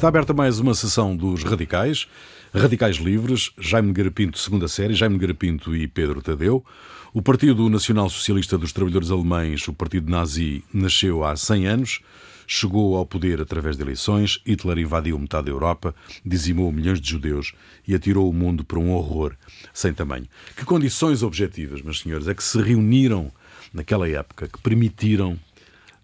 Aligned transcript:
Está 0.00 0.08
aberta 0.08 0.32
mais 0.32 0.58
uma 0.58 0.72
sessão 0.72 1.14
dos 1.14 1.44
Radicais, 1.44 2.08
Radicais 2.54 2.96
Livres, 2.96 3.50
Jaime 3.58 3.92
Garapinto, 3.92 4.38
segunda 4.38 4.66
série, 4.66 4.94
Jaime 4.94 5.18
Garapinto 5.18 5.76
e 5.76 5.86
Pedro 5.86 6.22
Tadeu. 6.22 6.64
O 7.12 7.20
Partido 7.20 7.68
Nacional 7.68 8.08
Socialista 8.08 8.56
dos 8.56 8.72
Trabalhadores 8.72 9.10
Alemães, 9.10 9.68
o 9.68 9.74
Partido 9.74 10.10
Nazi, 10.10 10.64
nasceu 10.72 11.22
há 11.22 11.36
100 11.36 11.66
anos, 11.66 12.00
chegou 12.46 12.96
ao 12.96 13.04
poder 13.04 13.42
através 13.42 13.76
de 13.76 13.82
eleições, 13.82 14.40
Hitler 14.46 14.78
invadiu 14.78 15.18
metade 15.18 15.44
da 15.44 15.50
Europa, 15.50 15.94
dizimou 16.24 16.72
milhões 16.72 16.98
de 16.98 17.10
judeus 17.10 17.52
e 17.86 17.94
atirou 17.94 18.26
o 18.30 18.32
mundo 18.32 18.64
para 18.64 18.78
um 18.78 18.92
horror 18.92 19.34
sem 19.70 19.92
tamanho. 19.92 20.26
Que 20.56 20.64
condições 20.64 21.22
objetivas, 21.22 21.82
meus 21.82 22.00
senhores, 22.00 22.26
é 22.26 22.32
que 22.32 22.42
se 22.42 22.58
reuniram 22.58 23.30
naquela 23.70 24.08
época 24.08 24.48
que 24.48 24.58
permitiram 24.62 25.38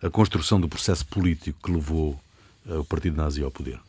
a 0.02 0.10
construção 0.10 0.60
do 0.60 0.68
processo 0.68 1.06
político 1.06 1.58
que 1.64 1.72
levou 1.72 2.20
eh, 2.68 2.74
o 2.74 2.84
Partido 2.84 3.16
Nazi 3.16 3.42
ao 3.42 3.50
poder? 3.50 3.85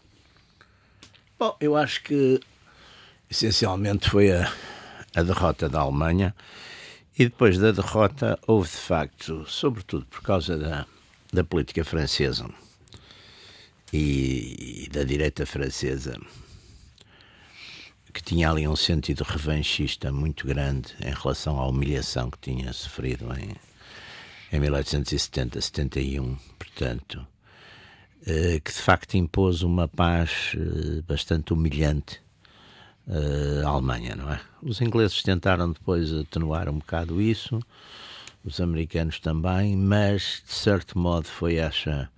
Bom, 1.39 1.55
eu 1.59 1.75
acho 1.75 2.01
que 2.01 2.39
essencialmente 3.29 4.09
foi 4.09 4.31
a, 4.31 4.51
a 5.15 5.21
derrota 5.21 5.69
da 5.69 5.81
Alemanha 5.81 6.35
e 7.15 7.25
depois 7.25 7.59
da 7.59 7.71
derrota 7.71 8.39
houve 8.47 8.67
de 8.67 8.77
facto, 8.77 9.45
sobretudo 9.47 10.03
por 10.07 10.23
causa 10.23 10.57
da, 10.57 10.87
da 11.31 11.43
política 11.43 11.85
francesa 11.85 12.49
e, 13.93 14.85
e 14.85 14.89
da 14.89 15.03
direita 15.03 15.45
francesa, 15.45 16.19
que 18.11 18.23
tinha 18.23 18.49
ali 18.49 18.67
um 18.67 18.75
sentido 18.75 19.23
revanchista 19.23 20.11
muito 20.11 20.47
grande 20.47 20.95
em 20.99 21.13
relação 21.13 21.59
à 21.59 21.67
humilhação 21.67 22.31
que 22.31 22.39
tinha 22.39 22.73
sofrido 22.73 23.31
em, 23.37 23.55
em 24.51 24.59
1870, 24.59 25.61
71, 25.61 26.35
portanto, 26.57 27.27
que 28.63 28.71
de 28.71 28.79
facto 28.79 29.15
impôs 29.15 29.61
uma 29.61 29.87
paz 29.87 30.53
eh, 30.55 31.01
bastante 31.07 31.53
humilhante 31.53 32.21
eh, 33.07 33.63
à 33.65 33.69
Alemanha, 33.69 34.15
não 34.15 34.31
é? 34.31 34.41
Os 34.61 34.81
ingleses 34.81 35.23
tentaram 35.23 35.71
depois 35.71 36.13
atenuar 36.13 36.67
um 36.67 36.79
bocado 36.79 37.21
isso, 37.21 37.59
os 38.43 38.59
americanos 38.59 39.19
também, 39.19 39.77
mas 39.77 40.43
de 40.45 40.53
certo 40.53 40.99
modo 40.99 41.27
foi 41.27 41.55
essa 41.55 42.09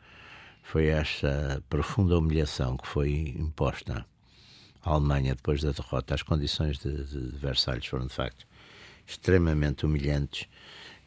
foi 0.63 0.87
esta 0.87 1.63
profunda 1.69 2.17
humilhação 2.17 2.77
que 2.77 2.87
foi 2.87 3.35
imposta 3.37 4.05
à 4.83 4.91
Alemanha 4.91 5.33
depois 5.35 5.61
da 5.61 5.71
derrota. 5.71 6.13
As 6.13 6.21
condições 6.21 6.77
de, 6.77 7.05
de 7.05 7.37
Versalhes 7.37 7.87
foram 7.87 8.05
de 8.05 8.13
facto 8.13 8.45
extremamente 9.07 9.85
humilhantes, 9.85 10.47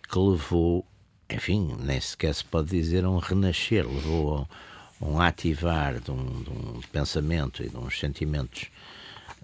que 0.08 0.18
levou 0.18 0.84
enfim, 1.30 1.76
nem 1.80 2.00
sequer 2.00 2.34
se 2.34 2.44
pode 2.44 2.68
dizer 2.68 3.06
um 3.06 3.18
renascer, 3.18 3.86
levou 3.86 4.38
a 4.42 4.71
um 5.02 5.20
ativar 5.20 5.98
de 6.00 6.10
um, 6.10 6.42
de 6.42 6.50
um 6.50 6.80
pensamento 6.92 7.62
e 7.62 7.68
de 7.68 7.76
uns 7.76 7.98
sentimentos 7.98 8.70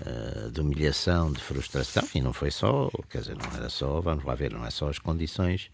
uh, 0.01 0.51
de 0.51 0.61
humilhação, 0.61 1.33
de 1.33 1.41
frustração, 1.41 2.09
e 2.15 2.21
não 2.21 2.33
foi 2.33 2.51
só, 2.51 2.89
quer 3.11 3.21
dizer, 3.21 3.37
não 3.37 3.57
era 3.57 3.69
só, 3.69 4.01
vamos 4.01 4.25
lá 4.25 4.35
ver, 4.35 4.53
não 4.53 4.65
é 4.65 4.71
só 4.71 4.89
as 4.89 4.99
condições, 4.99 5.71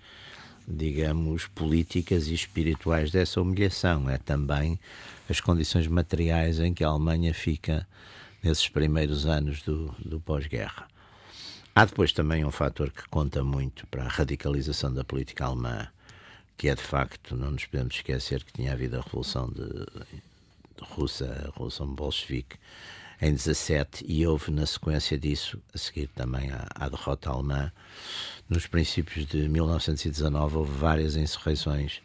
digamos, 0.66 1.46
políticas 1.48 2.28
e 2.28 2.34
espirituais 2.34 3.10
dessa 3.10 3.40
humilhação, 3.40 4.08
é 4.08 4.16
também 4.16 4.80
as 5.28 5.40
condições 5.40 5.86
materiais 5.86 6.58
em 6.58 6.72
que 6.72 6.82
a 6.82 6.88
Alemanha 6.88 7.34
fica 7.34 7.86
nesses 8.42 8.68
primeiros 8.68 9.27
anos 9.27 9.62
do, 9.62 9.94
do 9.98 10.18
pós-guerra. 10.18 10.88
Há 11.74 11.84
depois 11.84 12.12
também 12.12 12.44
um 12.44 12.50
fator 12.50 12.90
que 12.90 13.06
conta 13.08 13.42
muito 13.42 13.86
para 13.88 14.05
a 14.05 14.08
radicalização 14.08 14.94
da 14.94 15.05
política 15.05 15.44
alemã, 15.44 15.88
que 16.56 16.69
é 16.69 16.74
de 16.74 16.83
facto, 16.83 17.36
não 17.36 17.50
nos 17.50 17.66
podemos 17.66 17.94
esquecer 17.97 18.42
que 18.44 18.52
tinha 18.52 18.72
havido 18.72 18.98
a 18.98 19.01
Revolução 19.01 19.48
de, 19.48 19.68
de 19.68 20.83
Russa, 20.83 21.27
a 21.27 21.51
Revolução 21.51 21.86
Bolchevique, 21.86 22.56
em 23.20 23.33
17, 23.33 24.05
e 24.06 24.27
houve 24.27 24.51
na 24.51 24.67
sequência 24.67 25.18
disso, 25.18 25.58
a 25.74 25.78
seguir 25.78 26.08
também 26.08 26.51
à, 26.52 26.89
derrota 26.89 27.30
alemã, 27.30 27.73
nos 28.48 28.67
princípios 28.67 29.27
de 29.27 29.48
1919 29.48 30.56
houve 30.56 30.73
várias 30.73 31.17
insurreições 31.17 32.02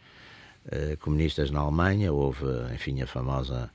eh, 0.71 0.95
comunistas 0.97 1.51
na 1.51 1.59
Alemanha, 1.59 2.13
houve, 2.13 2.45
enfim, 2.73 3.01
a 3.01 3.07
famosa 3.07 3.69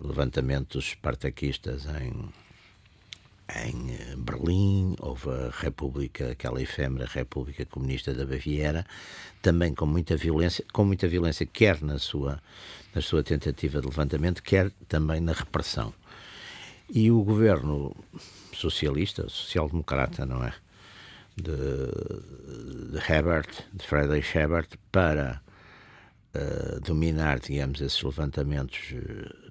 levantamento 0.00 0.74
dos 0.78 0.88
espartaquistas 0.88 1.86
em 1.86 2.28
em 3.56 3.92
eh, 3.92 4.16
Berlim, 4.16 4.94
houve 5.00 5.30
a 5.30 5.50
República, 5.50 6.32
aquela 6.32 6.60
efêmera 6.60 7.06
República 7.06 7.64
Comunista 7.64 8.12
da 8.12 8.26
Baviera, 8.26 8.84
também 9.40 9.74
com 9.74 9.86
muita 9.86 10.16
violência, 10.16 10.64
com 10.72 10.84
muita 10.84 11.08
violência, 11.08 11.46
quer 11.46 11.80
na 11.82 11.98
sua, 11.98 12.40
na 12.94 13.00
sua 13.00 13.22
tentativa 13.22 13.80
de 13.80 13.86
levantamento, 13.86 14.42
quer 14.42 14.70
também 14.86 15.20
na 15.20 15.32
repressão. 15.32 15.94
E 16.90 17.10
o 17.10 17.22
governo 17.22 17.94
socialista, 18.54 19.28
social-democrata, 19.28 20.26
não 20.26 20.44
é? 20.44 20.52
De, 21.36 21.52
de 22.92 23.12
Hebert, 23.12 23.64
de 23.72 23.86
Friedrich 23.86 24.36
Hebert, 24.36 24.68
para 24.90 25.40
uh, 26.34 26.80
dominar, 26.80 27.38
digamos, 27.38 27.80
esses 27.80 28.02
levantamentos 28.02 28.78
uh, 28.92 29.47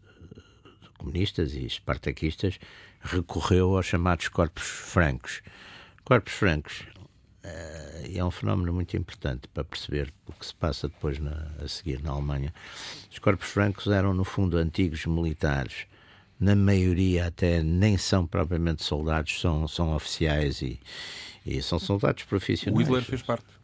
comunistas 1.07 1.53
e 1.53 1.65
espartaquistas, 1.65 2.59
recorreu 3.01 3.75
aos 3.75 3.85
chamados 3.85 4.27
corpos 4.27 4.63
francos. 4.63 5.41
Corpos 6.03 6.33
francos 6.33 6.81
uh, 7.43 8.17
é 8.17 8.23
um 8.23 8.31
fenómeno 8.31 8.73
muito 8.73 8.95
importante 8.97 9.47
para 9.47 9.63
perceber 9.63 10.13
o 10.27 10.33
que 10.33 10.45
se 10.45 10.53
passa 10.53 10.89
depois 10.89 11.17
na, 11.17 11.47
a 11.63 11.67
seguir 11.67 12.01
na 12.01 12.11
Alemanha. 12.11 12.53
Os 13.09 13.19
corpos 13.19 13.47
francos 13.47 13.87
eram, 13.87 14.13
no 14.13 14.25
fundo, 14.25 14.57
antigos 14.57 15.05
militares. 15.05 15.87
Na 16.39 16.55
maioria, 16.55 17.27
até 17.27 17.63
nem 17.63 17.97
são 17.97 18.27
propriamente 18.27 18.83
soldados, 18.83 19.39
são, 19.39 19.67
são 19.67 19.95
oficiais 19.95 20.61
e, 20.61 20.79
e 21.45 21.61
são 21.63 21.79
soldados 21.79 22.23
profissionais. 22.25 22.87
O 22.87 22.93
Hitler 22.93 23.03
fez 23.03 23.21
parte. 23.23 23.56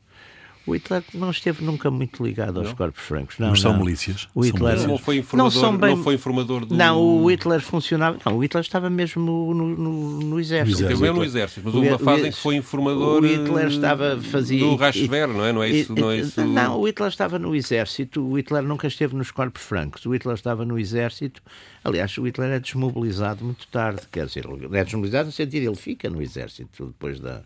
O 0.66 0.74
Hitler 0.74 1.04
não 1.14 1.30
esteve 1.30 1.64
nunca 1.64 1.92
muito 1.92 2.24
ligado 2.24 2.60
aos 2.60 2.70
não? 2.70 2.76
corpos 2.76 3.04
francos. 3.04 3.38
Não, 3.38 3.50
Mas 3.50 3.60
são 3.60 3.74
não. 3.74 3.80
milícias. 3.80 4.30
O 4.34 4.46
Hitler 4.46 4.78
São 4.80 4.88
Não 4.88 4.98
foi 4.98 5.18
informador, 5.18 5.54
não 5.54 5.62
são 5.62 5.78
bem... 5.78 5.96
não 5.96 6.04
foi 6.04 6.16
informador 6.16 6.66
do... 6.66 6.74
Não, 6.74 7.02
o 7.02 7.30
Hitler 7.30 7.60
funcionava. 7.60 8.18
Não, 8.26 8.38
o 8.38 8.44
Hitler 8.44 8.62
estava 8.62 8.90
mesmo 8.90 9.22
no, 9.22 9.54
no, 9.54 10.20
no, 10.22 10.40
exército. 10.40 10.82
No 10.82 10.88
Teve 10.88 11.12
no 11.12 11.24
exército, 11.24 11.62
mas 11.66 11.74
O- 11.74 11.78
houve 11.78 11.90
uma 11.90 12.00
fase 12.00 12.28
em 12.28 12.32
que 12.32 12.38
foi 12.38 12.56
informador 12.56 13.22
O 13.22 13.28
Hitler 13.28 13.66
eh, 13.66 13.68
estava 13.68 14.22
fazia 14.22 14.60
do 14.60 14.76
Reichswehr, 14.76 15.28
não 15.28 15.46
é? 15.46 15.52
Não 15.52 15.64
é 15.64 15.70
isso? 15.70 15.94
Não, 15.94 16.10
é 16.10 16.18
isso... 16.18 16.42
Não, 16.42 16.80
o 16.80 16.88
Hitler 16.88 17.10
estava 17.10 17.38
no 17.38 17.54
exército. 17.54 18.26
O 18.26 18.38
Hitler 18.38 18.64
nunca 18.64 18.88
esteve 18.88 19.16
nos 19.18 19.32
corpos 19.32 19.62
francos. 19.62 20.06
O 20.06 20.14
Hitler 20.14 20.36
estava 20.36 20.64
no 20.64 20.80
exército. 20.80 21.42
Aliás, 21.84 22.18
o 22.18 22.26
Hitler 22.26 22.52
é 22.52 22.60
desmobilizado 22.60 23.44
muito 23.44 23.68
tarde. 23.68 24.04
Quer 24.10 24.28
dizer, 24.28 24.46
ele 24.46 24.78
é 24.78 24.84
desmobilizado 24.86 25.26
no 25.26 25.34
sentido 25.34 25.68
ele 25.68 25.76
fica 25.76 26.10
no 26.10 26.22
exército 26.22 26.86
depois 26.86 27.20
da. 27.20 27.44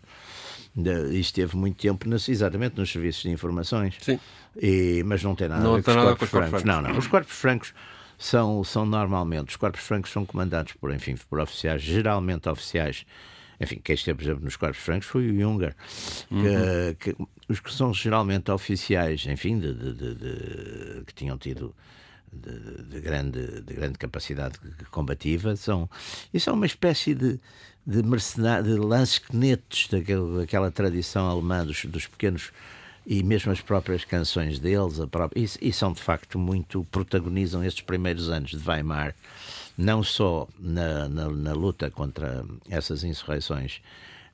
E 0.76 1.18
esteve 1.20 1.56
muito 1.56 1.76
tempo 1.76 2.06
exatamente 2.28 2.76
nos 2.76 2.90
serviços 2.90 3.22
de 3.22 3.30
informações. 3.30 3.94
Sim. 4.00 4.18
E- 4.60 5.02
mas 5.06 5.22
não 5.22 5.34
tem 5.34 5.48
nada 5.48 5.62
Não 5.62 5.74
a 5.74 5.76
ver 5.76 5.82
com 5.84 5.90
os 5.90 5.96
corpos 5.96 6.18
com 6.18 6.24
os 6.24 6.30
corpos 6.30 6.48
francos. 6.50 6.62
francos. 6.62 6.82
Não, 6.84 6.92
não. 6.92 6.98
Os 6.98 7.06
corpos 7.06 7.32
francos 7.34 7.74
são, 8.18 8.64
são 8.64 8.84
normalmente, 8.86 9.48
os 9.50 9.56
corpos 9.56 9.80
francos 9.80 10.10
são 10.10 10.24
comandados 10.26 10.72
por, 10.74 10.92
enfim, 10.92 11.16
por 11.28 11.38
oficiais, 11.40 11.82
geralmente 11.82 12.48
oficiais. 12.48 13.04
Enfim, 13.60 13.80
quem 13.82 13.94
esteve, 13.94 14.16
por 14.18 14.24
exemplo, 14.24 14.44
nos 14.44 14.56
corpos 14.56 14.78
francos 14.78 15.08
foi 15.08 15.28
o 15.30 15.34
Junger, 15.40 15.74
que, 16.28 17.12
que- 17.12 17.26
os 17.48 17.58
que 17.60 17.72
são 17.72 17.92
geralmente 17.92 18.50
oficiais, 18.50 19.26
enfim, 19.26 19.58
de, 19.58 19.74
de- 19.74 19.92
de- 19.94 20.14
de- 20.14 21.04
que 21.06 21.14
tinham 21.14 21.36
tido 21.38 21.74
de, 22.32 22.82
de 22.84 23.00
grande, 23.00 23.62
de 23.62 23.74
grande 23.74 23.98
capacidade 23.98 24.58
combativa, 24.90 25.56
são, 25.56 25.88
e 26.32 26.38
são 26.38 26.54
uma 26.54 26.66
espécie 26.66 27.14
de, 27.14 27.40
de 27.88 28.02
de 28.02 28.76
lancequenetos 28.76 29.88
daquele, 29.90 30.40
daquela 30.40 30.70
tradição 30.70 31.26
alemã 31.26 31.64
dos, 31.64 31.86
dos 31.86 32.06
pequenos 32.06 32.52
e 33.06 33.22
mesmo 33.22 33.50
as 33.50 33.62
próprias 33.62 34.04
canções 34.04 34.58
deles, 34.58 34.98
própria, 35.10 35.42
e, 35.42 35.68
e 35.68 35.72
são 35.72 35.94
de 35.94 36.02
facto 36.02 36.38
muito, 36.38 36.84
protagonizam 36.90 37.64
estes 37.64 37.82
primeiros 37.82 38.28
anos 38.28 38.50
de 38.50 38.68
Weimar, 38.68 39.14
não 39.78 40.02
só 40.02 40.46
na, 40.58 41.08
na, 41.08 41.30
na 41.30 41.52
luta 41.54 41.90
contra 41.90 42.44
essas 42.68 43.04
insurreições 43.04 43.80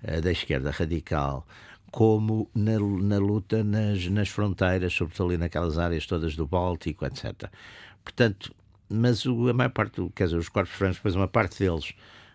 eh, 0.03 0.21
da 0.21 0.33
esquerda 0.33 0.73
radical, 0.73 1.47
como 1.93 2.51
na, 2.53 2.73
na 2.81 3.19
luta 3.19 3.63
nas, 3.63 4.05
nas 4.09 4.29
fronteiras, 4.29 4.93
sobretudo 4.93 5.29
ali 5.29 5.39
naquelas 5.39 5.79
áreas 5.79 6.05
todas 6.07 6.35
do 6.35 6.45
Báltico, 6.45 7.07
etc. 7.07 7.49
Portanto, 8.03 8.53
mas 8.89 9.25
o, 9.25 9.49
a 9.49 9.53
maior 9.53 9.71
parte, 9.71 10.03
quer 10.13 10.25
dizer, 10.25 10.39
os 10.39 10.49
corpos 10.49 10.75
francos, 10.75 11.15
uma 11.15 11.29
parte 11.29 11.61
deles 11.61 11.95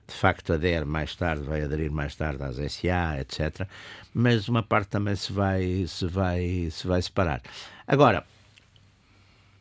de 0.10 0.16
facto 0.16 0.54
adere 0.54 0.86
mais 0.86 1.16
tarde, 1.16 1.44
vai 1.44 1.62
aderir 1.62 1.92
mais 1.92 2.16
tarde 2.16 2.44
às 2.44 2.56
SA, 2.56 3.20
etc. 3.20 3.68
Mas 4.14 4.48
uma 4.50 4.64
parte 4.64 4.90
também 4.90 5.16
se 5.16 5.32
vai, 5.32 5.86
se 5.88 6.06
vai, 6.08 6.70
se 6.72 6.86
vai 6.88 7.02
separar. 7.02 7.42
Agora, 7.88 8.26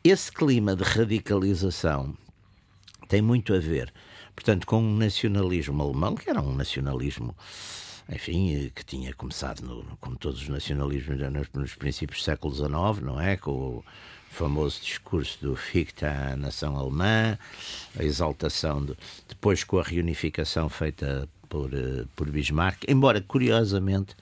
esse 0.03 0.31
clima 0.31 0.75
de 0.75 0.83
radicalização 0.83 2.17
tem 3.07 3.21
muito 3.21 3.53
a 3.53 3.59
ver, 3.59 3.93
portanto, 4.35 4.65
com 4.65 4.81
um 4.81 4.97
nacionalismo 4.97 5.81
alemão, 5.81 6.15
que 6.15 6.29
era 6.29 6.41
um 6.41 6.55
nacionalismo 6.55 7.35
enfim, 8.11 8.71
que 8.73 8.83
tinha 8.83 9.13
começado, 9.13 9.61
no, 9.61 9.95
como 9.97 10.17
todos 10.17 10.41
os 10.41 10.49
nacionalismos, 10.49 11.19
nos, 11.53 11.75
princípios 11.75 12.21
do 12.21 12.23
século 12.23 12.55
XIX, 12.55 12.71
não 13.03 13.21
é? 13.21 13.37
Com 13.37 13.51
o 13.51 13.83
famoso 14.29 14.79
discurso 14.81 15.37
do 15.41 15.55
Fichte 15.55 16.05
à 16.05 16.35
nação 16.35 16.77
alemã, 16.77 17.37
a 17.97 18.03
exaltação, 18.03 18.85
de, 18.85 18.95
depois 19.27 19.63
com 19.63 19.79
a 19.79 19.83
reunificação 19.83 20.69
feita 20.69 21.27
por, 21.49 21.73
uh, 21.73 22.07
por 22.15 22.29
Bismarck, 22.29 22.83
embora, 22.87 23.21
curiosamente, 23.21 24.15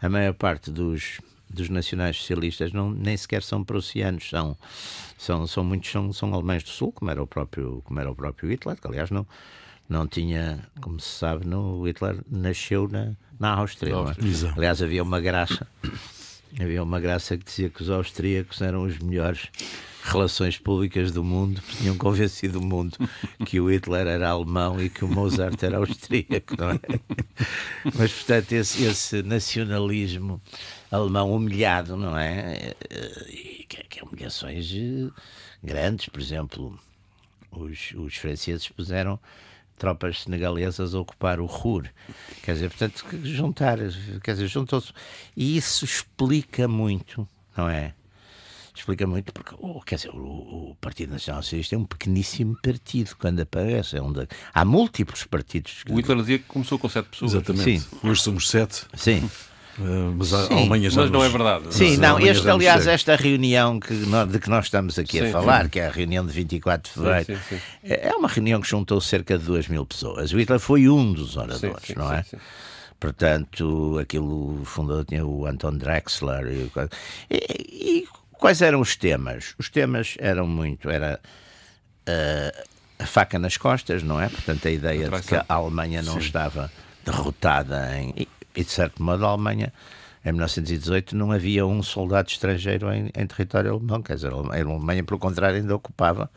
a 0.00 0.08
maior 0.08 0.32
parte 0.32 0.70
dos, 0.70 1.20
dos 1.50 1.68
nacionais 1.68 2.16
socialistas 2.16 2.72
não, 2.72 2.90
nem 2.90 3.16
sequer 3.16 3.42
são 3.42 3.64
prussianos, 3.64 4.28
são, 4.28 4.56
são, 5.18 5.46
são 5.46 5.64
muitos 5.64 5.90
são, 5.90 6.12
são 6.12 6.32
alemães 6.32 6.62
do 6.62 6.70
Sul, 6.70 6.92
como 6.92 7.10
era 7.10 7.22
o 7.22 7.26
próprio, 7.26 7.82
como 7.84 7.98
era 7.98 8.10
o 8.10 8.14
próprio 8.14 8.50
Hitler, 8.50 8.76
que 8.80 8.86
aliás 8.86 9.10
não, 9.10 9.26
não 9.88 10.06
tinha, 10.06 10.64
como 10.80 11.00
se 11.00 11.18
sabe, 11.18 11.46
no, 11.46 11.84
Hitler 11.84 12.20
nasceu 12.30 12.88
na, 12.88 13.12
na 13.38 13.54
Áustria. 13.54 13.94
Áustria. 13.94 14.48
É? 14.48 14.52
Aliás, 14.56 14.82
havia 14.82 15.02
uma 15.02 15.20
graça, 15.20 15.66
havia 16.60 16.82
uma 16.82 17.00
graça 17.00 17.36
que 17.36 17.44
dizia 17.44 17.68
que 17.68 17.82
os 17.82 17.90
austríacos 17.90 18.60
eram 18.60 18.84
os 18.84 18.98
melhores 18.98 19.48
relações 20.02 20.56
públicas 20.56 21.12
do 21.12 21.22
mundo, 21.22 21.60
tinham 21.76 21.96
convencido 21.96 22.60
o 22.60 22.64
mundo 22.64 22.96
que 23.44 23.60
o 23.60 23.70
Hitler 23.70 24.06
era 24.06 24.30
alemão 24.30 24.80
e 24.80 24.88
que 24.88 25.04
o 25.04 25.08
Mozart 25.08 25.62
era 25.62 25.76
austríaco, 25.76 26.56
não 26.56 26.70
é? 26.70 26.80
Mas, 27.94 28.12
portanto, 28.12 28.52
esse, 28.52 28.84
esse 28.84 29.22
nacionalismo 29.22 30.40
alemão 30.90 31.32
humilhado, 31.32 31.96
não 31.96 32.16
é? 32.16 32.74
E 33.28 33.66
que, 33.68 33.84
que 33.84 34.02
humilhações 34.02 34.72
eh, 34.74 35.10
grandes, 35.62 36.08
por 36.08 36.20
exemplo, 36.20 36.78
os, 37.50 37.92
os 37.94 38.16
franceses 38.16 38.68
puseram 38.68 39.18
tropas 39.78 40.22
senegalesas 40.22 40.94
a 40.94 41.00
ocupar 41.00 41.40
o 41.40 41.46
Ruhr. 41.46 41.88
Quer 42.42 42.54
dizer, 42.54 42.68
portanto, 42.70 43.04
juntar, 43.22 43.78
quer 44.22 44.32
dizer, 44.32 44.48
juntou-se. 44.48 44.92
E 45.36 45.56
isso 45.56 45.84
explica 45.84 46.68
muito, 46.68 47.26
não 47.56 47.68
é? 47.68 47.94
explica 48.78 49.06
muito, 49.06 49.32
porque 49.32 49.54
oh, 49.58 49.80
quer 49.80 49.96
dizer, 49.96 50.10
o, 50.10 50.70
o, 50.70 50.76
Partido 50.80 51.12
Nacional 51.12 51.42
Socialista 51.42 51.74
é 51.74 51.78
um 51.78 51.84
pequeníssimo 51.84 52.56
partido 52.62 53.16
quando 53.18 53.40
aparece. 53.40 53.96
É 53.96 54.02
um 54.02 54.12
de, 54.12 54.26
há 54.54 54.64
múltiplos 54.64 55.24
partidos. 55.24 55.82
O 55.90 55.96
Hitler 55.96 56.18
dizia 56.18 56.38
que 56.38 56.44
começou 56.44 56.78
com 56.78 56.88
sete 56.88 57.08
pessoas. 57.08 57.32
Exatamente. 57.32 57.80
Sim. 57.80 57.98
Hoje 58.02 58.22
somos 58.22 58.48
sete. 58.48 58.86
Sim. 58.94 59.28
Uh, 59.78 60.14
mas 60.16 60.32
a 60.32 60.46
Sim, 60.46 60.54
Alemanha 60.54 60.90
já 60.90 61.02
mas 61.02 61.10
não 61.10 61.24
é 61.24 61.28
verdade. 61.28 61.74
Sim, 61.74 61.96
não, 61.98 62.18
este, 62.18 62.48
aliás, 62.48 62.86
esta 62.86 63.14
reunião 63.14 63.78
que 63.78 63.92
nós, 63.92 64.28
de 64.28 64.38
que 64.38 64.50
nós 64.50 64.64
estamos 64.64 64.98
aqui 64.98 65.18
sim, 65.18 65.28
a 65.28 65.30
falar, 65.30 65.64
sim. 65.64 65.70
que 65.70 65.80
é 65.80 65.86
a 65.86 65.90
reunião 65.90 66.26
de 66.26 66.32
24 66.32 66.90
de 66.90 66.94
fevereiro, 66.94 67.42
sim, 67.48 67.60
é 67.84 68.12
uma 68.14 68.28
reunião 68.28 68.60
que 68.60 68.68
juntou 68.68 69.00
cerca 69.00 69.38
de 69.38 69.44
2 69.44 69.68
mil 69.68 69.86
pessoas. 69.86 70.32
O 70.32 70.38
Hitler 70.38 70.58
foi 70.58 70.88
um 70.88 71.12
dos 71.12 71.36
oradores, 71.36 71.94
não 71.96 72.12
é? 72.12 72.24
Portanto, 72.98 73.96
aquilo, 74.00 74.62
fundador 74.64 75.04
tinha 75.04 75.24
o 75.24 75.46
Anton 75.46 75.76
Drexler 75.76 76.48
e, 76.48 76.72
e, 77.30 78.00
e 78.00 78.08
Quais 78.38 78.62
eram 78.62 78.80
os 78.80 78.94
temas? 78.94 79.54
Os 79.58 79.68
temas 79.68 80.14
eram 80.18 80.46
muito. 80.46 80.88
Era 80.88 81.20
uh, 82.08 82.66
a 82.98 83.06
faca 83.06 83.38
nas 83.38 83.56
costas, 83.56 84.02
não 84.02 84.20
é? 84.20 84.28
Portanto, 84.28 84.66
a 84.68 84.70
ideia 84.70 85.08
de 85.08 85.22
que 85.22 85.34
a 85.34 85.44
Alemanha 85.48 86.02
não 86.02 86.14
Sim. 86.14 86.20
estava 86.20 86.72
derrotada 87.04 87.98
em. 87.98 88.28
E, 88.58 88.64
de 88.64 88.70
certo 88.72 89.00
modo, 89.00 89.24
a 89.24 89.28
Alemanha. 89.28 89.72
Em 90.24 90.32
1918 90.32 91.14
não 91.14 91.30
havia 91.30 91.64
um 91.64 91.80
soldado 91.80 92.28
estrangeiro 92.28 92.92
em, 92.92 93.08
em 93.16 93.26
território 93.26 93.70
alemão, 93.70 94.02
quer 94.02 94.16
dizer, 94.16 94.32
a 94.32 94.36
Alemanha, 94.36 95.04
pelo 95.04 95.20
contrário, 95.20 95.58
ainda 95.58 95.76
ocupava. 95.76 96.28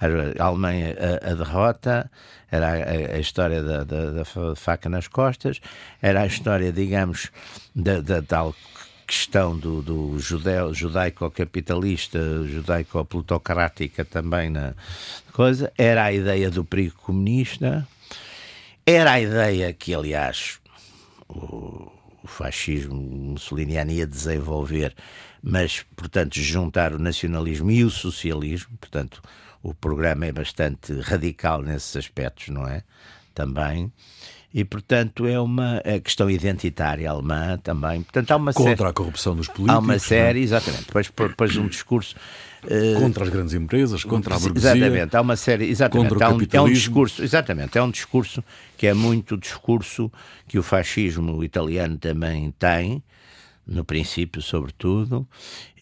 A 0.00 0.42
Alemanha 0.42 0.96
a, 0.98 1.32
a 1.32 1.34
derrota, 1.34 2.10
era 2.50 2.68
a, 2.70 3.16
a 3.16 3.18
história 3.18 3.62
da, 3.62 3.84
da, 3.84 4.10
da, 4.10 4.24
faca 4.56 4.88
nas 4.88 5.06
costas, 5.06 5.60
era 6.00 6.22
a 6.22 6.26
história, 6.26 6.72
digamos, 6.72 7.30
da, 7.76 8.00
da 8.00 8.22
tal 8.22 8.54
questão 9.06 9.54
do, 9.54 9.82
do 9.82 10.18
judaico-capitalista, 10.72 12.18
judaico-plutocrática 12.46 14.02
também 14.02 14.48
na 14.48 14.72
coisa, 15.30 15.70
era 15.76 16.04
a 16.04 16.12
ideia 16.12 16.50
do 16.50 16.64
perigo 16.64 16.96
comunista, 17.02 17.86
era 18.86 19.12
a 19.12 19.20
ideia 19.20 19.72
que, 19.74 19.94
aliás, 19.94 20.59
o, 22.22 22.26
fascismo 22.26 22.94
mussoliniano 22.94 23.90
ia 23.90 24.06
desenvolver, 24.06 24.94
mas, 25.42 25.84
portanto, 25.96 26.38
juntar 26.40 26.92
o 26.94 26.98
nacionalismo 26.98 27.70
e 27.70 27.84
o 27.84 27.90
socialismo, 27.90 28.76
portanto, 28.78 29.22
o 29.62 29.74
programa 29.74 30.26
é 30.26 30.32
bastante 30.32 30.92
radical 31.00 31.62
nesses 31.62 31.96
aspectos, 31.96 32.48
não 32.48 32.66
é? 32.66 32.82
Também 33.34 33.92
e, 34.52 34.64
portanto, 34.64 35.26
é 35.26 35.38
uma 35.38 35.80
questão 36.02 36.28
identitária 36.28 37.08
alemã 37.08 37.56
também. 37.62 38.02
Portanto, 38.02 38.30
há 38.32 38.36
uma 38.36 38.52
Contra 38.52 38.76
série, 38.76 38.90
a 38.90 38.92
corrupção 38.92 39.36
dos 39.36 39.46
políticos. 39.46 39.76
Há 39.76 39.78
uma 39.78 39.94
é? 39.94 39.98
série, 39.98 40.40
exatamente. 40.40 40.86
Depois, 40.86 41.10
depois 41.16 41.56
um 41.56 41.68
discurso. 41.68 42.16
Uh, 42.64 43.00
contra 43.00 43.24
as 43.24 43.30
grandes 43.30 43.54
empresas, 43.54 44.04
contra 44.04 44.34
a 44.34 44.38
burguesia. 44.38 44.76
Exatamente, 44.76 45.16
há 45.16 45.20
uma 45.20 45.36
série, 45.36 45.70
exatamente, 45.70 46.10
contra 46.10 46.28
o 46.28 46.36
um, 46.36 46.46
é 46.52 46.60
um 46.60 46.72
discurso, 46.72 47.22
exatamente, 47.22 47.78
é 47.78 47.82
um 47.82 47.90
discurso 47.90 48.44
que 48.76 48.86
é 48.86 48.92
muito 48.92 49.36
o 49.36 49.38
discurso 49.38 50.12
que 50.46 50.58
o 50.58 50.62
fascismo 50.62 51.42
italiano 51.42 51.96
também 51.96 52.52
tem, 52.58 53.02
no 53.66 53.82
princípio, 53.84 54.42
sobretudo, 54.42 55.26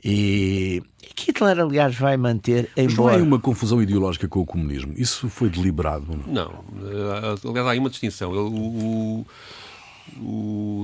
e 0.04 0.82
que 1.18 1.32
Hitler, 1.32 1.58
aliás, 1.58 1.96
vai 1.96 2.16
manter. 2.16 2.70
Embora... 2.76 2.86
Mas 2.86 2.96
não 2.96 3.10
é 3.10 3.22
uma 3.22 3.40
confusão 3.40 3.82
ideológica 3.82 4.28
com 4.28 4.40
o 4.40 4.46
comunismo? 4.46 4.92
Isso 4.96 5.28
foi 5.28 5.48
deliberado? 5.50 6.06
Não, 6.08 6.24
não. 6.26 6.64
Eh, 6.88 7.36
aliás, 7.44 7.66
há 7.66 7.70
aí 7.70 7.78
uma 7.78 7.90
distinção. 7.90 8.30
O, 8.30 9.20
o, 9.20 9.26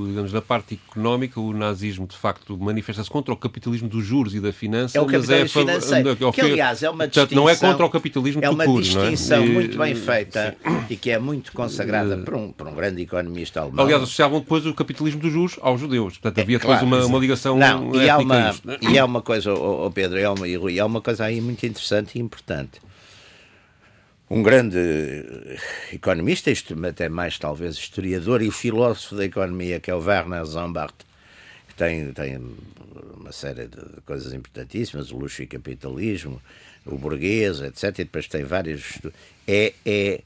digamos, 0.07 0.33
na 0.33 0.41
parte 0.41 0.81
económica, 0.89 1.41
o 1.41 1.53
nazismo 1.53 2.07
de 2.07 2.17
facto 2.17 2.57
manifesta-se 2.59 3.11
contra 3.11 3.33
o 3.33 3.37
capitalismo 3.37 3.89
dos 3.89 4.05
juros 4.05 4.35
e 4.35 4.41
da 4.41 4.53
finança. 4.53 4.97
É 4.97 5.01
o 5.01 5.07
capitalismo 5.07 5.61
é 5.61 5.65
financeiro, 5.65 6.11
é, 6.11 6.33
que 6.33 6.41
aliás 6.41 6.83
é 6.83 6.91
uma 6.91 7.07
distinção. 7.09 7.37
não 7.37 7.49
é 7.49 7.57
contra 7.57 7.85
o 7.85 7.91
capitalismo 7.91 8.45
É 8.45 8.51
uma 8.51 8.65
puro, 8.65 8.83
distinção 8.83 9.43
é? 9.43 9.47
muito 9.47 9.77
bem 9.77 9.95
feita 9.95 10.57
sim. 10.63 10.85
e 10.91 10.97
que 10.97 11.11
é 11.11 11.19
muito 11.19 11.53
consagrada 11.53 12.17
por 12.19 12.35
um, 12.35 12.53
por 12.53 12.67
um 12.69 12.75
grande 12.75 13.03
economista 13.03 13.61
alemão. 13.61 13.85
Aliás, 13.85 14.03
associavam 14.03 14.41
depois 14.41 14.65
o 14.67 14.75
capitalismo 14.75 15.21
dos 15.21 15.33
juros 15.33 15.59
aos 15.61 15.81
judeus. 15.81 16.19
Portanto, 16.19 16.41
havia 16.41 16.57
é, 16.57 16.59
depois 16.59 16.79
claro, 16.79 16.97
uma, 16.97 17.07
uma, 17.07 17.19
ligação. 17.19 17.59
Não, 17.59 17.95
e 17.95 18.09
há 18.09 18.19
uma, 18.19 18.55
e 18.81 18.99
há 18.99 19.05
uma 19.05 19.23
coisa, 19.23 19.53
oh, 19.53 19.87
oh 19.87 19.91
Pedro, 19.91 20.19
e 20.19 20.27
uma, 20.27 20.49
e 20.49 20.81
há 20.81 20.87
uma 20.87 21.01
coisa 21.01 21.25
aí 21.25 21.41
muito 21.41 21.65
interessante 21.67 22.19
e 22.19 22.21
importante 22.21 22.81
um 24.31 24.43
grande 24.43 24.79
economista, 25.93 26.51
isto 26.51 26.75
até 26.87 27.09
mais 27.09 27.39
talvez 27.39 27.77
historiador 27.77 28.43
e 28.43 28.51
filósofo 28.51 29.17
da 29.17 29.25
economia, 29.25 29.79
que 29.79 29.91
é 29.91 29.95
o 29.95 30.01
Werner 30.01 30.45
Zombart, 30.45 30.95
que 31.69 31.75
tem, 31.75 32.13
tem 32.13 32.41
uma 33.17 33.33
série 33.33 33.67
de 33.67 34.01
coisas 34.07 34.33
importantíssimas, 34.33 35.11
o 35.11 35.19
luxo 35.19 35.43
e 35.43 35.47
capitalismo, 35.47 36.41
o 36.87 36.97
burguês, 36.97 37.61
etc. 37.61 37.85
E 37.85 38.05
depois 38.05 38.27
tem 38.27 38.45
vários. 38.45 38.99
É, 39.47 39.73
é, 39.85 40.21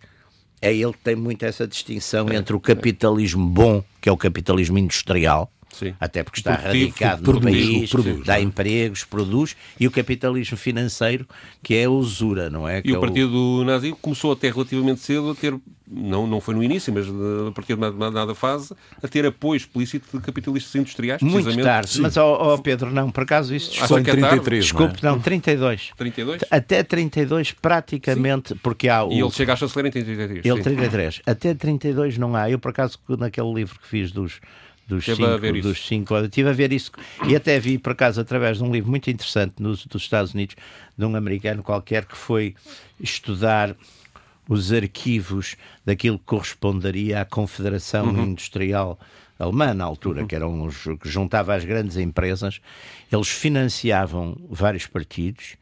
é 0.60 0.74
ele 0.74 0.92
que 0.92 0.98
tem 0.98 1.16
muito 1.16 1.44
essa 1.44 1.66
distinção 1.66 2.28
é, 2.28 2.36
entre 2.36 2.54
o 2.54 2.60
capitalismo 2.60 3.46
bom, 3.46 3.82
que 4.00 4.08
é 4.08 4.12
o 4.12 4.16
capitalismo 4.16 4.78
industrial, 4.78 5.50
Sim. 5.72 5.94
até 6.00 6.22
porque 6.22 6.40
está 6.40 6.56
Produtivo, 6.56 6.84
radicado 6.84 7.22
produz, 7.22 7.44
no 7.44 7.50
país, 7.50 7.90
produz, 7.90 8.26
dá 8.26 8.40
empregos, 8.40 9.04
produz, 9.04 9.56
e 9.78 9.86
o 9.86 9.90
capitalismo 9.90 10.56
financeiro, 10.56 11.26
que 11.62 11.74
é 11.74 11.84
a 11.84 11.90
usura, 11.90 12.50
não 12.50 12.68
é? 12.68 12.78
E 12.78 12.82
que 12.82 12.92
o 12.92 12.96
é 12.96 13.00
partido 13.00 13.60
o... 13.60 13.64
nazi 13.64 13.94
começou 14.00 14.32
até 14.32 14.50
relativamente 14.50 15.00
cedo 15.00 15.30
a 15.30 15.34
ter, 15.34 15.54
não, 15.86 16.26
não 16.26 16.40
foi 16.40 16.54
no 16.54 16.62
início, 16.62 16.92
mas 16.92 17.06
a 17.06 17.52
partir 17.52 17.76
de 17.76 17.84
uma 17.84 18.10
dada 18.10 18.34
fase, 18.34 18.74
a 19.02 19.08
ter 19.08 19.24
apoio 19.26 19.56
explícito 19.56 20.18
de 20.18 20.24
capitalistas 20.24 20.74
industriais, 20.74 21.22
Muito 21.22 21.62
tarde, 21.62 21.90
Sim. 21.90 22.02
mas, 22.02 22.16
ó, 22.16 22.54
oh, 22.54 22.58
Pedro, 22.58 22.90
não, 22.90 23.10
por 23.10 23.22
acaso 23.22 23.54
isso... 23.54 23.78
Foi 23.86 24.00
em 24.00 24.04
33, 24.04 24.64
Desculpe, 24.64 25.02
não, 25.02 25.12
é? 25.12 25.14
não 25.14 25.20
32. 25.20 25.92
32? 25.96 26.40
Até 26.50 26.82
32, 26.82 27.52
praticamente, 27.52 28.50
Sim. 28.50 28.60
porque 28.62 28.88
há 28.88 29.04
o... 29.04 29.12
E 29.12 29.20
ele 29.20 29.30
chega 29.30 29.52
a 29.52 29.56
chanceler 29.56 29.86
em 29.86 29.90
33. 29.90 30.44
Ele 30.44 30.62
33. 30.62 31.22
Até 31.26 31.54
32 31.54 32.18
não 32.18 32.34
há. 32.34 32.50
Eu, 32.50 32.58
por 32.58 32.70
acaso, 32.70 32.98
naquele 33.18 33.52
livro 33.52 33.78
que 33.78 33.86
fiz 33.86 34.10
dos 34.10 34.40
dos 34.88 35.04
cinco, 35.04 35.62
dos 35.62 35.86
cinco. 35.86 36.16
Estive 36.16 36.48
a 36.48 36.52
ver 36.52 36.72
isso 36.72 36.90
e 37.28 37.36
até 37.36 37.60
vi, 37.60 37.78
por 37.78 37.92
acaso, 37.92 38.20
através 38.20 38.56
de 38.56 38.64
um 38.64 38.72
livro 38.72 38.90
muito 38.90 39.10
interessante 39.10 39.54
nos, 39.58 39.84
dos 39.86 40.02
Estados 40.02 40.32
Unidos, 40.32 40.56
de 40.96 41.04
um 41.04 41.14
americano 41.14 41.62
qualquer 41.62 42.06
que 42.06 42.16
foi 42.16 42.54
estudar 42.98 43.76
os 44.48 44.72
arquivos 44.72 45.56
daquilo 45.84 46.18
que 46.18 46.24
corresponderia 46.24 47.20
à 47.20 47.24
Confederação 47.26 48.06
uhum. 48.06 48.24
Industrial 48.24 48.98
alemã 49.38 49.74
na 49.74 49.84
altura, 49.84 50.22
uhum. 50.22 50.26
que 50.26 50.34
eram 50.34 50.62
os 50.64 50.82
que 51.00 51.08
juntava 51.08 51.54
as 51.54 51.64
grandes 51.64 51.96
empresas, 51.96 52.60
eles 53.12 53.28
financiavam 53.28 54.36
vários 54.48 54.86
partidos 54.86 55.56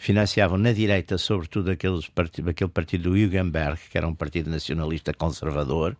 financiavam 0.00 0.56
na 0.56 0.72
direita, 0.72 1.18
sobretudo, 1.18 1.70
aqueles 1.70 2.08
part... 2.08 2.40
aquele 2.48 2.70
partido 2.70 3.10
do 3.10 3.12
Hugenberg, 3.12 3.78
que 3.90 3.98
era 3.98 4.08
um 4.08 4.14
partido 4.14 4.48
nacionalista 4.48 5.12
conservador, 5.12 5.94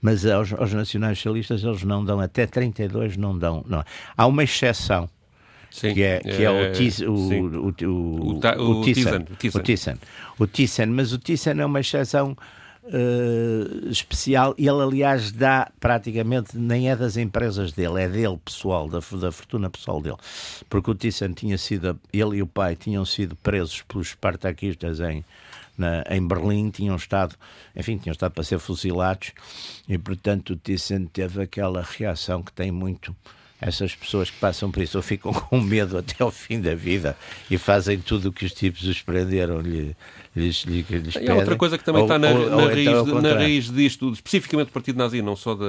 mas 0.00 0.24
aos, 0.24 0.52
aos 0.52 0.72
nacionais 0.72 1.18
socialistas 1.18 1.64
eles 1.64 1.82
não 1.82 2.04
dão, 2.04 2.20
até 2.20 2.46
32 2.46 3.16
não 3.16 3.36
dão. 3.36 3.64
Não. 3.66 3.84
Há 4.16 4.26
uma 4.28 4.44
exceção. 4.44 5.10
Sim, 5.72 5.92
que 5.92 6.02
é, 6.02 6.20
que 6.20 6.44
é, 6.44 6.50
o, 6.50 6.72
Thyssen. 6.72 7.08
O, 7.08 7.12
o, 7.12 7.74
o, 7.84 8.38
o, 8.38 8.84
Thyssen. 8.84 9.96
O 10.38 10.46
Thyssen, 10.46 10.86
mas 10.86 11.12
o 11.12 11.18
Thyssen 11.18 11.60
é 11.60 11.66
uma 11.66 11.80
exceção 11.80 12.36
uh, 12.84 13.88
especial. 13.88 14.54
Ele, 14.58 14.82
aliás, 14.82 15.32
dá 15.32 15.70
praticamente, 15.78 16.56
nem 16.56 16.90
é 16.90 16.96
das 16.96 17.16
empresas 17.16 17.72
dele, 17.72 18.02
é 18.02 18.08
dele 18.08 18.38
pessoal, 18.44 18.88
da, 18.88 18.98
da 18.98 19.32
fortuna 19.32 19.70
pessoal 19.70 20.00
dele. 20.00 20.16
Porque 20.68 20.90
o 20.90 20.94
Thyssen 20.94 21.32
tinha 21.32 21.58
sido, 21.58 21.98
ele 22.12 22.36
e 22.36 22.42
o 22.42 22.46
pai 22.46 22.76
tinham 22.76 23.04
sido 23.04 23.36
presos 23.36 23.82
pelos 23.82 24.08
espartaquistas 24.08 25.00
em, 25.00 25.24
na, 25.76 26.04
em 26.10 26.26
Berlim, 26.26 26.70
tinham 26.70 26.96
estado, 26.96 27.36
enfim, 27.74 27.98
tinham 27.98 28.12
estado 28.12 28.32
para 28.32 28.44
ser 28.44 28.58
fuzilados 28.58 29.32
e, 29.88 29.96
portanto, 29.98 30.50
o 30.50 30.56
Thyssen 30.56 31.06
teve 31.06 31.42
aquela 31.42 31.82
reação 31.82 32.42
que 32.42 32.52
tem 32.52 32.70
muito 32.70 33.14
essas 33.62 33.94
pessoas 33.94 34.28
que 34.28 34.36
passam 34.38 34.70
por 34.70 34.82
isso 34.82 34.98
ou 34.98 35.02
ficam 35.02 35.32
com 35.32 35.60
medo 35.60 35.96
até 35.96 36.16
ao 36.18 36.32
fim 36.32 36.60
da 36.60 36.74
vida 36.74 37.16
e 37.48 37.56
fazem 37.56 37.98
tudo 37.98 38.28
o 38.28 38.32
que 38.32 38.44
os 38.44 38.52
tipos 38.52 38.82
os 38.82 39.00
prenderam 39.00 39.60
lhe, 39.60 39.96
lhes, 40.34 40.64
lhes, 40.64 40.90
lhes 40.90 41.16
É 41.16 41.32
outra 41.32 41.54
coisa 41.54 41.78
que 41.78 41.84
também 41.84 42.02
ou, 42.02 42.08
está 42.08 42.18
na, 42.18 42.30
ou, 42.30 42.50
na, 42.50 42.56
ou 42.56 42.66
raiz, 42.66 42.88
então 42.88 43.22
na 43.22 43.34
raiz 43.34 43.70
disto, 43.70 44.10
especificamente 44.12 44.66
do 44.66 44.72
Partido 44.72 44.98
Nazi, 44.98 45.22
não 45.22 45.36
só 45.36 45.54
da, 45.54 45.64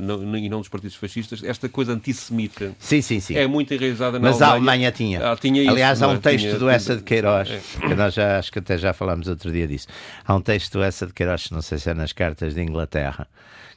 não, 0.00 0.36
e 0.36 0.48
não 0.48 0.60
dos 0.60 0.68
partidos 0.68 0.96
fascistas, 0.96 1.44
esta 1.44 1.68
coisa 1.68 1.92
antissemita 1.92 2.74
sim, 2.78 3.02
sim, 3.02 3.20
sim. 3.20 3.36
é 3.36 3.46
muito 3.46 3.74
enraizada 3.74 4.18
na 4.18 4.30
Mas 4.30 4.40
Alemanha. 4.40 4.50
a 4.50 4.54
Alemanha 4.54 4.92
tinha. 4.92 5.32
Ah, 5.32 5.36
tinha 5.36 5.60
isso, 5.60 5.70
Aliás, 5.70 6.02
há 6.02 6.08
um 6.08 6.14
é? 6.14 6.18
texto 6.18 6.46
tinha, 6.46 6.58
do 6.58 6.70
Essa 6.70 6.96
de 6.96 7.02
Queiroz, 7.02 7.50
é. 7.50 7.60
que 7.86 7.94
nós 7.94 8.14
já, 8.14 8.38
acho 8.38 8.50
que 8.50 8.58
até 8.58 8.78
já 8.78 8.94
falámos 8.94 9.28
outro 9.28 9.52
dia 9.52 9.68
disso. 9.68 9.88
Há 10.24 10.34
um 10.34 10.40
texto 10.40 10.72
do 10.72 10.82
Essa 10.82 11.06
de 11.06 11.12
Queiroz, 11.12 11.50
não 11.50 11.60
sei 11.60 11.76
se 11.76 11.90
é 11.90 11.94
nas 11.94 12.12
cartas 12.12 12.54
de 12.54 12.62
Inglaterra, 12.62 13.28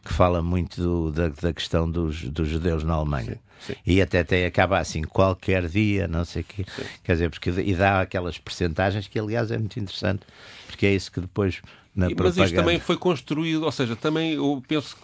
que 0.03 0.13
fala 0.13 0.41
muito 0.41 0.81
do, 0.81 1.11
da, 1.11 1.29
da, 1.29 1.53
questão 1.53 1.89
dos, 1.89 2.23
dos 2.23 2.47
judeus 2.47 2.83
na 2.83 2.93
Alemanha. 2.93 3.39
Sim, 3.59 3.73
sim. 3.73 3.79
E 3.85 4.01
até 4.01 4.23
tem, 4.23 4.45
acaba 4.45 4.79
assim, 4.79 5.01
qualquer 5.03 5.67
dia, 5.67 6.07
não 6.07 6.23
sei 6.25 6.41
o 6.41 6.45
quê. 6.45 6.65
Sim. 6.75 6.83
Quer 7.03 7.11
dizer, 7.13 7.29
porque 7.29 7.49
e 7.49 7.75
dá 7.75 8.01
aquelas 8.01 8.37
percentagens 8.37 9.07
que, 9.07 9.19
aliás, 9.19 9.51
é 9.51 9.57
muito 9.57 9.79
interessante, 9.79 10.21
porque 10.67 10.85
é 10.85 10.93
isso 10.93 11.11
que 11.11 11.21
depois 11.21 11.61
na 11.95 12.05
Mas 12.05 12.15
propaganda... 12.15 12.45
isto 12.45 12.55
também 12.55 12.79
foi 12.79 12.97
construído, 12.97 13.63
ou 13.63 13.71
seja, 13.71 13.95
também 13.95 14.33
eu 14.33 14.63
penso 14.67 14.95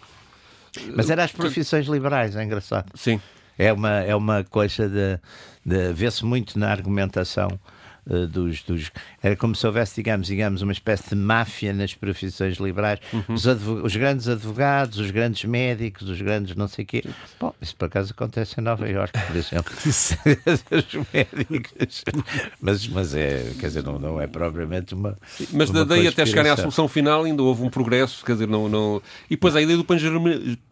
Mas 0.95 1.09
era 1.09 1.23
as 1.23 1.31
profissões 1.31 1.87
liberais, 1.87 2.35
é 2.35 2.43
engraçado. 2.43 2.91
Sim. 2.95 3.19
É 3.57 3.71
uma, 3.71 3.99
é 4.01 4.15
uma 4.15 4.43
coisa 4.43 4.89
de, 4.89 5.19
de 5.65 5.93
vê-se 5.93 6.25
muito 6.25 6.59
na 6.59 6.69
argumentação 6.69 7.47
uh, 8.07 8.27
dos, 8.27 8.63
dos. 8.63 8.91
Era 9.21 9.35
como 9.35 9.55
se 9.55 9.65
houvesse, 9.65 9.95
digamos, 9.95 10.27
digamos, 10.27 10.61
uma 10.61 10.71
espécie 10.71 11.09
de 11.09 11.15
máfia 11.15 11.73
nas 11.73 11.93
profissões 11.93 12.57
liberais. 12.57 12.99
Uhum. 13.11 13.35
Os, 13.35 13.45
os 13.45 13.95
grandes 13.95 14.27
advogados, 14.27 14.99
os 14.99 15.11
grandes 15.11 15.45
médicos, 15.45 16.09
os 16.09 16.21
grandes 16.21 16.55
não 16.55 16.67
sei 16.67 16.83
o 16.83 16.87
quê. 16.87 17.03
Bom, 17.39 17.53
isso 17.61 17.75
por 17.75 17.85
acaso 17.85 18.11
acontece 18.11 18.59
em 18.59 18.63
Nova 18.63 18.87
Iorque, 18.87 19.19
por 19.19 19.35
exemplo. 19.35 19.73
os 19.85 21.07
médicos. 21.13 22.03
Mas, 22.59 22.87
mas 22.87 23.15
é, 23.15 23.53
quer 23.59 23.67
dizer, 23.67 23.83
não, 23.83 23.99
não 23.99 24.21
é 24.21 24.27
propriamente 24.27 24.93
uma. 24.93 25.17
Mas 25.51 25.69
uma 25.69 25.85
daí 25.85 26.07
até 26.07 26.25
chegarem 26.25 26.51
à 26.51 26.57
solução 26.57 26.87
final 26.87 27.23
ainda 27.23 27.43
houve 27.43 27.63
um 27.63 27.69
progresso, 27.69 28.25
quer 28.25 28.33
dizer, 28.33 28.47
não... 28.47 28.69
não... 28.69 29.01
E 29.29 29.35
depois 29.35 29.55
a 29.55 29.61
ideia 29.61 29.77
do 29.77 29.83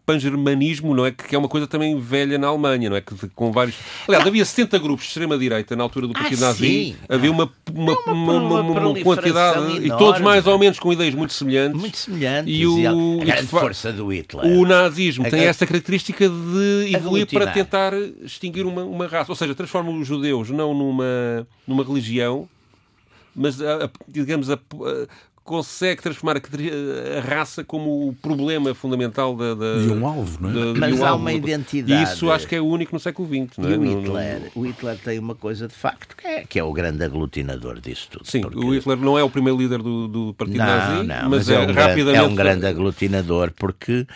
pangermanismo, 0.06 0.94
não 0.94 1.06
é? 1.06 1.10
Que 1.10 1.34
é 1.34 1.38
uma 1.38 1.48
coisa 1.48 1.66
também 1.66 1.98
velha 1.98 2.36
na 2.38 2.48
Alemanha, 2.48 2.90
não 2.90 2.96
é? 2.96 3.00
Que 3.00 3.14
com 3.34 3.50
vários... 3.50 3.74
Aliás, 4.06 4.26
havia 4.26 4.44
70 4.44 4.78
grupos 4.78 5.04
de 5.04 5.08
extrema-direita 5.10 5.74
na 5.74 5.82
altura 5.82 6.06
do 6.06 6.12
Partido 6.12 6.44
Ah, 6.44 6.48
Nazi. 6.48 6.66
sim. 6.66 6.96
Havia 7.08 7.30
uma, 7.30 7.50
uma, 7.72 7.92
É 7.92 8.10
uma- 8.10 8.60
uma, 8.60 8.60
uma 8.90 9.00
quantidade... 9.00 9.58
E 9.60 9.86
enorme. 9.86 9.98
todos 9.98 10.20
mais 10.20 10.46
ou 10.46 10.58
menos 10.58 10.78
com 10.78 10.92
ideias 10.92 11.14
muito 11.14 11.32
semelhantes. 11.32 11.80
Muito 11.80 11.96
semelhante. 11.96 12.50
E 12.50 12.66
o- 12.66 12.76
a 13.20 13.22
e 13.22 13.24
grande 13.26 13.46
força 13.46 13.92
do 13.92 14.12
Hitler. 14.12 14.44
O 14.46 14.66
nazismo 14.66 15.26
A 15.26 15.30
tem 15.30 15.40
gra- 15.40 15.48
essa 15.48 15.66
característica 15.66 16.28
de 16.28 16.94
evoluir 16.94 17.26
para 17.26 17.46
tentar 17.50 17.92
extinguir 18.22 18.66
uma, 18.66 18.84
uma 18.84 19.06
raça. 19.06 19.32
Ou 19.32 19.36
seja, 19.36 19.54
transforma 19.54 19.90
os 19.90 20.06
judeus 20.06 20.50
não 20.50 20.74
numa, 20.74 21.46
numa 21.66 21.82
religião, 21.82 22.48
mas, 23.34 23.58
digamos, 24.06 24.50
a- 24.50 24.54
a- 24.54 25.06
consegue 25.44 26.00
transformar 26.02 26.38
a, 26.38 27.20
raça 27.20 27.62
como 27.62 28.08
o 28.08 28.14
problema 28.14 28.74
fundamental 28.74 29.36
da... 29.36 29.54
da 29.54 29.66
E 29.76 29.88
um 29.90 30.06
alvo, 30.06 30.38
não 30.40 30.48
é? 30.50 30.52
da- 30.72 30.80
Mas 30.80 30.96
e 30.96 30.98
um 30.98 31.04
há 31.04 31.08
alvo. 31.10 31.20
uma 31.22 31.32
E 31.32 31.36
identidade. 31.36 32.02
isso 32.02 32.30
acho 32.30 32.48
que 32.48 32.56
é 32.56 32.60
o 32.60 32.64
único 32.66 32.94
no 32.94 32.98
século 32.98 33.28
XX. 33.28 33.58
Não 33.58 33.68
é? 33.68 33.72
E 33.72 33.76
o 33.76 33.80
No- 33.80 33.90
no- 33.92 34.00
Hitler, 34.00 34.50
o 34.54 34.62
Hitler 34.66 34.96
tem 34.98 35.18
uma 35.18 35.34
coisa 35.34 35.68
de 35.68 35.74
facto 35.74 36.16
que 36.16 36.26
é, 36.26 36.44
que 36.44 36.58
é 36.58 36.64
o 36.64 36.72
grande 36.72 37.04
aglutinador 37.04 37.78
disso 37.78 38.08
tudo. 38.10 38.26
Sim, 38.26 38.40
porque- 38.40 38.58
o 38.58 38.72
Hitler 38.74 38.96
não 38.96 39.18
é 39.18 39.22
o 39.22 39.28
primeiro 39.28 39.58
líder 39.58 39.82
do, 39.82 40.08
do 40.08 40.34
Partido 40.34 40.58
não, 40.58 40.64
Nazi, 40.66 41.06
não, 41.06 41.14
mas, 41.28 41.30
mas, 41.30 41.48
é, 41.50 41.58
um 41.60 41.66
grande, 41.66 41.80
rapidamente... 41.80 42.16
é 42.16 42.22
um 42.28 42.34
grande 42.34 42.66
aglutinador 42.66 43.52
porque, 43.54 44.06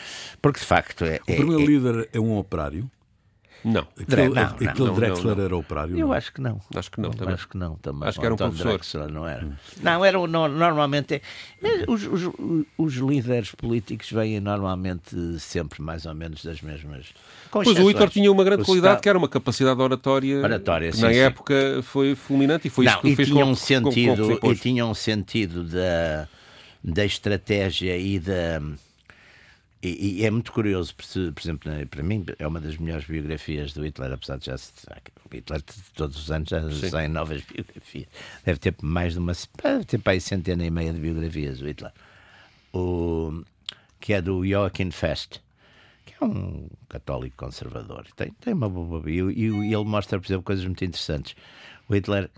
porque 0.41 0.61
de 0.61 0.67
facto 0.67 1.05
é. 1.05 1.21
O 1.29 1.31
é- 1.31 1.37
primeiro 1.37 1.63
é- 1.63 1.67
líder 1.67 2.09
é 2.15 2.19
um 2.19 2.39
operário. 2.39 2.91
Não, 3.65 3.87
Aquele, 4.01 4.29
Não, 4.29 4.35
não, 4.35 4.43
aquele 4.45 4.87
não, 4.89 4.95
Drexler 4.95 5.37
não. 5.37 5.45
era 5.45 5.57
operário. 5.57 5.99
eu 5.99 6.07
não? 6.07 6.13
acho 6.13 6.33
que 6.33 6.41
não. 6.41 6.61
acho 6.77 6.91
que 6.93 7.01
não 7.01 7.11
também. 7.11 7.35
Acho 7.35 7.49
que 7.49 7.57
não 7.59 7.75
também. 7.75 8.09
Acho 8.09 8.21
que 8.21 8.25
era 8.25 8.33
um 8.33 8.37
António 8.37 8.53
professor. 8.55 8.73
Drexler 8.79 9.09
não 9.13 9.27
era. 9.29 9.49
Não, 9.83 10.05
era 10.05 10.19
normalmente. 10.27 11.15
é- 11.15 11.85
os, 11.89 12.05
os- 12.07 12.31
os 12.79 12.95
líderes 12.95 13.51
políticos 13.53 14.11
vêm 14.13 14.39
normalmente 14.41 15.17
sempre 15.41 15.83
mais 15.83 16.07
ou 16.07 16.15
menos 16.15 16.45
das 16.45 16.63
mesmas. 16.63 17.07
com 17.51 17.63
Pois 17.65 17.69
o 17.69 17.71
Hitler 17.73 17.89
exceções. 17.91 18.13
tinha 18.13 18.31
uma 18.31 18.45
grande 18.45 18.65
qualidade 18.65 18.93
Stalin- 18.95 19.03
que 19.03 19.09
era 19.09 19.19
uma 19.19 19.29
capacidade 19.29 19.81
oratória, 19.81 20.39
Oratória, 20.41 20.93
sim, 20.93 21.03
na 21.03 21.13
sim. 21.13 21.19
época 21.19 21.81
foi 21.83 22.15
fulminante 22.15 22.69
e 22.69 22.71
foi 22.71 22.87
isso 22.87 22.95
não, 22.95 23.03
que 23.03 23.09
e 23.09 23.17
fez 23.17 23.29
tinha 23.29 23.45
com, 23.45 23.51
um 23.51 23.55
com- 23.55 23.57
com 23.57 23.57
que 23.57 23.67
se 23.67 23.75
sentido, 23.75 24.41
e 24.53 24.57
tinha 24.57 24.87
um 24.87 24.95
sentido 24.95 25.65
da, 25.65 26.29
da 26.85 27.05
estratégia 27.05 27.97
e 27.99 28.19
da. 28.21 28.63
E, 29.81 30.21
e 30.21 30.25
é 30.25 30.31
muito 30.31 30.51
curioso, 30.51 30.93
por, 30.95 31.41
exemplo, 31.41 31.71
né, 31.71 31.85
para 31.85 32.03
mim 32.03 32.25
é 32.39 32.47
uma 32.47 32.61
das 32.61 32.77
melhores 32.77 33.07
biografias 33.07 33.73
do 33.73 33.85
Hitler, 33.85 34.13
apesar 34.13 34.37
de 34.37 34.47
já 34.47 34.59
se. 34.59 34.73
O 35.25 35.35
Hitler 35.35 35.63
todos 35.95 36.17
os 36.17 36.31
anos 36.33 36.49
já 36.49 36.71
saem 36.91 37.09
novas 37.09 37.43
biografias. 37.43 38.09
Deve 38.45 38.59
ter 38.59 38.75
mais 38.83 39.13
de 39.13 39.21
uma. 39.21 39.33
Deve 39.63 39.85
ter 39.85 39.99
para 39.99 40.15
aí 40.15 40.21
centena 40.21 40.65
e 40.65 40.71
meia 40.71 40.93
de 40.93 40.99
biografias, 40.99 41.61
o 41.61 41.67
Hitler. 41.67 41.93
O, 42.73 43.45
que 44.01 44.15
é 44.15 44.21
do 44.21 44.45
Joachim 44.45 44.91
Fest, 44.91 45.39
que 46.05 46.15
é 46.21 46.27
um 46.27 46.69
católico 46.89 47.37
conservador. 47.37 48.07
Tem, 48.17 48.33
tem 48.33 48.55
uma 48.55 48.69
boa. 48.69 49.09
E, 49.09 49.21
e 49.21 49.45
ele 49.45 49.85
mostra, 49.85 50.19
por 50.19 50.27
exemplo, 50.27 50.43
coisas 50.43 50.65
muito 50.65 50.85
interessantes. 50.85 51.37
O 51.89 51.95
Hitler 51.95 52.31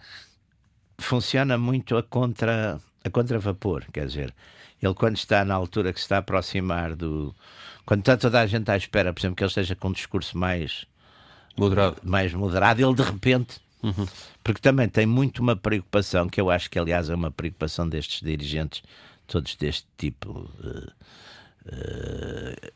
funciona 0.99 1.57
muito 1.57 1.97
a 1.97 2.03
contra 2.03 2.79
a 3.05 3.11
contravapor, 3.11 3.85
quer 3.93 4.07
dizer, 4.07 4.35
ele 4.83 4.95
quando 4.95 5.17
está 5.17 5.45
na 5.45 5.55
altura 5.55 5.93
que 5.93 5.99
se 5.99 6.05
está 6.05 6.17
a 6.17 6.19
aproximar 6.21 6.95
do 6.95 7.35
quando 7.85 8.01
está 8.01 8.17
toda 8.17 8.41
a 8.41 8.47
gente 8.47 8.71
à 8.71 8.77
espera, 8.77 9.13
por 9.13 9.21
exemplo, 9.21 9.37
que 9.37 9.43
ele 9.43 9.49
esteja 9.49 9.75
com 9.75 9.89
um 9.89 9.93
discurso 9.93 10.37
mais 10.39 10.87
Moderado. 11.57 11.97
mais 12.03 12.33
moderado, 12.33 12.81
ele 12.83 12.95
de 12.95 13.03
repente 13.03 13.61
porque 14.45 14.61
também 14.61 14.89
tem 14.89 15.07
muito 15.07 15.41
uma 15.41 15.57
preocupação 15.57 16.29
que 16.29 16.41
eu 16.41 16.51
acho 16.51 16.71
que 16.71 16.79
aliás 16.79 17.09
é 17.09 17.15
uma 17.15 17.31
preocupação 17.31 17.89
destes 17.89 18.21
dirigentes 18.21 18.83
todos 19.27 19.55
deste 19.57 19.87
tipo 19.97 20.51
eh, 20.63 20.93
eh, 21.73 22.73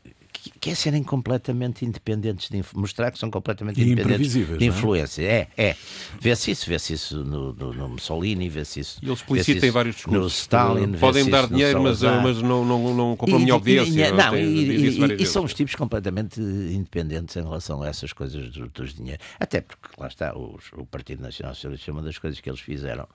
que, 0.59 0.69
é 0.69 0.75
serem 0.75 1.03
completamente 1.03 1.85
independentes 1.85 2.49
de 2.49 2.63
mostrar 2.73 3.11
que 3.11 3.19
são 3.19 3.29
completamente 3.31 3.79
E 3.81 3.91
independentes 3.91 4.31
de 4.33 4.39
não 4.45 4.57
é? 4.59 4.65
influência 4.65 5.21
é, 5.23 5.47
é, 5.57 5.75
vê-se 6.19 6.51
isso 6.51 6.69
vê-se 6.69 6.93
isso 6.93 7.23
no, 7.23 7.53
no, 7.53 7.73
no 7.73 7.89
Mussolini 7.89 8.47
vê-se 8.49 8.79
isso 8.79 8.99
E 9.01 9.05
eles 9.07 9.19
explicitam 9.19 9.71
vários 9.71 9.95
discursos. 9.95 10.21
no 10.21 10.27
Stalin 10.27 10.91
Podem 10.93 11.29
dar 11.29 11.47
dinheiro, 11.47 11.81
mas, 11.81 12.01
mas 12.01 12.41
não, 12.41 12.63
não, 12.65 12.93
não 12.93 13.15
compram 13.15 13.37
a 13.37 13.39
E- 13.39 13.43
minha 13.43 13.55
obediência. 13.55 14.07
e- 14.07 14.11
não, 14.11 14.31
Tem- 14.31 14.45
e, 14.45 14.87
e- 14.87 15.21
e 15.21 15.25
são 15.25 15.43
os 15.43 15.53
tipos 15.53 15.75
completamente 15.75 16.39
independentes 16.39 17.35
em 17.35 17.43
relação 17.43 17.81
a 17.81 17.87
essas 17.87 18.13
coisas 18.13 18.49
do- 18.51 18.67
dos 18.69 18.93
dinheiros. 18.93 19.25
Até 19.39 19.61
porque, 19.61 19.87
lá 19.97 20.07
está, 20.07 20.37
os- 20.37 20.71
o 20.73 20.85
Partido 20.85 21.21
Nacional 21.21 21.53
Socialista, 21.55 21.91
uma 21.91 22.01
das 22.01 22.17
coisas 22.17 22.39
que 22.39 22.49
eles 22.49 22.59
fizeram, 22.59 23.07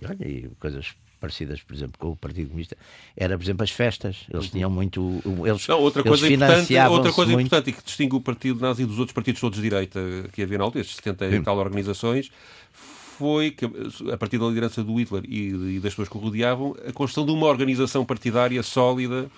e 0.00 0.06
olha, 0.06 0.28
e 0.28 0.48
coisas 0.60 0.94
parecidas, 1.20 1.62
por 1.62 1.74
exemplo, 1.74 1.98
com 1.98 2.08
o 2.10 2.16
Partido 2.16 2.48
Comunista, 2.48 2.76
era, 3.16 3.36
por 3.36 3.44
exemplo, 3.44 3.64
as 3.64 3.70
festas. 3.70 4.24
Eles 4.32 4.50
tinham 4.50 4.70
muito. 4.70 5.22
Eles, 5.44 5.66
Não, 5.66 5.80
outra 5.80 6.02
coisa, 6.02 6.32
importante, 6.32 6.76
outra 6.76 7.12
coisa 7.12 7.32
muito. 7.32 7.46
importante 7.46 7.70
e 7.70 7.72
que 7.72 7.84
distingue 7.84 8.16
o 8.16 8.20
Partido 8.20 8.60
Nazi 8.60 8.84
dos 8.84 8.98
outros 8.98 9.14
partidos 9.14 9.40
todos 9.40 9.56
de 9.56 9.62
direita 9.62 10.00
que 10.32 10.42
havia 10.42 10.58
na 10.58 10.64
altura, 10.64 10.82
estes 10.82 10.96
70 10.96 11.26
e 11.26 11.42
tal 11.42 11.56
organizações, 11.58 12.30
foi 13.18 13.50
que, 13.50 13.64
a 14.12 14.16
partir 14.16 14.38
da 14.38 14.46
liderança 14.46 14.84
do 14.84 14.94
Hitler 14.94 15.24
e, 15.26 15.76
e 15.76 15.80
das 15.80 15.92
pessoas 15.92 16.08
que 16.08 16.16
o 16.16 16.20
rodeavam, 16.20 16.76
a 16.86 16.92
construção 16.92 17.24
de 17.24 17.32
uma 17.32 17.46
organização 17.46 18.04
partidária 18.04 18.62
sólida 18.62 19.30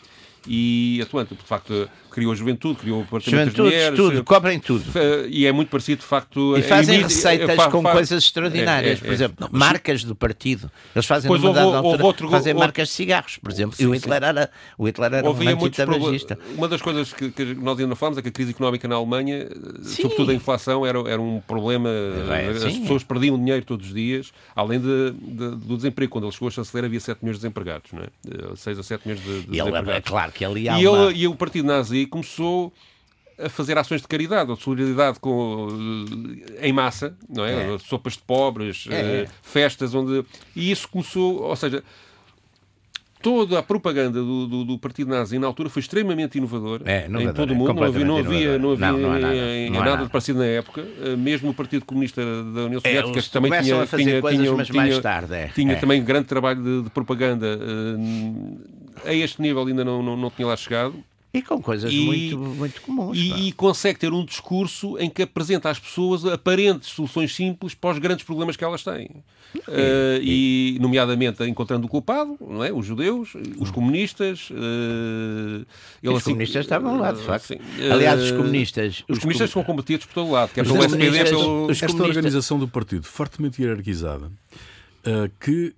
e 0.47 1.01
atuante. 1.03 1.35
De 1.35 1.43
facto, 1.43 1.89
criou 2.11 2.33
a 2.33 2.35
juventude, 2.35 2.79
criou 2.79 3.00
o 3.00 3.03
Departamento 3.05 3.47
das 3.47 3.55
Juventudes, 3.55 3.73
Mulheres. 3.75 3.97
tudo, 3.99 4.25
cobrem 4.25 4.59
tudo. 4.59 4.85
eh, 4.95 5.27
E 5.31 5.47
é 5.47 5.53
muito 5.53 5.69
parecido, 5.69 6.00
de 6.00 6.07
facto. 6.07 6.57
E 6.57 6.61
a 6.61 6.62
fazem 6.65 7.03
receitas 7.03 7.67
com 7.67 7.83
fa- 7.83 7.93
coisas 7.93 8.25
extraordinárias. 8.25 8.95
É, 8.95 8.97
é, 8.97 9.05
por 9.05 9.11
é. 9.11 9.12
exemplo, 9.12 9.49
marcas 9.53 10.05
do 10.05 10.15
partido. 10.15 10.71
Eles 10.95 11.07
fazem 11.07 11.29
Pois 11.29 11.43
houve- 11.43 11.55
dada 11.55 11.67
houve 11.67 11.87
altura, 11.88 12.05
outro- 12.05 12.29
fazem 12.31 12.53
outro- 12.53 12.67
marcas 12.67 12.88
de 12.88 12.95
cigarros, 12.95 13.38
por 13.38 13.50
exemplo. 13.50 13.77
Sim, 13.77 13.85
e 13.85 13.87
o. 13.87 13.95
Hitler 13.95 14.23
era, 14.23 14.50
o 14.77 14.87
Hitler 14.87 15.15
era 15.15 15.31
um 15.31 15.65
antitabagista. 15.65 16.38
Uma 16.57 16.69
das 16.69 16.81
coisas 16.83 17.12
que, 17.12 17.31
que 17.31 17.45
nós 17.55 17.79
ainda 17.79 17.88
não 17.88 17.97
falamos 17.97 18.19
é 18.19 18.23
que 18.23 18.29
a 18.29 18.33
crise 18.33 18.50
económica 18.50 18.87
na 18.88 18.95
Alemanha, 18.97 19.49
Sim. 19.83 20.03
sobretudo 20.03 20.31
a 20.31 20.35
inflação, 20.35 20.85
era, 20.87 20.99
era 21.09 21.21
um 21.21 21.41
problema. 21.47 21.88
Bem, 22.29 22.49
As 22.49 22.62
sim. 22.73 22.81
pessoas 22.83 23.03
perdiam 23.05 23.37
dinheiro 23.38 23.65
todos 23.65 23.87
os 23.88 23.95
dias, 23.95 24.33
além 24.55 24.81
de, 24.81 25.11
de- 25.12 25.57
do 25.57 25.77
desemprego. 25.77 26.11
Quando 26.12 26.25
ele 26.25 26.33
chegou 26.33 26.49
a 26.49 26.50
chanceler, 26.50 26.85
havia 26.87 27.00
7 27.00 27.19
milhões 27.23 27.37
de 27.37 27.43
desempregados, 27.43 27.91
não 27.93 28.03
é? 28.03 28.57
6 28.57 28.79
a 28.79 28.83
7 28.83 29.07
milhões 29.07 29.23
de, 29.25 29.43
de 29.43 29.49
ele, 29.50 29.61
é 29.61 29.65
desempregados. 29.65 30.11
claro 30.11 30.33
que 30.33 30.45
ali 30.45 30.69
há 30.69 30.81
E, 30.81 30.87
uma... 30.87 31.11
ele, 31.11 31.19
e 31.21 31.29
o 31.29 31.35
Partido 31.35 31.67
Nazi 31.67 32.07
começou 32.09 32.73
a 33.38 33.49
fazer 33.49 33.79
ações 33.79 34.00
de 34.03 34.09
caridade 34.09 34.50
ou 34.50 34.57
de 34.57 34.62
solidariedade 34.62 35.21
com, 35.21 35.69
eh, 36.59 36.69
em 36.69 36.73
massa, 36.73 37.17
não 37.29 37.45
é? 37.45 37.75
É. 37.75 37.79
Sopas 37.79 38.15
de 38.15 38.21
pobres, 38.21 38.87
É. 38.91 39.23
eh, 39.23 39.29
festas 39.43 39.95
onde. 39.95 40.25
E 40.57 40.71
isso 40.71 40.88
começou, 40.88 41.43
ou 41.43 41.55
seja, 41.55 41.85
toda 43.23 43.59
a 43.59 43.62
propaganda 43.62 44.21
do, 44.21 44.47
do, 44.47 44.65
do, 44.65 44.79
Partido 44.79 45.11
Nazi 45.11 45.38
na 45.38 45.47
altura 45.47 45.69
foi 45.69 45.81
extremamente 45.81 46.38
inovadora 46.38 46.83
é, 46.87 47.07
em 47.07 47.33
todo 47.33 47.53
o 47.53 47.55
mundo. 47.55 47.75
Não 47.75 47.83
havia, 47.85 48.05
não 48.05 48.17
havia, 48.19 48.59
não 48.59 48.73
havia 48.73 48.93
não, 48.93 48.99
não 48.99 49.21
nada, 49.21 49.35
em, 49.35 49.71
nada, 49.71 49.85
nada 49.85 50.05
de 50.05 50.11
parecido 50.11 50.38
na 50.41 50.47
época. 50.47 50.81
Eh, 50.81 51.17
mesmo 51.17 51.50
o 51.50 51.55
Partido 51.55 51.85
Comunista 51.85 52.21
da 52.21 52.62
União 52.62 52.81
é, 52.83 52.88
Soviética, 52.88 53.19
é, 53.19 53.23
que 53.23 53.31
também 53.31 53.50
tinha, 53.50 53.62
tinha, 53.62 54.21
coisas, 54.21 54.47
tinha, 54.47 54.65
tinha, 54.65 54.83
mais 54.83 54.99
tarde, 54.99 55.35
é, 55.35 55.49
tinha 55.49 55.73
é. 55.75 55.77
também 55.77 56.03
grande 56.03 56.27
trabalho 56.27 56.62
de, 56.62 56.83
de 56.83 56.91
propaganda. 56.91 57.59
A 59.05 59.15
este 59.15 59.41
nível 59.41 59.65
ainda 59.65 59.85
não, 59.85 60.03
não, 60.03 60.17
não 60.17 60.31
tinha 60.31 60.47
lá 60.47 60.57
chegado. 60.57 60.95
E 61.33 61.43
com 61.43 61.61
coisas 61.61 61.93
e, 61.93 62.01
muito, 62.01 62.39
muito 62.39 62.81
comuns. 62.81 63.19
E, 63.19 63.49
e, 63.49 63.53
consegue 63.53 63.99
ter 63.99 64.13
um 64.13 64.25
discurso 64.25 64.97
em 64.99 65.11
que 65.11 65.23
apresenta 65.23 65.69
às 65.69 65.79
pessoas 65.79 66.25
aparentes 66.25 66.89
soluções 66.89 67.35
simples 67.35 67.75
para 67.75 67.91
os 67.91 67.99
grandes 67.99 68.25
problemas 68.25 68.57
que 68.57 68.65
elas 68.65 68.83
têm. 68.83 69.11
Uh, 69.57 70.21
e, 70.23 70.77
e, 70.77 70.79
nomeadamente, 70.79 71.43
encontrando 71.45 71.87
o 71.87 71.89
culpado, 71.89 72.37
não 72.41 72.65
é? 72.65 72.73
os 72.73 72.87
judeus, 72.87 73.35
os 73.59 73.71
comunistas. 73.71 74.49
Uh, 74.51 75.67
os 76.03 76.17
assim, 76.17 76.31
comunistas 76.31 76.65
estavam 76.65 76.99
lá, 76.99 77.13
de 77.13 77.21
facto. 77.21 77.53
Assim, 77.53 77.59
Aliás, 77.93 78.23
os 78.23 78.33
comunistas. 78.33 79.05
Os, 79.07 79.17
os 79.17 79.19
comunistas 79.19 79.51
com... 79.51 79.61
são 79.61 79.65
combatidos 79.65 80.07
por 80.07 80.15
todo 80.15 80.31
lado, 80.31 80.51
quer 80.55 80.65
pelo 80.65 80.83
SPD, 80.83 81.25
pelo. 81.25 81.71
Esta 81.71 82.03
organização 82.03 82.59
do 82.59 82.67
partido, 82.67 83.05
fortemente 83.05 83.61
hierarquizada, 83.61 84.27
uh, 84.27 85.31
que 85.39 85.75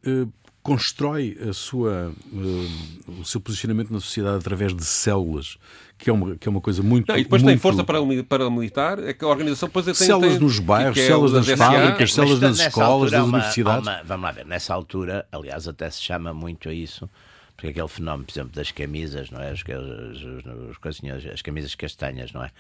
constrói 0.63 1.39
a 1.49 1.53
sua, 1.53 2.13
uh, 2.33 3.21
o 3.21 3.25
seu 3.25 3.41
posicionamento 3.41 3.91
na 3.91 4.01
sociedade 4.01 4.37
através 4.37 4.75
de 4.75 4.85
células, 4.85 5.57
que 5.97 6.11
é 6.11 6.13
uma, 6.13 6.37
que 6.37 6.49
é 6.49 6.51
uma 6.51 6.61
coisa 6.61 6.83
muito. 6.83 7.09
Não, 7.09 7.19
e 7.19 7.23
depois 7.23 7.43
muito... 7.43 7.55
tem 7.55 7.59
força 7.61 7.85
paramilitar, 7.85 8.99
é 9.01 9.13
que 9.13 9.25
a 9.25 9.29
organização 9.29 9.69
depois 9.69 9.85
tem. 9.85 9.95
Células 9.95 10.33
tem, 10.33 10.41
nos 10.41 10.59
bairros, 10.59 10.95
que 10.95 11.01
é 11.01 11.07
células 11.07 11.33
nas 11.33 11.59
fábricas, 11.59 12.15
células 12.15 12.41
nas 12.41 12.59
escolas, 12.59 13.13
nas 13.13 13.25
uma, 13.25 13.39
universidades. 13.39 13.87
Uma, 13.87 14.03
vamos 14.03 14.25
lá 14.25 14.33
ver, 14.33 14.47
nessa 14.47 14.75
altura, 14.75 15.27
aliás, 15.33 15.67
até 15.67 15.89
se 15.91 16.03
chama 16.03 16.33
muito 16.33 16.69
a 16.69 16.75
isso. 16.75 17.09
Porque 17.57 17.73
aquele 17.73 17.89
fenómeno, 17.89 18.25
por 18.25 18.33
exemplo, 18.33 18.53
das 18.55 18.73
camisas, 18.73 19.31
não 19.31 19.39
é? 19.39 19.51
As, 19.51 19.61
as, 19.61 21.05
as, 21.05 21.27
as 21.27 21.43
camisas 21.43 21.75
castanhas, 21.75 22.33
não 22.33 22.43
é? 22.43 22.51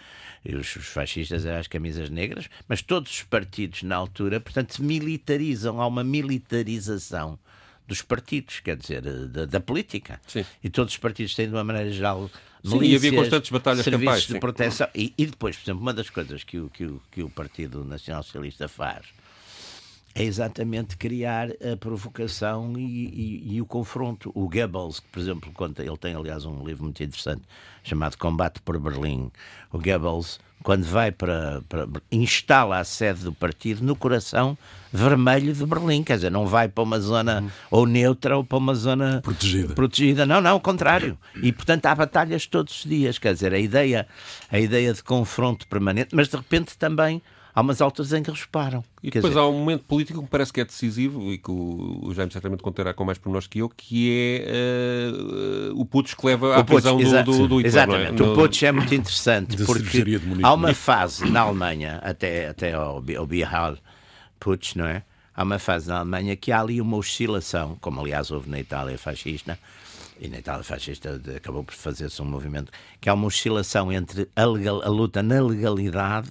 E 0.44 0.54
os, 0.54 0.76
os 0.76 0.88
fascistas 0.88 1.46
eram 1.46 1.58
as 1.58 1.66
camisas 1.66 2.10
negras, 2.10 2.50
mas 2.68 2.82
todos 2.82 3.10
os 3.10 3.22
partidos 3.22 3.82
na 3.82 3.96
altura, 3.96 4.38
portanto, 4.40 4.74
se 4.74 4.82
militarizam, 4.82 5.80
há 5.80 5.86
uma 5.86 6.04
militarização 6.04 7.38
dos 7.90 8.02
partidos, 8.02 8.60
quer 8.60 8.76
dizer, 8.76 9.02
da, 9.02 9.46
da 9.46 9.60
política. 9.60 10.20
Sim. 10.24 10.46
E 10.62 10.70
todos 10.70 10.94
os 10.94 10.98
partidos 10.98 11.34
têm, 11.34 11.48
de 11.48 11.54
uma 11.54 11.64
maneira 11.64 11.90
geral, 11.90 12.30
Sim, 12.64 12.80
e 12.82 12.94
havia 12.94 13.12
constantes 13.12 13.50
batalhas 13.50 13.82
serviços 13.82 14.04
campais, 14.04 14.26
de 14.28 14.38
proteção. 14.38 14.88
E, 14.94 15.12
e, 15.18 15.26
depois, 15.26 15.56
por 15.56 15.64
exemplo, 15.64 15.82
uma 15.82 15.92
das 15.92 16.08
coisas 16.08 16.44
que 16.44 16.58
o, 16.58 16.70
que 16.70 16.84
o, 16.84 17.02
que 17.10 17.22
o 17.22 17.28
Partido 17.28 17.84
Nacional 17.84 18.22
Socialista 18.22 18.68
faz 18.68 19.06
é 20.20 20.24
exatamente 20.24 20.96
criar 20.96 21.48
a 21.50 21.76
provocação 21.76 22.74
e, 22.76 22.82
e, 22.82 23.54
e, 23.54 23.60
o 23.62 23.66
confronto. 23.66 24.30
O 24.34 24.48
Goebbels, 24.48 25.00
que, 25.00 25.08
por 25.08 25.18
exemplo, 25.18 25.50
conta, 25.52 25.82
ele 25.82 25.96
tem, 25.96 26.14
aliás, 26.14 26.44
um 26.44 26.64
livro 26.64 26.84
muito 26.84 27.02
interessante 27.02 27.42
chamado 27.82 28.16
Combate 28.16 28.60
por 28.60 28.78
Berlim. 28.78 29.30
O 29.72 29.78
Goebbels 29.78 30.38
quando 30.62 30.84
vai 30.84 31.10
para, 31.10 31.62
para, 31.68 31.88
instala 32.12 32.78
a 32.78 32.84
sede 32.84 33.24
do 33.24 33.32
partido 33.32 33.82
no 33.82 33.96
coração 33.96 34.58
vermelho 34.92 35.54
de 35.54 35.64
Berlim, 35.64 36.02
quer 36.02 36.16
dizer, 36.16 36.30
não 36.30 36.46
vai 36.46 36.68
para 36.68 36.84
uma 36.84 37.00
zona 37.00 37.40
uhum. 37.40 37.50
ou 37.70 37.86
neutra 37.86 38.36
ou 38.36 38.44
para 38.44 38.58
uma 38.58 38.74
zona 38.74 39.20
protegida. 39.22 39.74
protegida. 39.74 40.26
Não, 40.26 40.40
não, 40.40 40.50
ao 40.50 40.60
contrário. 40.60 41.16
E 41.42 41.50
portanto 41.52 41.86
há 41.86 41.94
batalhas 41.94 42.46
todos 42.46 42.80
os 42.80 42.84
dias, 42.84 43.18
quer 43.18 43.32
dizer, 43.32 43.54
a 43.54 43.58
ideia, 43.58 44.06
a 44.50 44.58
ideia 44.58 44.92
de 44.92 45.02
confronto 45.02 45.66
permanente, 45.66 46.14
mas 46.14 46.28
de 46.28 46.36
repente 46.36 46.76
também 46.76 47.22
há 47.54 47.60
umas 47.60 47.80
alturas 47.80 48.12
em 48.12 48.22
que 48.22 48.30
reparam. 48.30 48.84
E 49.02 49.10
depois 49.10 49.32
dizer... 49.32 49.40
há 49.40 49.46
um 49.46 49.58
momento 49.58 49.84
político 49.84 50.18
que 50.18 50.24
me 50.24 50.28
parece 50.28 50.52
que 50.52 50.60
é 50.60 50.64
decisivo 50.64 51.32
e 51.32 51.38
que 51.38 51.50
o, 51.50 52.12
Jaime 52.14 52.32
certamente 52.32 52.62
contará 52.62 52.92
com 52.92 53.04
mais 53.04 53.18
pormenores 53.18 53.46
que 53.46 53.58
eu, 53.58 53.68
que 53.68 54.44
é 54.46 55.12
uh, 55.72 55.80
o 55.80 55.84
Putsch 55.84 56.14
que 56.14 56.26
leva 56.26 56.56
à 56.56 56.64
prisão 56.64 56.96
do, 56.96 57.04
do, 57.04 57.48
do, 57.48 57.58
Hitler. 57.58 57.66
Exatamente, 57.66 58.22
é? 58.22 58.26
o 58.26 58.34
Putsch 58.34 58.62
é 58.62 58.72
muito 58.72 58.94
interessante 58.94 59.56
porque 59.64 60.04
há 60.42 60.52
uma 60.52 60.74
fase 60.74 61.28
na 61.30 61.40
Alemanha, 61.40 62.00
até, 62.02 62.48
até 62.48 62.72
ao, 62.72 63.02
ao 63.16 63.26
Bihal 63.26 63.76
Putsch, 64.38 64.76
não 64.76 64.86
é? 64.86 65.02
Há 65.40 65.42
uma 65.42 65.58
fase 65.58 65.88
na 65.88 66.00
Alemanha 66.00 66.36
que 66.36 66.52
há 66.52 66.60
ali 66.60 66.82
uma 66.82 66.98
oscilação, 66.98 67.74
como 67.80 67.98
aliás 67.98 68.30
houve 68.30 68.50
na 68.50 68.60
Itália 68.60 68.98
fascista, 68.98 69.58
e 70.20 70.28
na 70.28 70.36
Itália 70.36 70.62
fascista 70.62 71.18
acabou 71.34 71.64
por 71.64 71.72
fazer-se 71.72 72.20
um 72.20 72.26
movimento, 72.26 72.70
que 73.00 73.08
há 73.08 73.14
uma 73.14 73.26
oscilação 73.26 73.90
entre 73.90 74.28
a, 74.36 74.44
legal, 74.44 74.82
a 74.82 74.88
luta 74.90 75.22
na 75.22 75.40
legalidade 75.40 76.28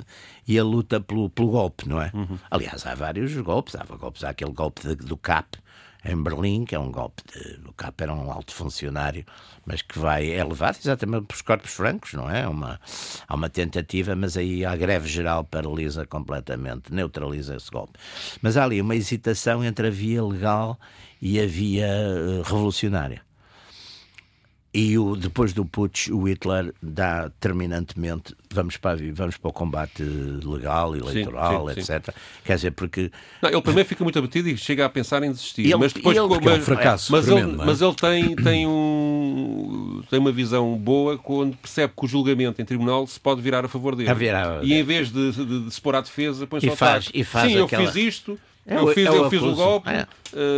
e 0.48 0.60
a 0.60 0.64
luta 0.64 1.02
pelo, 1.02 1.28
pelo 1.28 1.50
golpe, 1.50 1.90
não 1.90 2.00
é? 2.00 2.12
Uhum. 2.14 2.38
Aliás, 2.52 2.86
há 2.86 2.94
vários 2.94 3.36
golpes. 3.38 3.76
Há 3.76 3.84
golpes, 3.84 4.24
há 4.24 4.30
aquele 4.30 4.52
golpe 4.52 4.88
de, 4.88 4.94
do 4.94 5.18
CAP 5.18 5.58
em 6.04 6.22
Berlim, 6.22 6.66
que 6.66 6.76
é 6.76 6.80
um 6.80 6.92
golpe 6.92 7.22
de, 7.32 7.60
o 7.68 7.74
CAP 7.74 8.02
era 8.02 8.14
um 8.14 8.32
alto 8.32 8.54
funcionário, 8.54 9.26
mas 9.66 9.82
que 9.82 10.00
vai 10.00 10.32
é 10.32 10.44
levado 10.44 10.78
exatamente 10.78 11.28
pelos 11.28 11.42
corpos 11.42 11.72
francos, 11.72 12.14
não 12.14 12.30
é? 12.30 12.48
Uma, 12.48 12.80
há 13.28 13.36
uma 13.36 13.50
tentativa, 13.50 14.16
mas 14.16 14.38
aí 14.38 14.64
a 14.66 14.76
greve 14.76 15.08
geral 15.08 15.44
paralisa 15.44 16.06
completamente, 16.06 16.94
neutraliza 16.94 17.56
esse 17.56 17.70
golpe. 17.70 18.00
Mas 18.42 18.56
há 18.58 18.64
ali 18.64 18.82
uma 18.82 18.96
hesitação 18.96 19.64
entre 19.64 19.88
a 19.88 19.92
via 19.92 20.24
legal 20.24 20.80
e 21.22 21.40
a 21.40 21.46
via 21.46 21.88
uh, 21.88 22.42
revolucionária. 22.44 23.29
E 24.74 24.98
o, 24.98 25.16
depois 25.16 25.52
do 25.52 25.66
putsch, 25.66 26.10
o 26.10 26.28
Hitler 26.28 26.74
dá 26.82 27.32
terminantemente 27.40 28.36
vamos 28.52 28.78
para, 28.78 28.98
vamos 29.14 29.38
para 29.38 29.50
o 29.50 29.54
combate 29.54 30.04
legal, 30.04 30.96
eleitoral, 30.96 31.68
sim, 31.70 31.74
sim, 31.74 31.80
etc. 31.94 32.06
Sim. 32.06 32.22
Quer 32.44 32.56
dizer, 32.56 32.72
porque. 32.72 33.12
Não, 33.42 33.50
ele 33.50 33.62
primeiro 33.62 33.88
fica 33.88 34.04
muito 34.04 34.18
abatido 34.18 34.50
e 34.50 34.58
chega 34.58 34.86
a 34.86 34.90
pensar 34.90 35.24
em 35.24 35.32
desistir. 35.32 35.64
Ele, 35.64 35.76
mas 35.76 35.94
depois. 35.94 36.18
Ele, 36.18 36.28
mas, 36.28 36.46
é 36.46 36.60
um 36.60 36.62
fracasso. 36.62 37.12
Mas, 37.12 37.26
tremendo, 37.26 37.54
ele, 37.54 37.62
é? 37.62 37.66
mas 37.66 37.82
ele 37.82 37.96
tem, 37.96 38.36
tem, 38.36 38.68
um, 38.68 40.02
tem 40.10 40.20
uma 40.20 40.32
visão 40.32 40.76
boa 40.76 41.18
quando 41.18 41.56
percebe 41.58 41.94
que 41.98 42.06
o 42.06 42.08
julgamento 42.08 42.62
em 42.62 42.66
tribunal 42.66 43.06
se 43.06 43.20
pode 43.20 43.42
virar 43.42 43.64
a 43.66 43.68
favor 43.68 43.96
dele. 43.96 44.10
A 44.10 44.14
virar, 44.14 44.64
e 44.64 44.74
em 44.74 44.84
vez 44.84 45.12
de, 45.12 45.32
de, 45.32 45.66
de 45.66 45.74
se 45.74 45.80
pôr 45.80 45.96
à 45.96 46.02
defesa, 46.02 46.48
põe 46.48 46.60
só 46.60 46.68
e 46.68 46.76
faz, 46.76 47.10
e 47.14 47.24
faz 47.24 47.52
Sim, 47.52 47.62
aquela... 47.62 47.84
eu 47.84 47.92
fiz 47.92 47.96
isto 47.96 48.40
é 48.66 48.78
eu, 48.78 48.88
fiz, 48.88 49.06
é 49.08 49.10
eu 49.10 49.30
fiz 49.30 49.42
o 49.42 49.56
golpe 49.56 49.90
é. 49.90 50.04
uh, 50.04 50.06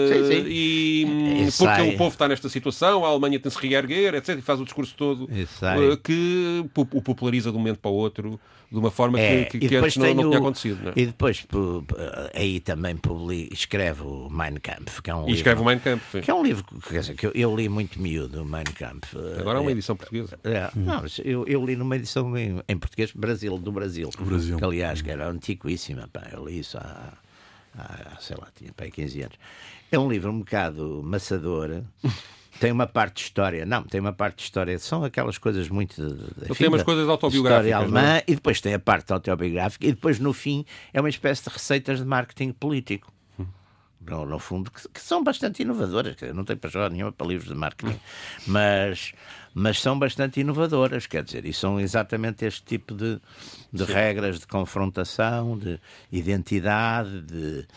sim, 0.08 0.28
sim. 0.28 0.46
e 0.48 1.06
porque 1.46 1.52
sai. 1.52 1.90
o 1.94 1.98
povo 1.98 2.12
está 2.12 2.28
nesta 2.28 2.50
situação, 2.50 3.06
a 3.06 3.08
Alemanha 3.08 3.40
tem-se 3.40 3.58
reerguer, 3.58 4.16
etc. 4.16 4.38
E 4.38 4.42
faz 4.42 4.60
o 4.60 4.66
discurso 4.66 4.94
todo 4.98 5.24
uh, 5.26 5.98
que 6.04 6.66
o 6.76 7.02
populariza 7.02 7.52
de 7.52 7.58
um 7.58 7.60
momento 7.60 7.80
para 7.80 7.92
o 7.92 7.94
outro 7.94 8.40
de 8.72 8.78
uma 8.78 8.90
forma 8.90 9.20
é, 9.20 9.44
que, 9.44 9.60
que, 9.60 9.68
que 9.68 9.76
antes 9.76 9.98
não, 9.98 10.14
não, 10.14 10.24
tinha 10.30 10.38
acontecido. 10.38 10.84
Não? 10.84 10.92
É? 10.92 10.94
E 10.96 11.06
depois 11.06 11.46
aí 12.34 12.62
também 12.62 12.96
publica, 12.96 13.54
escreve 13.54 14.02
o 14.02 14.30
Mein 14.30 14.56
Kampf, 14.56 15.02
que 15.02 15.10
é 15.12 15.16
um 15.16 15.24
e 15.24 15.26
livro, 15.26 15.36
escreve 15.36 15.62
o 15.62 15.66
Mein 15.66 15.80
Kampf. 15.80 16.22
Que 16.22 16.32
é 16.32 16.34
um 16.34 16.42
livro 16.42 16.64
quer 16.90 17.02
dizer, 17.02 17.16
que 17.16 17.28
eu, 17.28 17.32
eu 17.36 17.54
li 17.54 17.68
muito 17.68 18.02
miúdo, 18.02 18.42
o 18.42 18.46
Mein 18.46 18.64
Kampf. 18.64 19.14
Agora 19.38 19.60
é 19.60 19.62
uma 19.62 19.72
edição 19.72 19.96
portuguesa. 19.98 20.40
É, 20.46 20.68
hum. 20.76 20.84
Não, 20.86 21.04
eu, 21.24 21.46
eu 21.48 21.66
li 21.66 21.76
numa 21.76 21.98
edição 21.98 22.38
em, 22.38 22.62
em 22.68 22.78
português, 22.78 23.12
Brasil, 23.12 23.58
do 23.58 23.72
Brasil. 23.74 24.10
Brasil. 24.18 24.58
Que, 24.58 24.64
aliás, 24.64 25.02
que 25.02 25.12
era 25.12 25.30
antiquíssima. 25.30 26.08
Pá, 26.12 26.30
eu 26.32 26.46
li 26.46 26.60
isso 26.60 26.78
há 26.78 27.14
há, 27.78 28.18
sei 28.20 28.36
lá, 28.38 28.48
tinha 28.56 28.72
para 28.74 28.90
15 28.90 29.22
anos. 29.22 29.38
É 29.92 30.00
um 30.00 30.10
livro 30.10 30.32
um 30.32 30.40
bocado 30.40 31.02
maçador. 31.04 31.84
tem 32.60 32.72
uma 32.72 32.86
parte 32.86 33.16
de 33.16 33.22
história, 33.24 33.66
não, 33.66 33.84
tem 33.84 34.00
uma 34.00 34.14
parte 34.14 34.38
de 34.38 34.44
história, 34.44 34.78
são 34.78 35.04
aquelas 35.04 35.38
coisas 35.38 35.68
muito. 35.70 36.02
Enfim, 36.44 36.54
tem 36.54 36.68
umas 36.68 36.84
coisas 36.84 37.08
autobiográficas. 37.10 37.66
História 37.66 37.78
alemã, 37.78 38.18
é? 38.18 38.24
e 38.28 38.36
depois 38.36 38.62
tem 38.62 38.74
a 38.74 38.80
parte 38.80 39.12
autobiográfica, 39.12 39.86
e 39.86 39.92
depois 39.92 40.20
no 40.20 40.34
fim 40.34 40.66
é 40.94 41.00
uma 41.00 41.10
espécie 41.10 41.44
de 41.44 41.50
receitas 41.50 42.00
de 42.00 42.06
marketing 42.06 42.52
político. 42.52 43.12
No, 44.04 44.26
no, 44.26 44.40
fundo, 44.40 44.72
que, 44.72 44.90
que, 44.90 45.00
são 45.00 45.24
bastante 45.24 45.62
inovadoras. 45.62 46.16
Não 46.34 46.44
tenho 46.44 46.58
para 46.58 46.90
nenhuma 46.90 47.12
para 47.12 47.28
livros 47.28 47.48
de 47.48 47.56
marketing, 47.56 48.00
mas 48.48 49.14
mas 49.54 49.82
são 49.82 50.00
bastante 50.00 50.40
inovadoras, 50.40 51.06
quer 51.06 51.24
dizer, 51.24 51.46
e 51.46 51.54
são 51.54 51.80
exatamente 51.80 52.46
este 52.46 52.64
tipo 52.64 52.94
de, 52.96 53.20
de 53.72 53.84
regras 53.84 54.40
de 54.40 54.48
confrontação, 54.48 55.58
de 55.58 55.80
identidade, 56.12 57.22
de, 57.22 57.68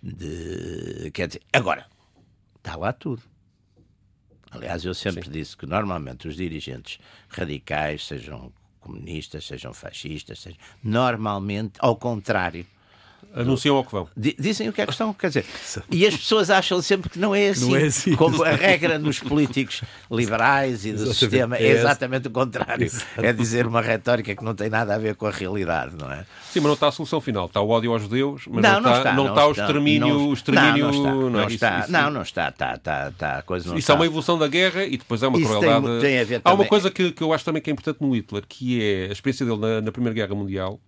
de. 0.00 1.10
Quer 1.10 1.26
dizer, 1.26 1.42
agora, 1.52 1.86
está 2.56 2.76
lá 2.76 2.92
tudo. 2.92 3.22
Aliás, 4.50 4.84
eu 4.84 4.94
sempre 4.94 5.24
Sim. 5.24 5.32
disse 5.32 5.56
que 5.56 5.66
normalmente 5.66 6.28
os 6.28 6.36
dirigentes 6.36 7.00
radicais, 7.28 8.06
sejam 8.06 8.52
comunistas, 8.78 9.44
sejam 9.46 9.74
fascistas, 9.74 10.40
sejam, 10.40 10.58
normalmente, 10.82 11.72
ao 11.80 11.96
contrário, 11.96 12.64
Anunciam 13.34 13.76
ao 13.76 13.84
que 13.84 13.92
vão. 13.92 14.08
Dizem 14.16 14.68
o 14.68 14.72
que 14.72 14.80
é 14.80 14.86
que 14.86 14.92
estão, 14.92 15.12
quer 15.12 15.28
dizer. 15.28 15.44
E 15.90 16.06
as 16.06 16.16
pessoas 16.16 16.50
acham 16.50 16.80
sempre 16.82 17.08
que 17.08 17.18
não 17.18 17.34
é 17.34 17.48
assim. 17.48 17.70
Não 17.70 17.76
é 17.76 17.84
assim. 17.84 18.16
Como 18.16 18.42
a 18.42 18.50
regra 18.50 18.98
nos 18.98 19.20
políticos 19.20 19.82
liberais 20.10 20.84
e 20.84 20.92
do 20.92 21.04
exatamente. 21.04 21.18
sistema 21.18 21.56
é, 21.56 21.62
é 21.62 21.70
exatamente 21.70 22.28
o 22.28 22.30
contrário. 22.30 22.90
É 23.16 23.32
dizer 23.32 23.66
uma 23.66 23.80
retórica 23.80 24.34
que 24.34 24.44
não 24.44 24.54
tem 24.54 24.68
nada 24.68 24.94
a 24.94 24.98
ver 24.98 25.14
com 25.14 25.26
a 25.26 25.30
realidade, 25.30 25.94
não 25.96 26.10
é? 26.10 26.24
Sim, 26.50 26.60
mas 26.60 26.64
não 26.64 26.74
está 26.74 26.88
a 26.88 26.92
solução 26.92 27.20
final. 27.20 27.46
Está 27.46 27.60
o 27.60 27.68
ódio 27.68 27.92
aos 27.92 28.02
judeus, 28.02 28.44
mas 28.48 28.62
não, 28.62 28.74
não, 28.74 28.80
não 28.80 28.96
está, 28.96 29.12
não, 29.12 29.28
está, 29.28 29.46
o 29.46 29.50
extermínio. 29.52 30.08
Não, 30.08 30.28
o 30.28 30.32
extermínio 30.32 30.92
não, 30.92 31.30
não, 31.30 31.48
está. 31.48 31.70
Não, 31.70 31.80
está. 31.80 31.88
Não, 31.88 32.10
não 32.10 32.22
está. 32.22 32.48
Está, 32.48 32.74
está, 32.74 33.08
está, 33.08 33.38
a 33.38 33.42
coisa 33.42 33.68
não 33.68 33.76
isso 33.76 33.84
está. 33.84 33.92
é 33.92 33.96
uma 33.96 34.06
evolução 34.06 34.38
da 34.38 34.48
guerra 34.48 34.84
e 34.84 34.96
depois 34.96 35.22
é 35.22 35.28
uma 35.28 35.38
isso 35.38 35.48
crueldade. 35.48 36.00
Tem, 36.00 36.26
tem 36.26 36.40
Há 36.44 36.52
uma 36.52 36.64
coisa 36.66 36.90
que, 36.90 37.12
que 37.12 37.22
eu 37.22 37.32
acho 37.32 37.44
também 37.44 37.62
que 37.62 37.70
é 37.70 37.72
importante 37.72 37.98
no 38.00 38.14
Hitler, 38.14 38.44
que 38.48 38.82
é 38.82 39.08
a 39.08 39.12
experiência 39.12 39.44
dele 39.44 39.58
na, 39.58 39.80
na 39.80 39.92
Primeira 39.92 40.14
Guerra 40.14 40.34
Mundial 40.34 40.80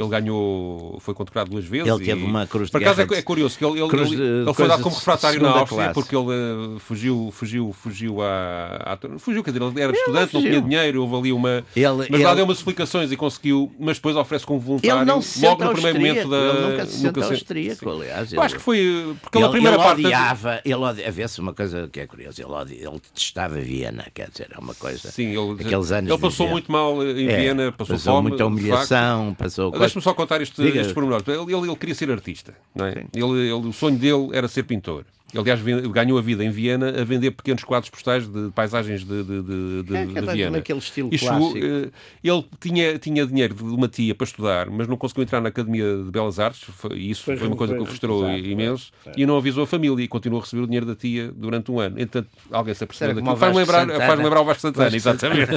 Ele 0.00 0.08
ganhou, 0.08 0.98
foi 1.00 1.14
condecorado 1.14 1.50
duas 1.50 1.64
vezes. 1.64 1.88
Ele 1.88 2.04
teve 2.04 2.22
uma 2.24 2.46
cruz 2.46 2.66
de 2.68 2.72
Por 2.72 2.80
acaso 2.82 3.00
é, 3.00 3.18
é 3.18 3.22
curioso 3.22 3.58
que 3.58 3.64
ele, 3.64 3.80
ele, 3.80 3.88
cruz 3.88 4.12
ele, 4.12 4.22
ele 4.22 4.54
foi 4.54 4.68
dado 4.68 4.82
como 4.82 4.94
refratário 4.94 5.40
na 5.42 5.50
Áustria 5.50 5.66
classe. 5.84 5.94
porque 5.94 6.16
ele 6.16 6.26
eh, 6.30 6.78
fugiu, 6.80 7.30
fugiu, 7.32 7.72
fugiu 7.72 8.22
à, 8.22 8.76
à- 8.94 9.18
Fugiu, 9.18 9.42
quer 9.42 9.52
dizer, 9.52 9.64
ele 9.64 9.80
era 9.80 9.92
estudante, 9.92 10.34
não 10.34 10.40
fugiu. 10.40 10.50
tinha 10.50 10.62
dinheiro, 10.62 11.02
houve 11.02 11.16
ali 11.16 11.32
uma. 11.32 11.64
Ele- 11.74 11.86
mas 11.96 12.08
ele- 12.10 12.24
lá 12.24 12.34
deu 12.34 12.44
umas 12.44 12.58
explicações 12.58 13.10
e 13.12 13.16
conseguiu, 13.16 13.72
mas 13.78 13.96
depois 13.96 14.16
oferece 14.16 14.44
como 14.46 14.60
voluntário 14.60 14.96
Ele 14.98 15.04
não 15.04 15.20
se 15.22 15.44
logo 15.44 15.64
no 15.64 15.72
primeiro 15.72 15.98
momento 15.98 16.28
da. 16.28 16.36
ele 16.36 16.60
nunca 16.70 16.86
se 16.86 17.04
nunca 17.04 17.22
se- 17.22 17.32
austríaco, 17.32 17.90
aliás. 17.90 18.32
Eu 18.32 18.40
acho 18.42 18.54
ele- 18.54 18.58
que 18.58 18.64
foi. 18.64 19.16
Porque 19.22 19.38
ele, 19.38 19.44
Ele, 19.44 19.48
a 19.48 19.50
primeira 19.52 19.76
ele 19.76 19.82
parte. 19.84 20.04
odiava, 20.04 20.60
ele 20.64 20.74
odiava, 20.74 21.08
havia-se 21.08 21.40
uma 21.40 21.52
coisa 21.52 21.88
que 21.92 22.00
é 22.00 22.06
curiosa, 22.06 22.42
ele, 22.42 22.50
odi- 22.52 22.74
ele 22.74 22.90
detestava 23.02 23.58
Viena, 23.60 24.06
quer 24.14 24.28
dizer, 24.30 24.48
é 24.54 24.58
uma 24.58 24.74
coisa. 24.74 25.10
Sim, 25.10 25.28
ele, 25.36 25.52
aqueles 25.60 25.90
anos 25.92 26.10
ele 26.10 26.18
passou 26.20 26.48
muito 26.48 26.70
mal 26.70 27.02
em 27.04 27.28
É, 27.28 27.36
Viena, 27.36 27.72
passou, 27.72 27.96
passou 27.96 28.14
fome. 28.14 28.28
muita 28.28 28.46
humilhação, 28.46 29.34
passou 29.38 29.72
Deixa-me 29.88 30.02
só 30.02 30.14
contar 30.14 30.40
este, 30.40 30.62
Diga. 30.62 30.80
estes 30.80 30.92
pormenores. 30.94 31.26
Ele, 31.26 31.52
ele, 31.54 31.66
ele 31.68 31.76
queria 31.76 31.94
ser 31.94 32.10
artista. 32.10 32.54
Não 32.74 32.86
é? 32.86 33.04
ele, 33.14 33.24
ele- 33.40 33.52
o 33.52 33.72
sonho 33.72 33.98
dele 33.98 34.30
era 34.32 34.46
ser 34.48 34.62
pintor. 34.64 35.04
Ele, 35.32 35.40
aliás, 35.50 35.60
ganhou 35.92 36.18
a 36.18 36.22
vida 36.22 36.42
em 36.42 36.50
Viena 36.50 36.88
a 37.00 37.04
vender 37.04 37.30
pequenos 37.32 37.62
quadros 37.62 37.90
postais 37.90 38.26
de 38.26 38.50
paisagens 38.54 39.04
de, 39.04 39.22
de, 39.22 39.42
de, 39.42 39.82
de, 39.82 39.96
É, 39.96 40.04
de 40.06 40.26
Viena. 40.32 40.56
naquele 40.56 40.78
estilo 40.78 41.10
E 41.12 41.18
chegou, 41.18 41.52
clássico. 41.52 41.66
eh, 41.66 41.90
ele 42.24 42.44
tinha, 42.58 42.98
tinha 42.98 43.26
dinheiro 43.26 43.54
de 43.54 43.62
uma 43.62 43.88
tia 43.88 44.14
para 44.14 44.24
estudar, 44.24 44.70
mas 44.70 44.88
não 44.88 44.96
conseguiu 44.96 45.24
entrar 45.24 45.42
na 45.42 45.50
Academia 45.50 45.84
de 46.04 46.10
Belas 46.10 46.38
Artes. 46.40 46.62
E 46.92 47.10
isso 47.10 47.22
Pois 47.26 47.38
foi 47.38 47.46
uma 47.48 47.56
coisa 47.56 47.74
que 47.74 47.80
o 47.82 47.84
frustrou 47.84 48.26
exato, 48.26 48.48
imenso. 48.48 48.90
foi, 49.04 49.12
E 49.18 49.26
não 49.26 49.36
avisou 49.36 49.64
a 49.64 49.66
família 49.66 50.02
e 50.02 50.08
continuou 50.08 50.40
a 50.40 50.44
receber 50.44 50.62
o 50.62 50.66
dinheiro 50.66 50.86
da 50.86 50.94
tia 50.94 51.30
durante 51.30 51.70
um 51.70 51.78
ano. 51.78 51.96
Entretanto, 52.00 52.30
alguém 52.50 52.72
se 52.72 52.84
apercebeu 52.84 53.14
daquilo. 53.16 53.36
Vasco 53.36 53.58
lembrar, 53.58 53.86
faz 54.06 54.18
lembrar 54.18 54.40
o 54.40 54.44
Vasco 54.46 54.62
Santana, 54.62 54.84
Vasco 54.86 54.96
exatamente. 54.96 55.50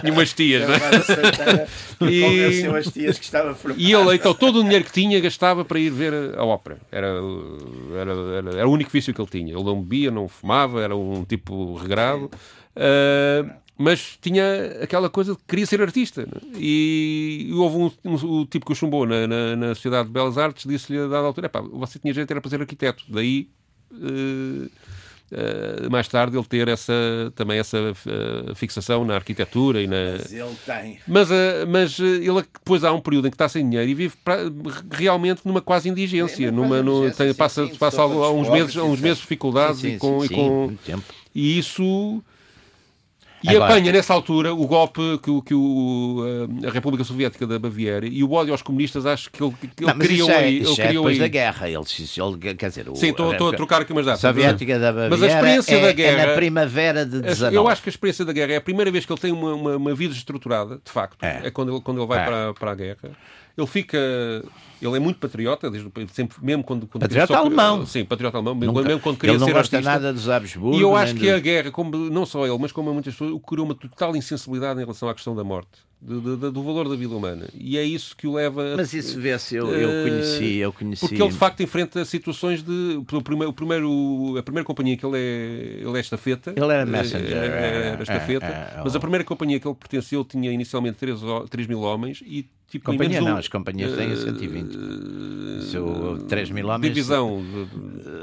Tinha 0.00 0.12
umas 0.14 0.32
tias, 0.32 0.66
não 0.66 0.74
é? 0.74 1.68
E- 2.10 2.20
Convenceu 2.22 2.74
as 2.76 2.86
tias 2.88 3.18
que 3.18 3.24
estava 3.24 3.56
E 3.76 3.92
ele, 3.92 4.14
então, 4.16 4.34
todo 4.34 4.60
o 4.60 4.62
dinheiro 4.64 4.84
que 4.84 4.92
tinha 4.92 5.20
gastava 5.20 5.64
para 5.64 5.78
ir 5.78 5.90
ver 5.90 6.12
a 6.36 6.44
ópera. 6.44 6.78
Era, 6.90 7.08
era, 8.00 8.12
era, 8.50 8.58
era 8.62 8.68
o 8.68 8.72
único 8.72 8.90
vício 8.90 9.12
que 9.12 9.20
ele 9.20 9.28
tinha. 9.30 9.54
Ele 9.54 9.64
não 9.64 9.80
bebia, 9.82 10.10
não 10.10 10.28
fumava, 10.28 10.80
era 10.80 10.94
um 10.96 11.24
tipo 11.24 11.74
regrado. 11.76 12.30
Ah, 12.76 13.56
mas 13.76 14.16
tinha 14.20 14.44
aquela 14.82 15.10
coisa 15.10 15.32
de 15.32 15.38
que 15.38 15.44
queria 15.48 15.66
ser 15.66 15.80
artista. 15.82 16.22
né? 16.22 16.40
E, 16.58 17.50
houve 17.54 17.76
um, 17.76 17.90
um- 18.12 18.40
o 18.40 18.46
tipo 18.46 18.64
que 18.66 18.72
o 18.72 18.74
chumbou 18.74 19.06
na, 19.06 19.26
na, 19.26 19.56
na 19.56 19.74
Sociedade 19.74 20.06
de 20.08 20.12
Belas 20.12 20.38
Artes, 20.38 20.64
disse-lhe 20.68 20.98
a 20.98 21.06
dada 21.08 21.26
altura: 21.26 21.46
"Epá, 21.46 21.60
você 21.60 21.98
tinha 21.98 22.14
jeito 22.14 22.30
era 22.30 22.40
para 22.40 22.50
ser 22.50 22.60
arquiteto. 22.60 23.04
Daí. 23.08 23.48
eh, 23.92 24.68
eh, 25.32 25.88
mais 25.90 26.06
tarde 26.08 26.36
ele 26.36 26.44
ter 26.46 26.68
essa, 26.68 26.92
também 27.34 27.58
essa 27.58 27.78
eh, 27.78 28.54
fixação 28.54 29.04
na 29.04 29.14
arquitetura 29.14 29.80
e 29.80 29.86
na, 29.86 29.96
ele 29.96 30.56
tem. 30.66 30.98
mas, 31.08 31.30
eh, 31.30 31.64
mas 31.66 31.98
ele 31.98 32.42
depois 32.42 32.84
há 32.84 32.92
um 32.92 33.00
período 33.00 33.26
em 33.28 33.30
que 33.30 33.34
está 33.34 33.48
sem 33.48 33.68
dinheiro 33.68 33.90
e 33.90 33.94
vive 33.94 34.14
pra- 34.24 34.38
realmente 34.90 35.40
numa 35.44 35.60
quase 35.60 35.88
indigência. 35.88 36.46
É, 36.48 36.50
numa 36.50 36.82
no- 36.82 37.10
tem- 37.10 37.28
sim, 37.28 37.34
passa 37.34 37.66
sim, 37.66 37.74
passa 37.76 37.96
sopa 37.96 38.12
há 38.14 38.16
dos 38.16 38.26
uns 38.28 38.46
pobres, 38.46 38.50
meses, 38.62 38.76
há 38.76 38.84
uns 38.84 38.96
sim, 38.98 39.02
meses 39.02 39.16
de 39.18 39.22
dificuldades 39.22 39.80
Sim, 39.80 39.94
e 39.94 39.98
com. 39.98 40.20
sim, 40.20 40.24
e 40.24 40.28
sim, 40.28 40.34
com- 40.34 41.02
e 41.34 41.58
isso. 41.58 42.22
E 43.44 43.48
Agora- 43.50 43.64
apanha 43.72 43.90
nessa 43.92 44.14
altura 44.14 44.54
o 44.54 44.66
golpe 44.66 45.00
que, 45.22 45.42
que 45.42 45.54
o, 45.54 46.24
eh, 46.62 46.68
a 46.68 46.70
República 46.70 47.02
Soviética 47.02 47.46
da 47.46 47.58
Baviera 47.58 48.06
e 48.06 48.22
o 48.22 48.30
ódio 48.32 48.52
aos 48.52 48.62
comunistas, 48.62 49.04
acho 49.04 49.30
que 49.30 49.42
ele, 49.42 49.52
que 49.60 49.82
ele 49.84 49.92
Não, 49.92 49.98
criou 49.98 50.28
isso 50.28 50.30
é, 50.30 50.36
aí. 50.44 50.56
ele 50.56 50.64
isso 50.64 50.80
é 50.80 50.86
criou 50.86 51.02
depois 51.02 51.16
aí. 51.16 51.20
da 51.20 51.28
guerra. 51.28 51.68
Ele, 51.68 51.76
ele, 51.76 52.54
quer 52.54 52.68
dizer, 52.68 52.86
Sim, 52.94 53.08
estou 53.08 53.32
a 53.48 53.52
trocar 53.56 53.82
aqui 53.82 53.92
umas 53.92 54.06
datas. 54.06 54.20
Soviética 54.20 54.78
da 54.78 54.92
Baviera 54.92 55.10
Mas 55.10 55.22
a 55.22 55.26
experiência 55.26 55.74
é, 55.74 55.80
da 55.80 55.88
é 55.88 55.92
guerra. 55.92 56.26
na 56.26 56.34
primavera 56.34 57.04
de 57.04 57.20
19. 57.20 57.56
Eu 57.56 57.66
acho 57.68 57.82
que 57.82 57.88
a 57.88 57.90
experiência 57.92 58.24
da 58.24 58.32
guerra 58.32 58.52
é 58.52 58.56
a 58.56 58.60
primeira 58.60 58.90
vez 58.90 59.04
que 59.04 59.12
ele 59.12 59.20
tem 59.20 59.32
uma, 59.32 59.54
uma, 59.54 59.76
uma 59.76 59.94
vida 59.94 60.14
estruturada, 60.14 60.80
de 60.84 60.90
facto. 60.92 61.16
É. 61.22 61.40
É, 61.46 61.50
quando, 61.50 61.72
ele, 61.72 61.80
quando 61.80 61.98
ele 61.98 62.06
vai 62.06 62.20
É. 62.20 62.24
para, 62.24 62.54
para 62.54 62.70
a 62.70 62.74
guerra. 62.74 63.10
Ele 63.56 63.66
fica. 63.66 63.98
Ele 64.80 64.96
é 64.96 64.98
muito 64.98 65.18
patriota, 65.20 65.70
desde, 65.70 65.88
sempre, 66.12 66.38
mesmo 66.42 66.64
quando. 66.64 66.86
quando 66.88 67.02
Patriota 67.02 67.34
só- 67.34 67.38
alemão. 67.40 67.86
Sim, 67.86 68.04
patriota 68.04 68.36
alemão, 68.38 68.54
Nunca- 68.54 68.82
mesmo 68.82 69.00
quando 69.00 69.16
queria 69.18 69.32
ele 69.34 69.38
não 69.40 69.46
ser 69.46 69.52
gosta 69.52 69.76
artista. 69.76 69.92
nada 69.92 70.12
dos 70.12 70.28
Habsburgo. 70.28 70.76
E 70.76 70.80
eu 70.82 70.96
acho 70.96 71.14
que 71.14 71.30
a 71.30 71.38
guerra, 71.38 71.70
como, 71.70 71.96
não 72.10 72.26
só 72.26 72.44
ele, 72.46 72.58
mas 72.58 72.72
como 72.72 72.92
muitas 72.92 73.14
pessoas, 73.14 73.40
criou 73.46 73.64
uma 73.66 73.74
total 73.74 74.16
insensibilidade 74.16 74.78
em 74.80 74.82
relação 74.82 75.08
à 75.08 75.14
questão 75.14 75.36
da 75.36 75.44
morte, 75.44 75.68
de- 76.00 76.50
do 76.50 76.62
valor 76.64 76.88
da 76.88 76.96
vida 76.96 77.14
humana. 77.14 77.46
E 77.54 77.78
é 77.78 77.84
isso 77.84 78.16
que 78.16 78.26
o 78.26 78.32
leva 78.34 78.72
a. 78.72 78.76
Mas 78.76 78.92
isso 78.92 79.20
vê-se, 79.20 79.54
eu, 79.54 79.68
eu 79.68 79.88
Eh, 79.90 80.02
conheci, 80.10 80.56
eu 80.56 80.72
conheci. 80.72 81.00
Porque 81.06 81.22
ele 81.22 81.30
de 81.30 81.36
facto 81.38 81.62
enfrenta 81.62 82.04
situações 82.04 82.60
de. 82.64 82.96
O 83.12 83.22
primeiro, 83.22 83.50
o 83.50 83.52
primeiro, 83.54 84.36
a 84.38 84.42
primeira 84.42 84.64
companhia 84.66 84.96
que 84.96 85.06
ele 85.06 85.16
é, 85.18 85.76
ele 85.86 85.96
é 85.96 86.00
estafeta. 86.00 86.54
Ele 86.56 86.64
era 86.64 86.82
eh, 86.82 86.84
messenger, 86.86 87.32
Era, 87.36 87.46
é, 87.46 87.86
era 87.92 88.02
estafeta. 88.02 88.46
é, 88.46 88.78
é, 88.78 88.80
mas 88.82 88.94
é. 88.94 88.96
a 88.96 89.00
primeira 89.00 89.22
companhia 89.24 89.60
que 89.60 89.68
ele 89.68 89.76
pertenceu 89.76 90.24
tinha 90.24 90.50
inicialmente 90.50 90.96
3, 90.98 91.20
3 91.50 91.68
mil 91.68 91.82
homens 91.82 92.20
e. 92.26 92.48
Tipo, 92.72 92.90
Companhia 92.90 93.18
de 93.18 93.24
um- 93.24 93.28
não, 93.28 93.36
as 93.36 93.48
companhias 93.48 93.94
têm 93.94 94.10
eh, 94.12 94.16
120. 94.16 94.74
eh, 94.74 95.62
Seu 95.70 96.24
3 96.26 96.50
mil 96.50 96.66
homens- 96.68 96.88
Divisão. 96.94 97.42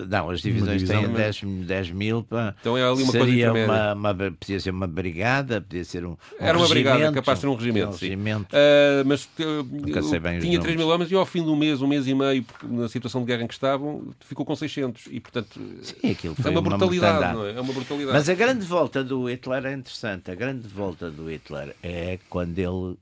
Não, 0.10 0.30
as 0.32 0.42
divisões 0.42 0.82
divisão, 0.82 1.02
têm 1.04 1.08
né? 1.12 1.18
10, 1.18 1.42
10 1.68 1.92
mil. 1.92 2.24
Pá. 2.24 2.56
Então 2.60 2.76
é 2.76 2.82
ali 2.82 3.04
uma 3.04 3.12
coisa 3.12 3.26
Seria 3.28 3.50
intermédia. 3.50 3.94
uma, 3.94 3.94
uma, 3.94 4.16
podia 4.32 4.60
ser 4.60 4.72
uma 4.72 4.88
brigada, 4.88 5.62
podia 5.62 5.86
ser 5.86 6.04
um. 6.04 6.12
um 6.14 6.18
Era 6.40 6.58
uma 6.58 6.68
brigada, 6.68 7.12
capaz 7.12 7.38
de 7.38 7.42
ser 7.42 7.48
um 7.48 7.54
regimento. 7.56 7.90
Um 7.90 7.94
sim. 7.94 8.06
regimento. 8.10 8.48
Ah, 8.56 9.04
mas 9.06 9.30
eh, 9.40 9.44
Nunca 9.72 10.02
sei 10.02 10.20
bem 10.20 10.38
os 10.40 10.44
tinha 10.44 10.60
3 10.60 10.64
nomes. 10.76 10.78
mil 10.78 10.88
homens 10.96 11.12
e 11.12 11.16
ao 11.16 11.26
fim 11.28 11.44
de 11.44 11.50
um 11.50 11.56
mês, 11.56 11.82
um 11.84 11.88
mês 11.88 12.08
e 12.08 12.16
meio, 12.16 12.44
na 12.64 12.88
situação 12.90 13.22
de 13.22 13.28
guerra 13.28 13.44
em 13.44 13.48
que 13.48 13.54
estavam, 13.54 14.08
ficou 14.22 14.44
com 14.46 14.56
600. 14.56 15.04
E 15.12 15.20
portanto, 15.20 15.60
Sim, 15.84 16.10
aquilo 16.12 16.36
é 16.38 16.42
foi 16.42 16.50
uma 16.52 16.62
brutalidade, 16.62 17.14
mortandade. 17.14 17.38
não 17.38 17.46
é? 17.46 17.52
É 17.56 17.62
uma 17.62 17.74
brutalidade. 17.74 18.18
Mas 18.18 18.28
a 18.28 18.34
grande 18.34 18.66
volta 18.66 19.04
do 19.04 19.30
Hitler 19.30 19.66
é 19.68 19.74
interessante. 19.74 20.32
A 20.32 20.36
grande 20.36 20.68
volta 20.68 21.12
do 21.12 21.30
Hitler 21.30 21.76
é 21.84 22.18
quando 22.30 22.58
ele 22.58 22.98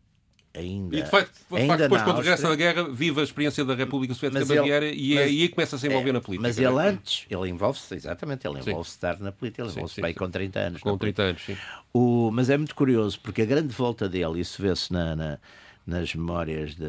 ainda. 0.57 0.97
E 0.97 1.01
de 1.03 1.09
facto, 1.09 1.31
de 1.49 1.55
ainda 1.55 1.67
facto 1.67 1.81
depois, 1.83 2.01
quando 2.01 2.17
regressa 2.17 2.47
Áustria- 2.47 2.73
da 2.73 2.81
guerra, 2.81 2.93
vive 2.93 3.19
a 3.19 3.23
experiência 3.23 3.63
da 3.65 3.75
República 3.75 4.13
Soviética 4.13 4.45
Baviera 4.55 4.85
e, 4.87 5.13
é, 5.13 5.15
mas- 5.15 5.25
aí 5.25 5.49
começa 5.49 5.75
a 5.75 5.79
se 5.79 5.87
envolver 5.87 6.11
na 6.11 6.21
política. 6.21 6.47
Mas 6.47 6.57
ele 6.57 6.67
antes, 6.79 7.25
ele 7.29 7.49
envolve-se, 7.49 7.95
exatamente, 7.95 8.47
ele 8.47 8.59
envolve-se 8.59 8.95
estar 8.95 9.19
na 9.19 9.31
política, 9.31 9.61
ele 9.63 9.71
envolve-se 9.71 10.01
sim. 10.01 10.13
com 10.13 10.29
30 10.29 10.59
anos. 10.59 10.81
Com 10.81 10.91
na 10.91 10.97
30 10.97 11.21
anos, 11.21 11.41
sim. 11.45 11.57
O, 11.93 12.29
mas 12.31 12.49
é 12.49 12.57
muito 12.57 12.75
curioso, 12.75 13.19
porque 13.21 13.41
a 13.41 13.45
grande 13.45 13.73
volta 13.73 14.07
dele, 14.09 14.39
isso 14.39 14.61
vê-se 14.61 14.91
na, 14.91 15.15
na- 15.15 15.37
nas 15.85 16.13
memórias 16.13 16.75
de, 16.75 16.85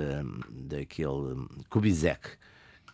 daquele 0.50 1.46
Kubizek. 1.70 2.30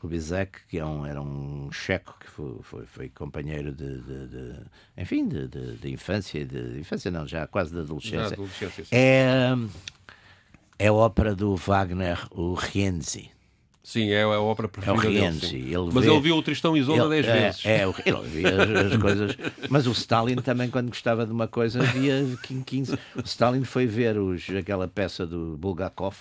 Kubizek, 0.01 0.59
que 0.69 0.79
é 0.79 0.85
um, 0.85 1.07
era 1.07 1.21
um 1.23 1.73
checo 1.73 2.15
que 2.21 2.29
foi, 2.29 2.59
foi, 2.63 2.85
foi 2.87 3.09
companheiro 3.09 3.73
de, 3.73 4.01
de- 4.03 4.27
de- 4.29 4.61
enfim, 4.99 5.27
de, 5.27 5.91
infância, 5.91 6.45
de 6.45 6.79
infância 6.79 7.11
não, 7.11 7.27
já 7.27 7.47
quase 7.47 7.71
de 7.71 7.77
Na 7.77 7.83
adolescência. 7.85 8.35
adolescência. 8.35 8.87
É, 8.93 9.55
é 10.79 10.89
a 10.89 10.93
ópera 10.93 11.35
do 11.35 11.55
Wagner, 11.57 12.27
o 12.31 12.55
Rienzi. 12.55 13.31
Sim, 13.83 14.11
é 14.13 14.23
a 14.23 14.41
ópera 14.41 14.67
É 14.67 14.69
o 14.69 14.71
preferida 14.71 15.03
dele. 15.03 15.19
Rienzi. 15.21 15.47
sim. 15.47 15.57
Ele 15.67 15.91
Mas 15.93 16.05
vê- 16.07 16.11
ele 16.11 16.21
viu 16.21 16.37
o 16.37 16.43
Tristão 16.43 16.75
e 16.75 16.81
Isolda 16.81 17.07
10 17.09 17.27
é, 17.27 17.33
vezes. 17.41 17.67
É, 17.67 17.83
ele 17.83 18.23
via 18.23 18.63
as, 18.63 18.93
as 18.93 18.97
coisas. 19.01 19.37
Mas 19.69 19.87
o 19.87 19.93
Stalin 19.93 20.37
também, 20.37 20.71
quando 20.71 20.89
gostava 20.89 21.27
de 21.27 21.33
uma 21.33 21.47
coisa, 21.47 21.83
via 21.83 22.25
15. 22.65 22.95
O 23.15 23.21
Stalin 23.25 23.63
foi 23.63 23.87
ver 23.87 24.17
os, 24.17 24.49
aquela 24.51 24.89
peça 24.89 25.27
do 25.27 25.59
Bulgakov 25.59 26.17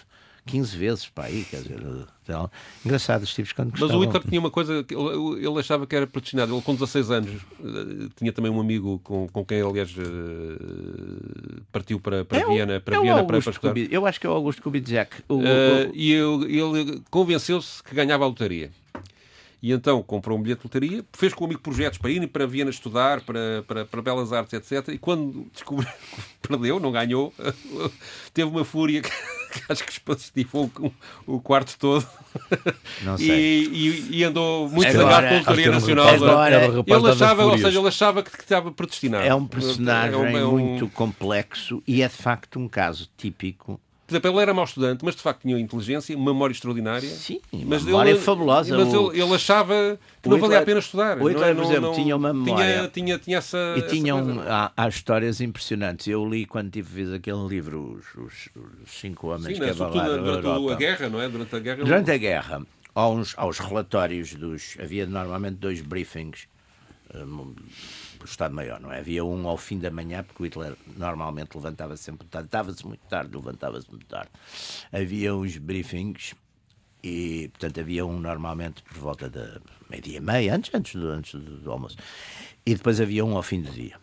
15 0.45 0.77
vezes 0.77 1.08
para 1.08 1.25
aí, 1.25 1.45
quer 1.49 1.62
dizer. 1.62 1.79
Então, 2.23 2.49
engraçado, 2.86 3.23
os 3.23 3.34
tipos 3.34 3.51
quando 3.53 3.71
Mas 3.71 3.79
gostavam. 3.79 4.01
o 4.01 4.06
Hitler 4.06 4.23
tinha 4.27 4.39
uma 4.39 4.51
coisa 4.51 4.84
que 4.84 4.93
ele, 4.95 5.45
ele 5.45 5.60
achava 5.60 5.86
que 5.88 5.95
era 5.95 6.06
predestinado. 6.08 6.53
Ele, 6.53 6.62
com 6.62 6.73
16 6.73 7.12
anos, 7.12 7.41
eh, 7.63 8.10
tinha 8.15 8.32
também 8.34 8.51
um 8.51 8.60
amigo 8.60 8.99
com, 9.03 9.27
com 9.27 9.43
quem, 9.45 9.62
aliás, 9.62 9.93
eh, 9.97 11.62
partiu 11.71 11.99
para, 11.99 12.23
para 12.25 12.39
É 12.39 12.45
o- 12.45 12.49
Viena, 12.53 12.79
para 12.79 12.95
é 12.95 12.99
o 12.99 13.01
Viena 13.03 13.23
para, 13.23 13.39
para 13.41 13.51
estudar. 13.51 13.69
Kubi- 13.69 13.88
Eu 13.91 14.06
acho 14.06 14.19
que 14.19 14.27
é 14.27 14.29
o 14.29 14.34
Augusto 14.34 14.62
Kubitschek. 14.62 15.23
O, 15.27 15.36
o- 15.36 15.45
Eh, 15.45 15.91
e 15.93 16.12
eu- 16.12 16.43
ele 16.43 17.01
convenceu-se 17.10 17.84
que 17.84 17.93
ganhava 17.95 18.23
a 18.23 18.27
lotaria. 18.27 18.71
E 19.65 19.71
então 19.71 20.04
comprou 20.04 20.38
um 20.38 20.41
bilhete 20.41 20.60
de 20.60 20.67
lotaria, 20.67 21.06
fez 21.13 21.34
comigo 21.34 21.62
projetos 21.62 21.97
para 21.97 22.12
ir 22.12 22.28
para 22.28 22.45
Viena 22.45 22.69
estudar, 22.69 23.21
para, 23.21 23.63
para, 23.65 23.86
para 23.86 24.02
Belas 24.02 24.34
Artes, 24.34 24.52
etc. 24.71 24.89
E 24.93 24.97
quando 24.97 25.47
descobriu 25.54 25.88
que 25.89 26.21
perdeu, 26.45 26.82
não 26.82 26.91
ganhou, 26.91 27.34
teve 28.34 28.49
uma 28.49 28.65
fúria 28.65 29.02
que, 29.02 29.10
que 29.54 29.62
acho 29.71 29.86
que 29.86 29.91
espacificou 29.93 30.69
o, 30.78 30.91
o 31.36 31.39
quarto 31.39 31.78
todo. 31.80 32.06
Não 33.04 33.15
E, 33.15 33.19
sei. 33.19 33.63
e- 33.71 34.08
e 34.17 34.23
andou 34.26 34.67
muito 34.69 34.86
Agora- 34.86 35.04
zangado 35.04 35.28
pela 35.28 35.39
lotaria 35.39 35.63
era 35.63 35.71
um 35.71 35.80
nacional. 35.80 36.08
Agora- 36.10 36.65
Ele 36.65 37.10
achava, 37.12 37.45
ou 37.45 37.58
seja, 37.58 37.80
ele 37.80 37.88
achava 37.88 38.21
que, 38.21 38.32
que 38.32 38.43
estava 38.43 38.69
predestinado. 38.69 39.23
é 39.26 39.34
um 39.34 39.47
personagem 39.47 40.13
É 40.13 40.17
um- 40.17 40.38
é 40.38 40.45
um- 40.45 40.58
muito 40.60 40.89
complexo 40.89 41.82
e 41.88 42.02
é 42.02 42.08
de 42.10 42.15
facto 42.15 42.60
um 42.60 42.67
caso 42.67 43.10
típico. 43.17 43.80
Exemplo, 44.13 44.32
ele 44.32 44.39
era 44.41 44.54
mau 44.54 44.63
estudante, 44.65 45.04
mas 45.04 45.15
de 45.15 45.21
facto 45.21 45.41
tinha 45.41 45.58
inteligência, 45.60 46.15
memória 46.17 46.54
extraordinária. 46.54 47.08
Sim, 47.10 47.41
mas 47.65 47.84
memória 47.84 48.12
ele, 48.12 48.19
fabulosa. 48.19 48.78
Mas 48.78 48.93
ele, 48.93 49.21
ele 49.21 49.34
achava 49.36 49.99
que 50.21 50.30
não 50.30 50.38
valia 50.38 50.60
a 50.60 50.62
pena 50.63 50.80
estudar. 50.80 51.17
o 51.21 51.28
Hitler, 51.30 51.39
não 51.39 51.47
é? 51.47 51.56
por 51.56 51.63
exemplo, 51.63 51.82
não- 51.89 51.93
tinha 51.93 52.15
uma 52.15 52.34
memória. 52.34 52.65
Tinha, 52.76 52.88
tinha, 52.89 53.17
tinha 53.19 53.38
essa. 53.39 53.58
E 53.76 53.80
essa 53.80 53.88
tinham 53.89 54.23
coisa. 54.23 54.43
há, 54.49 54.71
há 54.78 54.88
histórias 54.88 55.41
impressionantes. 55.41 56.08
Eu 56.08 56.28
li 56.30 56.45
quando 56.45 56.69
tive 56.71 57.15
aquele 57.15 57.47
livro, 57.47 57.97
os, 57.99 58.23
os- 58.23 58.49
os 58.84 58.91
cinco 58.99 59.28
homens 59.30 59.58
Sim, 59.58 59.63
que 59.63 59.69
abalaram 59.69 60.23
durante 60.23 60.45
Europa. 60.45 60.73
a 60.73 60.76
guerra, 60.76 61.10
não 61.10 61.21
é? 61.21 61.28
Durante 61.30 61.56
a 61.56 61.60
guerra. 61.60 61.84
Durante 61.84 62.12
a 62.12 62.17
guerra, 62.17 62.62
aos, 62.93 63.34
aos 63.38 63.60
relatórios 63.60 64.34
dos. 64.36 64.78
Havia 64.80 65.06
normalmente 65.08 65.56
dois 65.56 65.82
briefings 65.82 66.47
o 68.23 68.29
Estado-Maior, 68.29 68.79
não 68.79 68.91
é? 68.91 68.99
Havia 68.99 69.23
um 69.23 69.47
ao 69.47 69.57
fim 69.57 69.79
da 69.79 69.91
manhã, 69.91 70.23
porque 70.23 70.43
o 70.43 70.45
Hitler 70.45 70.75
normalmente 70.97 71.55
levantava-se 71.55 72.03
sempre 72.03 72.27
tarde, 72.27 72.49
dava-se 72.49 72.86
muito 72.86 73.01
tarde, 73.07 73.36
levantava-se 73.36 73.89
muito 73.89 74.05
tarde. 74.05 74.31
Havia 74.91 75.36
uns 75.36 75.57
briefings 75.57 76.33
e, 77.03 77.49
portanto, 77.49 77.79
havia 77.79 78.05
um 78.05 78.19
normalmente 78.19 78.81
por 78.83 78.97
volta 78.97 79.29
da 79.29 79.59
meia-dia 79.89 80.17
e 80.17 80.21
meia, 80.21 80.55
antes, 80.55 80.73
antes, 80.73 80.95
do, 80.95 81.07
antes 81.09 81.33
do, 81.39 81.71
almoço. 81.71 81.97
E 82.65 82.73
depois 82.73 83.01
havia 83.01 83.25
um 83.25 83.36
ao 83.36 83.43
fim 83.43 83.62
do 83.62 83.71
dia. 83.71 83.97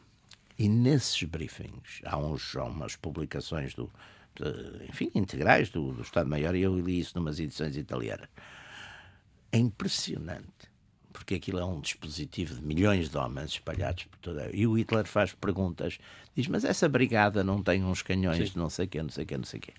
E 0.58 0.68
nesses 0.68 1.22
briefings, 1.22 2.02
há, 2.04 2.18
uns, 2.18 2.54
há 2.54 2.64
umas 2.64 2.96
publicações 2.96 3.74
do, 3.74 3.90
de, 4.34 4.84
enfim, 4.88 5.10
integrais 5.14 5.70
do, 5.70 5.92
do 5.92 6.02
Estado-Maior, 6.02 6.54
e 6.54 6.62
eu 6.62 6.78
li 6.78 7.00
isso 7.00 7.18
numas 7.18 7.40
edições 7.40 7.76
italianas. 7.76 8.28
É 9.50 9.58
impressionante 9.58 10.69
porque 11.12 11.34
aquilo 11.34 11.58
é 11.58 11.64
um 11.64 11.80
dispositivo 11.80 12.54
de 12.54 12.62
milhões 12.62 13.08
de 13.08 13.16
homens 13.16 13.50
espalhados 13.50 14.04
por 14.04 14.18
toda. 14.18 14.50
E 14.52 14.66
o 14.66 14.74
Hitler 14.74 15.06
faz 15.06 15.32
perguntas, 15.32 15.98
diz: 16.34 16.46
Mas 16.46 16.64
essa 16.64 16.88
brigada 16.88 17.42
não 17.42 17.62
tem 17.62 17.84
uns 17.84 18.02
canhões 18.02 18.48
Sim. 18.48 18.52
de 18.52 18.58
não 18.58 18.70
sei 18.70 18.86
quê, 18.86 19.02
não 19.02 19.10
sei 19.10 19.24
quê, 19.24 19.36
não 19.36 19.44
sei 19.44 19.60
quê. 19.60 19.72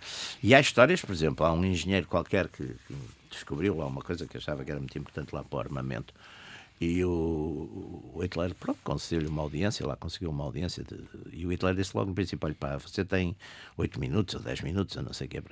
E 0.44 0.54
há 0.54 0.60
histórias, 0.60 1.02
por 1.02 1.14
exemplo, 1.14 1.46
há 1.46 1.54
um 1.54 1.64
engenheiro 1.64 2.08
qualquer 2.08 2.48
que, 2.48 2.64
que 2.66 2.96
descobriu 3.30 3.78
lá 3.78 3.86
uma 3.86 4.02
coisa 4.02 4.28
que 4.28 4.38
achava 4.38 4.64
que 4.64 4.72
era 4.72 4.80
muito 4.80 4.98
importante 4.98 5.34
lá 5.34 5.44
para 5.44 5.58
o 5.58 5.60
armamento 5.60 6.14
e 6.82 7.06
o, 7.06 8.12
o 8.16 8.20
Hitler, 8.24 8.56
pronto, 8.56 8.80
concedeu-lhe 8.84 9.28
uma 9.28 9.44
audiência, 9.44 9.86
lá 9.86 9.96
conseguiu 9.96 10.32
uma 10.32 10.44
audiência. 10.44 10.84
De, 10.84 10.98
e 11.32 11.46
o 11.46 11.52
Hitler 11.52 11.76
disse 11.76 11.96
logo 11.96 12.10
no 12.10 12.16
princípio: 12.16 12.44
olha, 12.44 12.56
pá, 12.56 12.76
você 12.76 13.06
tem 13.06 13.36
8 13.78 14.00
minutos 14.00 14.34
ou 14.34 14.42
10 14.42 14.62
minutos, 14.62 14.96
eu 14.96 15.04
não 15.04 15.14
sei 15.14 15.28
o 15.28 15.30
que. 15.30 15.44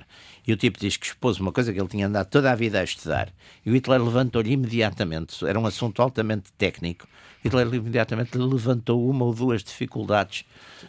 E 0.44 0.52
o 0.52 0.56
tipo 0.56 0.80
diz 0.80 0.96
que 0.96 1.06
expôs 1.06 1.38
uma 1.38 1.52
coisa 1.52 1.72
que 1.72 1.78
ele 1.78 1.86
tinha 1.86 2.08
andado 2.08 2.26
toda 2.28 2.50
a 2.50 2.56
vida 2.56 2.80
a 2.80 2.82
estudar. 2.82 3.32
E 3.64 3.70
o 3.70 3.74
Hitler 3.74 4.02
levantou-lhe 4.02 4.50
imediatamente, 4.50 5.46
era 5.46 5.56
um 5.56 5.66
assunto 5.66 6.02
altamente 6.02 6.52
técnico. 6.54 7.06
Hitler 7.44 7.72
imediatamente 7.74 8.36
levantou 8.36 9.08
uma 9.08 9.24
ou 9.24 9.32
duas 9.32 9.62
dificuldades 9.62 10.44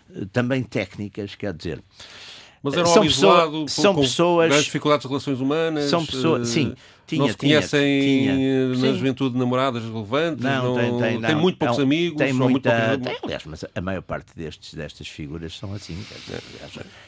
eh, 0.10 0.25
também 0.34 0.63
técnicas, 0.63 1.36
quer 1.36 1.54
dizer. 1.54 1.84
Mas 2.63 2.74
era 2.76 2.84
um 2.84 2.93
são 2.93 3.04
isolado, 3.04 3.52
pessoa, 3.65 3.67
são 3.69 3.95
com 3.95 4.02
pessoas, 4.02 4.63
dificuldades 4.63 5.02
de 5.04 5.08
relações 5.08 5.39
humanas. 5.39 5.89
São 5.89 6.06
pessoas, 6.06 6.47
uh, 6.50 6.52
sim. 6.52 6.76
Tinha, 7.12 7.24
não 7.24 7.30
se 7.30 7.38
conhecem 7.38 8.02
tinha, 8.02 8.67
na 8.69 8.76
Sim. 8.76 8.93
juventude 8.95 9.38
namoradas 9.38 9.84
relevantes? 9.84 10.45
Não, 10.45 10.63
não, 10.63 10.76
tem, 10.76 10.97
tem, 10.97 11.19
não. 11.19 11.28
tem 11.28 11.36
muito 11.36 11.58
poucos 11.58 11.78
não, 11.78 11.84
amigos? 11.84 12.17
Tem 12.17 12.32
muita, 12.32 12.97
tem, 12.97 13.17
aliás, 13.21 13.43
mas 13.45 13.65
a 13.76 13.82
maior 13.82 14.02
parte 14.02 14.32
destes, 14.34 14.74
destas 14.74 15.10
figuras 15.10 15.58
são 15.58 15.74
assim. 15.74 16.02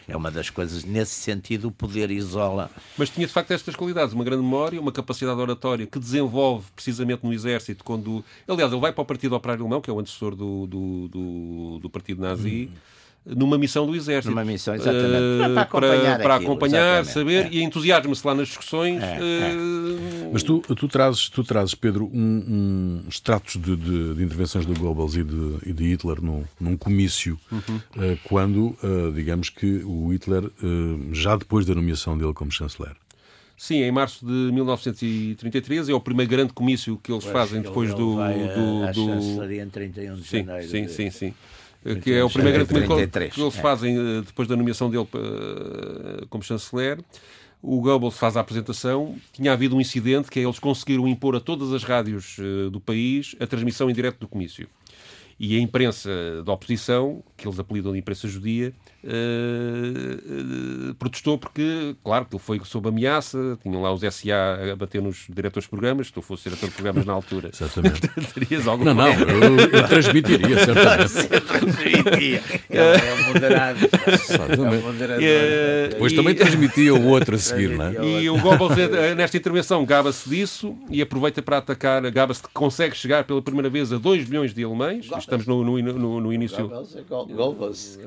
É 0.06 0.18
uma 0.18 0.30
das 0.30 0.50
coisas, 0.50 0.84
nesse 0.84 1.14
sentido, 1.14 1.70
o 1.70 1.72
poder 1.72 2.12
isola. 2.12 2.70
Mas 2.98 3.10
tinha 3.10 3.26
de 3.26 3.32
facto 3.32 3.52
estas 3.52 3.78
qualidades, 3.78 4.14
uma 4.14 4.26
grande 4.26 4.44
memória, 4.44 4.82
uma 4.82 4.92
capacidade 4.92 5.40
oratória 5.40 5.86
que 5.86 5.98
desenvolve 5.98 6.66
precisamente 6.76 7.24
no 7.24 7.32
exército 7.32 7.82
quando. 7.82 8.26
Aliás, 8.46 8.74
ele 8.74 8.82
vai 8.82 8.92
para 8.92 9.04
o 9.04 9.06
Partido 9.06 9.36
Operário 9.38 9.62
Alemão, 9.62 9.80
que 9.80 9.90
é 9.90 9.94
o 9.94 10.00
antecessor 10.00 10.36
do, 10.36 10.68
do, 10.68 11.08
do, 11.08 11.80
do 11.80 11.90
Partido 11.90 12.22
Nazi. 12.22 12.70
Hum 12.70 12.94
numa 13.26 13.58
missão 13.58 13.86
do 13.86 13.96
Exército. 13.96 14.30
Numa 14.30 14.44
missão, 14.44 14.76
exatamente. 14.76 15.08
Uh, 15.08 15.54
para 15.54 15.62
acompanhar, 15.62 16.18
para, 16.18 16.24
para 16.24 16.36
acompanhar 16.36 17.06
saber, 17.06 17.46
é. 17.46 17.50
e 17.52 17.64
entusiasma-se 17.64 18.26
lá 18.28 18.36
nas 18.36 18.50
discussões. 18.50 19.02
É, 19.02 19.18
é. 19.18 19.56
Uh... 19.56 20.30
Mas 20.34 20.44
tu, 20.44 20.60
tu, 20.60 20.88
trazes, 20.88 21.30
tu 21.30 21.44
trazes, 21.44 21.74
Pedro, 21.74 22.10
um, 22.14 22.20
um 22.20 23.04
extratos 23.08 23.54
de, 23.54 23.76
de, 23.76 24.16
de, 24.16 24.24
intervenções 24.24 24.66
do 24.66 24.74
Goebbels 24.78 25.16
e 25.16 25.24
de, 25.24 25.58
e 25.66 25.74
de 25.74 25.84
Hitler 25.86 26.22
num, 26.22 26.44
num 26.60 26.76
comício, 26.76 27.40
uhum. 27.52 27.60
uh, 27.76 28.20
quando, 28.24 28.76
digamos 29.14 29.50
que 29.50 29.84
o 29.86 30.12
Hitler, 30.12 30.50
já 31.12 31.36
depois 31.36 31.66
da 31.66 31.74
nomeação 31.74 32.18
dele 32.18 32.34
como 32.34 32.52
chanceler, 32.52 32.96
Sim, 33.56 33.84
em 33.84 33.92
março 33.92 34.26
de 34.26 34.52
1933 34.52 35.88
é 35.88 35.94
o 35.94 36.00
primeiro 36.02 36.30
grande 36.30 36.52
comício 36.52 37.00
que 37.02 37.12
eles 37.12 37.24
pois, 37.24 37.34
fazem 37.34 37.62
depois 37.62 37.94
do. 37.94 38.16
Vai 38.16 38.34
do, 38.34 38.84
a, 38.84 38.90
a 38.90 38.92
do... 38.92 39.54
em 39.54 39.70
31 39.70 40.16
de 40.16 40.24
sim, 40.24 40.38
janeiro. 40.44 40.68
Sim, 40.68 40.88
sim, 40.88 41.10
sim 41.12 41.34
que 42.02 42.14
é 42.14 42.24
o 42.24 42.30
primeiro 42.30 42.66
grande 42.66 42.88
documento 42.88 43.12
que 43.32 43.42
eles 43.42 43.58
é. 43.58 43.62
fazem 43.62 43.98
eh, 43.98 44.22
depois 44.26 44.48
da 44.48 44.56
nomeação 44.56 44.90
dele 44.90 45.08
como 46.30 46.44
chanceler. 46.44 47.00
O 47.62 47.80
Goebbels 47.80 48.18
faz 48.18 48.36
a 48.36 48.42
apresentação. 48.42 49.16
Tinha 49.32 49.54
havido 49.54 49.76
um 49.76 49.82
incidente 49.82 50.30
que 50.30 50.40
é 50.40 50.44
eles 50.44 50.60
conseguiram 50.60 51.08
impor 51.08 51.36
a 51.36 51.40
todas 51.40 51.72
as 51.72 51.84
rádios 51.84 52.38
eh, 52.40 52.70
do 52.70 52.80
país 52.80 53.36
a 53.40 53.48
transmissão 53.48 53.90
em 53.90 53.94
direto 53.94 54.20
do 54.20 54.28
comício. 54.28 54.68
E 55.40 55.58
a 55.58 55.60
imprensa 55.60 56.10
da 56.46 56.54
oposição, 56.54 57.24
que 57.36 57.48
eles 57.48 57.60
apelidam 57.60 57.94
de 57.94 58.00
imprensa 58.00 58.28
judia, 58.28 58.74
uh, 59.04 60.90
uh, 60.90 60.96
protestou 60.96 61.38
porque, 61.38 61.96
claro, 62.04 62.26
que 62.26 62.36
ele 62.36 62.44
foi 62.44 62.62
sob 62.64 62.90
ameaça, 62.90 63.58
tinham 63.62 63.82
lá 63.82 63.94
os 63.94 64.02
SA 64.02 64.72
a 64.72 64.76
bater 64.76 65.02
nos 65.02 65.26
diretores 65.30 65.66
de 65.66 65.70
programas, 65.70 66.08
se 66.08 66.14
tu 66.14 66.22
fosse 66.22 66.44
diretor 66.44 66.70
de 66.70 66.76
programas 66.76 67.06
na 67.06 67.14
altura. 67.14 67.50
Exatamente. 67.54 68.02
terias 68.34 68.68
alguma 68.68 68.94
Não, 68.94 69.14
não, 69.14 69.30
eu, 69.30 69.60
eu 69.60 69.88
transmitiria, 69.88 70.58
certamente. 70.66 71.42
transmitiria. 71.42 72.42
É 72.70 73.24
moderado. 73.28 73.80
Exatamente. 74.08 75.04
É 75.24 75.88
Depois 75.90 76.14
também 76.14 76.36
transmitia 76.36 76.94
o 76.94 77.08
outro 77.08 77.36
a 77.36 77.38
seguir, 77.38 77.78
não 77.78 77.86
é? 77.86 78.22
E 78.22 78.30
o 78.30 78.40
Goebbels, 78.40 78.76
nesta 79.16 79.38
intervenção, 79.38 79.86
gaba-se 79.86 80.30
disso 80.30 80.76
e 80.90 81.02
aproveita 81.02 81.42
para 81.42 81.58
atacar, 81.58 82.02
gaba-se 82.12 82.42
que 82.42 82.50
consegue 82.54 82.96
chegar 82.96 83.24
pela 83.24 83.42
primeira 83.42 83.70
vez 83.70 83.92
a 83.92 83.98
2 83.98 84.28
milhões 84.28 84.54
de 84.54 84.64
alemães. 84.64 85.10
Estamos 85.18 85.46
no, 85.46 85.64
no, 85.64 85.82
no, 85.82 86.22
no 86.22 86.34
início. 86.34 86.70
Goebbels. 87.08 88.00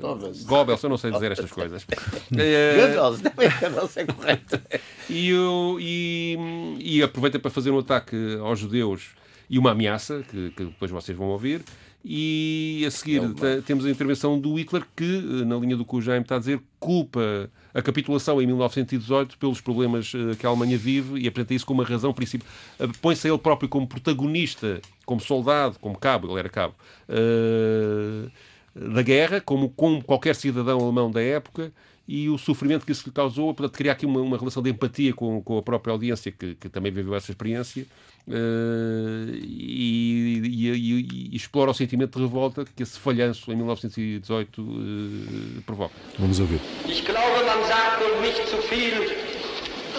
Goebbels, 0.46 0.84
eu 0.86 0.90
não 0.90 0.96
sei 0.96 1.10
dizer 1.10 1.32
estas 1.32 1.50
coisas. 1.50 1.86
Goebbels, 2.30 3.20
Goebbels 3.20 3.96
é 3.96 4.04
correto. 4.04 4.60
E, 5.08 5.30
e, 5.78 6.36
e 6.80 7.02
aproveita 7.02 7.38
para 7.38 7.48
fazer 7.48 7.70
um 7.70 7.78
ataque 7.78 8.16
aos 8.40 8.58
judeus 8.58 9.10
e 9.48 9.56
uma 9.56 9.70
ameaça, 9.70 10.24
que, 10.28 10.50
que 10.50 10.64
depois 10.64 10.90
vocês 10.90 11.16
vão 11.16 11.28
ouvir. 11.28 11.62
E 12.04 12.84
a 12.86 12.90
seguir 12.90 13.20
é 13.42 13.60
temos 13.60 13.84
a 13.84 13.90
intervenção 13.90 14.38
do 14.38 14.54
Hitler, 14.54 14.84
que, 14.94 15.20
na 15.44 15.56
linha 15.56 15.76
do 15.76 15.84
que 15.84 15.96
o 15.96 16.00
Jaime 16.00 16.22
está 16.22 16.36
a 16.36 16.38
dizer, 16.38 16.60
culpa 16.78 17.50
a 17.74 17.82
capitulação 17.82 18.40
em 18.40 18.46
1918 18.46 19.36
pelos 19.36 19.60
problemas 19.60 20.12
eh, 20.14 20.36
que 20.36 20.46
a 20.46 20.48
Alemanha 20.48 20.78
vive 20.78 21.18
e 21.18 21.26
apresenta 21.26 21.52
isso 21.52 21.66
como 21.66 21.82
uma 21.82 21.88
razão 21.88 22.12
principal. 22.12 22.46
Eh, 22.78 22.86
põe-se 23.02 23.28
ele 23.28 23.36
próprio 23.38 23.68
como 23.68 23.88
protagonista, 23.88 24.80
como 25.04 25.20
soldado, 25.20 25.78
como 25.80 25.98
cabo, 25.98 26.28
ele 26.28 26.38
era 26.38 26.48
cabo, 26.48 26.74
uh, 27.08 28.30
da 28.76 29.02
guerra, 29.02 29.40
como, 29.40 29.70
como 29.70 30.04
qualquer 30.04 30.34
cidadão 30.34 30.78
alemão 30.80 31.10
da 31.10 31.22
época, 31.22 31.72
e 32.06 32.28
o 32.28 32.38
sofrimento 32.38 32.84
que 32.84 32.92
isso 32.92 33.04
lhe 33.06 33.12
causou, 33.12 33.54
para 33.54 33.68
criar 33.68 33.92
aqui 33.92 34.06
uma, 34.06 34.20
uma 34.20 34.36
relação 34.36 34.62
de 34.62 34.70
empatia 34.70 35.12
com, 35.14 35.42
com 35.42 35.58
a 35.58 35.62
própria 35.62 35.92
audiência, 35.92 36.30
que, 36.30 36.54
que 36.54 36.68
também 36.68 36.92
viveu 36.92 37.14
essa 37.14 37.32
experiência, 37.32 37.86
uh, 38.28 39.34
e, 39.34 40.42
e, 40.44 40.68
e, 40.68 41.30
e, 41.32 41.36
explora 41.36 41.70
o 41.70 41.74
sentimento 41.74 42.18
de 42.18 42.24
revolta 42.24 42.64
que 42.64 42.82
esse 42.82 42.98
falhanço 42.98 43.50
em 43.50 43.56
1918 43.56 44.62
uh, 44.62 45.58
eh, 45.58 45.60
provoca. 45.64 45.94
Vamos 46.18 46.38
ouvir. 46.38 46.60
Ich 46.86 47.04
glaube, 47.04 47.44
man 47.44 47.64
sagt 47.66 48.02
nicht 48.20 48.48
zu 48.48 48.58
viel, 48.68 49.00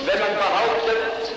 wenn 0.06 0.20
man 0.20 0.36
behauptet, 0.38 1.37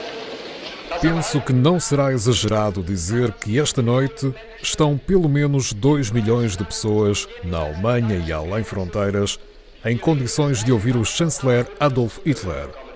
Penso 0.99 1.41
que 1.41 1.53
não 1.53 1.81
será 1.81 2.13
exagerado 2.13 2.83
dizer 2.83 3.33
que 3.33 3.59
esta 3.59 3.81
noite 3.81 4.35
estão 4.63 4.99
pelo 4.99 5.29
menos 5.29 5.73
2 5.73 6.11
milhões 6.11 6.57
de 6.57 6.65
pessoas 6.65 7.27
na 7.45 7.59
Alemanha 7.59 8.23
e 8.27 8.33
além 8.33 8.63
fronteiras 8.63 9.39
em 9.85 9.97
condições 9.97 10.63
de 10.63 10.73
ouvir 10.73 10.97
o 10.97 11.05
chanceler 11.05 11.67
Adolf 11.79 12.19
Hitler. 12.27 12.90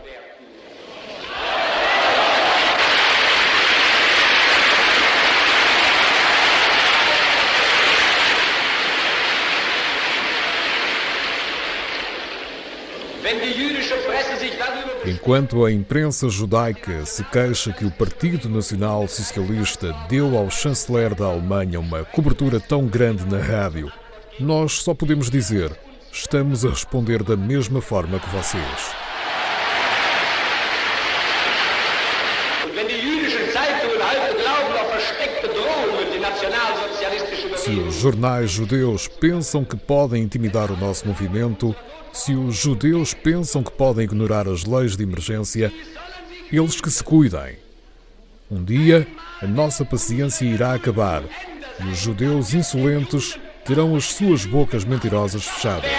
Enquanto 15.06 15.66
a 15.66 15.70
imprensa 15.70 16.30
judaica 16.30 17.04
se 17.04 17.22
queixa 17.24 17.70
que 17.74 17.84
o 17.84 17.90
Partido 17.90 18.48
Nacional 18.48 19.06
Socialista 19.06 19.94
deu 20.08 20.34
ao 20.34 20.48
chanceler 20.48 21.14
da 21.14 21.26
Alemanha 21.26 21.78
uma 21.78 22.06
cobertura 22.06 22.58
tão 22.58 22.86
grande 22.86 23.26
na 23.26 23.38
rádio, 23.38 23.92
nós 24.40 24.80
só 24.80 24.94
podemos 24.94 25.28
dizer: 25.28 25.70
estamos 26.10 26.64
a 26.64 26.70
responder 26.70 27.22
da 27.22 27.36
mesma 27.36 27.82
forma 27.82 28.18
que 28.18 28.30
vocês. 28.30 28.94
Se 37.56 37.70
os 37.70 37.94
jornais 37.96 38.50
judeus 38.50 39.06
pensam 39.06 39.64
que 39.64 39.76
podem 39.76 40.22
intimidar 40.22 40.70
o 40.70 40.76
nosso 40.78 41.06
movimento, 41.06 41.76
se 42.14 42.33
os 42.33 42.55
judeus 42.55 43.12
pensam 43.12 43.62
que 43.62 43.72
podem 43.72 44.05
ignorar 44.05 44.48
as 44.48 44.64
leis 44.64 44.96
de 44.96 45.03
emergência, 45.03 45.72
eles 46.50 46.81
que 46.81 46.88
se 46.88 47.03
cuidem. 47.03 47.57
Um 48.48 48.62
dia, 48.62 49.07
a 49.42 49.46
nossa 49.46 49.85
paciência 49.85 50.44
irá 50.44 50.74
acabar 50.74 51.24
e 51.81 51.88
os 51.88 51.98
judeus 51.98 52.55
insolentes 52.55 53.37
terão 53.64 53.96
as 53.96 54.05
suas 54.05 54.46
bocas 54.46 54.85
mentirosas 54.85 55.44
fechadas. 55.44 55.90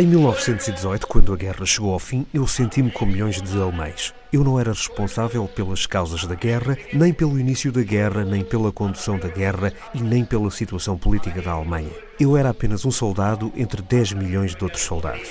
Em 0.00 0.06
1918, 0.06 1.08
quando 1.08 1.32
a 1.32 1.36
guerra 1.36 1.66
chegou 1.66 1.92
ao 1.92 1.98
fim, 1.98 2.24
eu 2.32 2.46
senti-me 2.46 2.88
com 2.88 3.04
milhões 3.04 3.42
de 3.42 3.60
alemães. 3.60 4.14
Eu 4.32 4.44
não 4.44 4.60
era 4.60 4.70
responsável 4.70 5.44
pelas 5.48 5.86
causas 5.86 6.24
da 6.24 6.36
guerra, 6.36 6.78
nem 6.92 7.12
pelo 7.12 7.36
início 7.36 7.72
da 7.72 7.82
guerra, 7.82 8.24
nem 8.24 8.44
pela 8.44 8.70
condução 8.70 9.18
da 9.18 9.26
guerra 9.26 9.72
e 9.92 10.00
nem 10.00 10.24
pela 10.24 10.52
situação 10.52 10.96
política 10.96 11.42
da 11.42 11.50
Alemanha. 11.50 11.90
Eu 12.20 12.36
era 12.36 12.50
apenas 12.50 12.84
um 12.84 12.92
soldado 12.92 13.52
entre 13.56 13.82
10 13.82 14.12
milhões 14.12 14.54
de 14.54 14.62
outros 14.62 14.84
soldados. 14.84 15.28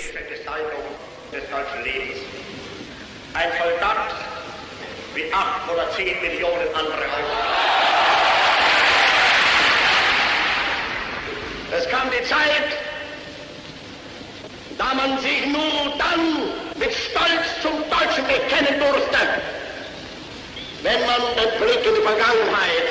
Es 11.70 11.86
kam 11.86 12.08
die 12.08 12.24
Zeit, 12.24 12.87
man 14.94 15.18
sich 15.18 15.46
nur 15.46 15.96
dann 15.96 16.20
mit 16.76 16.92
Stolz 16.92 17.60
zum 17.62 17.72
Deutschen 17.90 18.24
bekennen 18.26 18.78
durfte, 18.78 19.18
wenn 20.82 21.00
man 21.00 21.20
den 21.36 21.60
Blick 21.60 21.86
in 21.86 21.94
die 21.94 22.02
Vergangenheit 22.02 22.88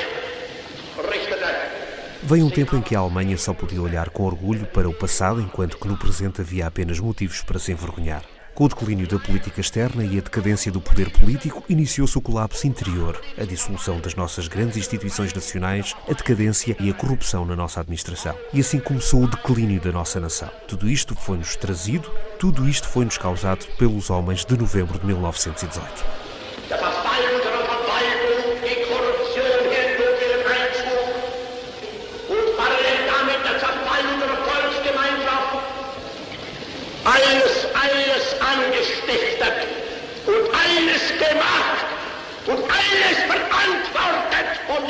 richtete. 0.98 1.78
Veio 2.22 2.44
um 2.44 2.50
tempo 2.50 2.76
em 2.76 2.82
que 2.82 2.94
a 2.94 2.98
Alemanha 2.98 3.38
só 3.38 3.54
podia 3.54 3.80
olhar 3.80 4.10
com 4.10 4.24
orgulho 4.24 4.66
para 4.66 4.88
o 4.88 4.92
passado, 4.92 5.40
enquanto 5.40 5.78
que 5.78 5.88
no 5.88 5.96
presente 5.96 6.40
havia 6.40 6.66
apenas 6.66 6.98
motivos 7.00 7.42
para 7.42 7.58
se 7.58 7.72
envergonhar. 7.72 8.22
Com 8.58 8.64
o 8.64 8.68
declínio 8.68 9.06
da 9.06 9.20
política 9.20 9.60
externa 9.60 10.04
e 10.04 10.18
a 10.18 10.20
decadência 10.20 10.72
do 10.72 10.80
poder 10.80 11.10
político, 11.10 11.62
iniciou-se 11.68 12.18
o 12.18 12.20
colapso 12.20 12.66
interior, 12.66 13.16
a 13.40 13.44
dissolução 13.44 14.00
das 14.00 14.16
nossas 14.16 14.48
grandes 14.48 14.76
instituições 14.76 15.32
nacionais, 15.32 15.94
a 16.08 16.12
decadência 16.12 16.76
e 16.80 16.90
a 16.90 16.92
corrupção 16.92 17.44
na 17.44 17.54
nossa 17.54 17.78
administração. 17.78 18.34
E 18.52 18.58
assim 18.58 18.80
começou 18.80 19.22
o 19.22 19.28
declínio 19.28 19.80
da 19.80 19.92
nossa 19.92 20.18
nação. 20.18 20.50
Tudo 20.66 20.90
isto 20.90 21.14
foi-nos 21.14 21.54
trazido, 21.54 22.10
tudo 22.36 22.68
isto 22.68 22.88
foi-nos 22.88 23.16
causado 23.16 23.64
pelos 23.76 24.10
homens 24.10 24.44
de 24.44 24.56
novembro 24.56 24.98
de 24.98 25.06
1918. 25.06 26.18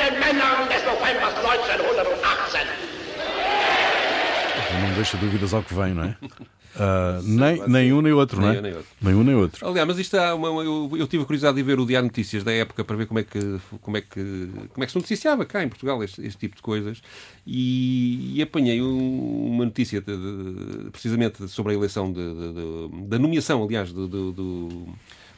den 0.09 0.19
Männern 0.19 0.67
des 0.69 0.83
Novembers 0.85 1.33
1918. 1.35 2.69
Não 4.81 4.88
deixa 4.99 5.17
dúvidas 5.17 5.53
ao 5.53 5.63
que 5.63 5.73
vem, 5.73 5.93
não 5.93 6.03
é? 6.03 6.17
Uh, 6.75 7.23
nem, 7.23 7.67
nem 7.67 7.93
um 7.93 8.01
nem 8.01 8.11
outro, 8.11 8.39
nem 8.39 8.49
não 8.49 8.57
é? 8.57 8.61
Nem, 8.61 8.73
outro. 8.73 8.89
nem 9.01 9.15
um 9.15 9.23
nem 9.23 9.35
outro. 9.35 9.65
Aliás, 9.65 9.87
mas 9.87 9.97
isto 9.97 10.15
há 10.17 10.35
uma, 10.35 10.47
eu, 10.61 10.91
eu, 10.93 11.07
tive 11.07 11.23
a 11.23 11.25
curiosidade 11.25 11.55
de 11.55 11.63
ver 11.63 11.79
o 11.79 11.85
Diário 11.85 12.07
Notícias 12.07 12.43
da 12.43 12.51
época 12.51 12.83
para 12.83 12.97
ver 12.97 13.05
como 13.05 13.19
é 13.19 13.23
que, 13.23 13.39
como 13.81 13.95
é 13.95 14.01
que, 14.01 14.49
como 14.73 14.83
é 14.83 14.85
que 14.85 14.91
se 14.91 14.97
noticiava 14.97 15.45
cá 15.45 15.63
em 15.63 15.69
Portugal 15.69 16.03
este, 16.03 16.21
este 16.25 16.37
tipo 16.37 16.57
de 16.57 16.61
coisas 16.61 17.01
e, 17.47 18.37
e 18.37 18.41
apanhei 18.41 18.81
um, 18.81 19.53
uma 19.53 19.65
notícia 19.65 20.01
de, 20.01 20.15
de, 20.15 20.89
precisamente 20.91 21.47
sobre 21.47 21.73
a 21.73 21.75
eleição 21.75 22.11
de, 22.11 22.21
da 23.07 23.17
nomeação, 23.17 23.63
aliás, 23.63 23.93
do 23.93 24.87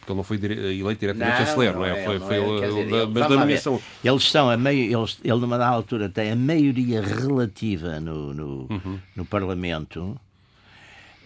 porque 0.02 0.12
ele 0.12 0.18
não 0.18 0.24
foi 0.24 0.38
eleito 0.38 1.00
diretamente 1.00 1.38
chanceler, 1.38 1.74
não, 1.74 1.86
é? 1.86 2.04
Foi, 2.04 2.20
foi 2.20 2.38
ele, 2.38 3.06
mas 3.06 3.30
da 3.30 3.36
nomeação. 3.36 3.82
Eles 4.04 4.30
são 4.30 4.50
a 4.50 4.58
meio, 4.58 5.00
eles, 5.00 5.20
ele 5.24 5.40
numa 5.40 5.58
dada 5.58 5.76
altura 5.76 6.10
tem 6.10 6.32
a 6.32 6.36
maioria 6.36 7.02
relativa 7.02 8.00
no, 8.00 8.34
no, 8.34 8.68
uhum. 8.70 9.00
no 9.16 9.26
Parlamento 9.26 10.20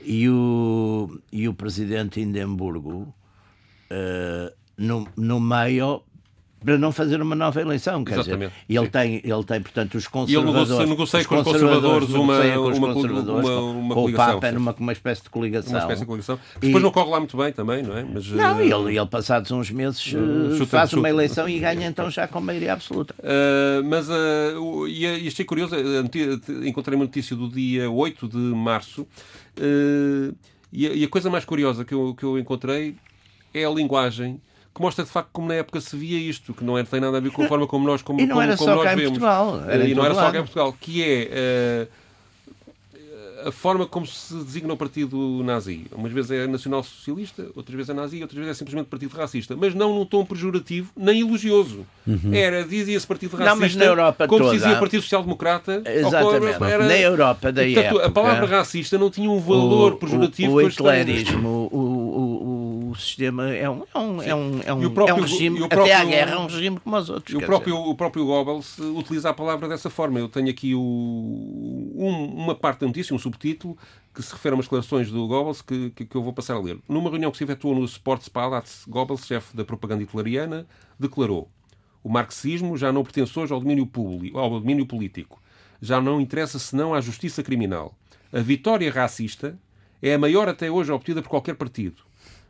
e 0.03 0.29
o, 0.29 1.19
e 1.31 1.47
o 1.47 1.53
presidente 1.53 2.19
Hindenburgo 2.19 3.13
uh, 3.89 4.53
no, 4.77 5.07
no 5.15 5.39
meio 5.39 6.03
para 6.65 6.79
não 6.79 6.91
fazer 6.91 7.21
uma 7.21 7.35
nova 7.35 7.61
eleição. 7.61 8.03
Quer 8.03 8.15
Exatamente, 8.15 8.53
dizer, 8.67 8.79
ele 8.79 8.89
tem, 8.89 9.21
ele 9.23 9.43
tem, 9.43 9.61
portanto, 9.61 9.95
os 9.95 10.07
conservadores. 10.07 10.69
E 10.69 10.73
ele 10.73 10.89
negocia, 10.89 11.23
com 11.23 11.35
os 11.35 11.43
conservadores 11.43 12.09
uma, 12.09 12.39
uma, 12.39 12.93
conservadores, 12.93 13.49
uma, 13.49 13.59
uma, 13.61 13.95
com, 13.95 14.05
o 14.05 14.13
Papa 14.13 14.51
numa 14.51 14.75
uma 14.79 14.91
espécie 14.91 15.21
de 15.21 15.29
coligação. 15.29 15.73
Uma 15.73 15.79
espécie 15.79 16.01
de 16.01 16.07
coligação. 16.07 16.39
E... 16.57 16.65
Depois 16.65 16.83
não 16.83 16.91
corre 16.91 17.11
lá 17.11 17.19
muito 17.19 17.37
bem 17.37 17.53
também, 17.53 17.83
não 17.83 17.95
é? 17.95 18.03
Mas, 18.03 18.27
não, 18.29 18.57
uh... 18.57 18.61
ele, 18.61 18.97
ele, 18.97 19.05
passados 19.05 19.51
uns 19.51 19.69
meses, 19.69 20.13
uh, 20.13 20.65
faz 20.65 20.91
uma 20.93 21.07
eleição 21.07 21.47
e 21.47 21.59
ganha 21.59 21.85
então 21.87 22.09
já 22.09 22.27
com 22.27 22.41
maioria 22.41 22.73
absoluta. 22.73 23.13
Uh, 23.19 23.83
mas, 23.85 24.09
uh, 24.09 24.87
e, 24.87 25.05
e 25.05 25.27
achei 25.27 25.45
curioso, 25.45 25.75
encontrei 26.65 26.95
uma 26.95 27.05
notícia 27.05 27.35
do 27.35 27.47
dia 27.47 27.89
8 27.91 28.27
de 28.27 28.37
março, 28.37 29.07
e 30.73 30.87
a, 30.87 30.93
e, 30.93 31.03
a, 31.03 31.07
coisa 31.07 31.29
mais 31.29 31.45
curiosa 31.45 31.85
que 31.85 31.93
eu, 31.93 32.15
que 32.15 32.23
eu 32.23 32.39
encontrei 32.39 32.95
é 33.53 33.63
a 33.63 33.69
linguagem 33.69 34.41
que 34.75 34.81
mostra 34.81 35.05
de 35.05 35.09
facto 35.09 35.29
como 35.31 35.47
na 35.47 35.53
época 35.53 35.79
se 35.79 35.95
via 35.95 36.19
isto, 36.19 36.53
que 36.53 36.61
não 36.61 36.83
tem 36.83 36.99
nada 36.99 37.15
a 37.17 37.21
ver 37.21 37.31
com 37.31 37.43
a 37.43 37.47
forma 37.47 37.65
como 37.65 37.87
nós, 37.87 38.01
como, 38.01 38.19
e 38.19 38.25
não 38.25 38.35
como, 38.35 38.41
era 38.41 38.57
como 38.57 38.69
só 38.69 38.75
nós 38.75 38.83
cá 38.83 38.89
vemos. 38.89 39.03
Em 39.03 39.19
Portugal, 39.19 39.63
era 39.69 39.87
e 39.87 39.95
não 39.95 40.05
era 40.05 40.13
só 40.13 40.31
cá 40.31 40.37
em 40.37 40.41
Portugal, 40.41 40.75
que 40.77 41.01
é 41.01 41.87
uh, 41.87 43.47
a 43.47 43.51
forma 43.51 43.85
como 43.85 44.07
se 44.07 44.33
designa 44.33 44.73
o 44.73 44.77
partido 44.77 45.43
nazi. 45.43 45.85
Umas 45.93 46.11
vezes 46.11 46.31
é 46.31 46.47
nacional-socialista, 46.47 47.47
outras 47.55 47.75
vezes 47.75 47.89
é 47.89 47.93
nazi, 47.93 48.21
outras 48.21 48.37
vezes 48.37 48.51
é 48.51 48.53
simplesmente 48.57 48.87
partido 48.87 49.15
racista. 49.15 49.55
Mas 49.55 49.75
não 49.75 49.93
num 49.93 50.03
tom 50.03 50.25
pejorativo 50.25 50.91
nem 50.97 51.21
elogioso. 51.21 51.85
Uhum. 52.07 52.33
Era, 52.33 52.63
dizia-se 52.63 53.05
partido 53.05 53.37
racista, 53.37 53.53
não, 53.53 53.61
mas 53.61 53.75
na 53.75 53.85
Europa 53.85 54.27
como 54.27 54.45
toda, 54.45 54.51
se 54.51 54.63
dizia 54.63 54.79
partido 54.79 55.01
social-democrata. 55.03 55.83
Exatamente. 55.85 56.63
Era, 56.63 56.85
na 56.85 56.97
Europa 56.97 57.51
da 57.51 57.63
portanto, 57.63 57.85
época, 57.85 58.05
a 58.05 58.09
palavra 58.09 58.45
racista 58.47 58.97
não 58.97 59.11
tinha 59.11 59.29
um 59.29 59.39
valor 59.39 59.93
o, 59.93 59.97
pejorativo. 59.97 60.53
O, 60.53 60.55
o 60.55 60.67
hitlerismo, 60.67 61.69
o, 61.71 61.77
o 61.77 62.24
o 62.95 62.99
sistema 62.99 63.53
é 63.53 63.69
um, 63.69 63.83
é 63.93 63.99
um, 63.99 64.21
é 64.21 64.35
um, 64.35 64.61
é 64.61 64.73
um, 64.73 64.89
próprio, 64.89 65.09
é 65.09 65.13
um 65.13 65.21
regime, 65.21 65.59
próprio, 65.59 65.81
até 65.81 65.93
à 65.93 66.05
guerra 66.05 66.31
é 66.31 66.37
um 66.37 66.47
regime 66.47 66.79
como 66.79 66.95
os 66.95 67.09
outros. 67.09 67.35
O 67.35 67.45
próprio, 67.45 67.77
o 67.77 67.95
próprio 67.95 68.25
Goebbels 68.25 68.79
utiliza 68.79 69.29
a 69.29 69.33
palavra 69.33 69.67
dessa 69.67 69.89
forma. 69.89 70.19
Eu 70.19 70.29
tenho 70.29 70.49
aqui 70.49 70.73
o, 70.73 70.79
um, 70.79 72.43
uma 72.43 72.55
parte 72.55 72.79
da 72.79 72.87
notícia, 72.87 73.13
um 73.13 73.19
subtítulo, 73.19 73.77
que 74.13 74.23
se 74.23 74.31
refere 74.31 74.53
a 74.53 74.55
umas 74.55 74.65
declarações 74.65 75.11
do 75.11 75.27
Goebbels 75.27 75.61
que, 75.61 75.89
que, 75.91 76.05
que, 76.05 76.15
eu 76.15 76.23
vou 76.23 76.31
passar 76.31 76.55
a 76.55 76.59
ler. 76.59 76.79
Numa 76.87 77.09
reunião 77.09 77.29
que 77.31 77.37
se 77.37 77.43
efetuou 77.43 77.75
no 77.75 77.85
Sportspalats, 77.85 78.85
Goebbels, 78.87 79.25
chefe 79.25 79.55
da 79.55 79.65
propaganda 79.65 80.01
hitleriana, 80.01 80.65
declarou 80.97 81.49
o 82.01 82.09
marxismo 82.09 82.77
já 82.77 82.93
não 82.93 83.03
pertence 83.03 83.37
hoje 83.37 83.51
ao 83.51 83.59
domínio, 83.59 83.87
público, 83.87 84.37
ao 84.37 84.47
domínio 84.51 84.85
político. 84.85 85.41
Já 85.81 85.99
não 85.99 86.21
interessa 86.21 86.59
senão 86.59 86.93
à 86.93 87.01
justiça 87.01 87.41
criminal. 87.41 87.97
A 88.31 88.41
vitória 88.41 88.91
racista 88.91 89.57
é 90.03 90.13
a 90.13 90.19
maior 90.19 90.47
até 90.47 90.69
hoje 90.69 90.91
obtida 90.91 91.23
por 91.23 91.29
qualquer 91.29 91.55
partido 91.55 92.04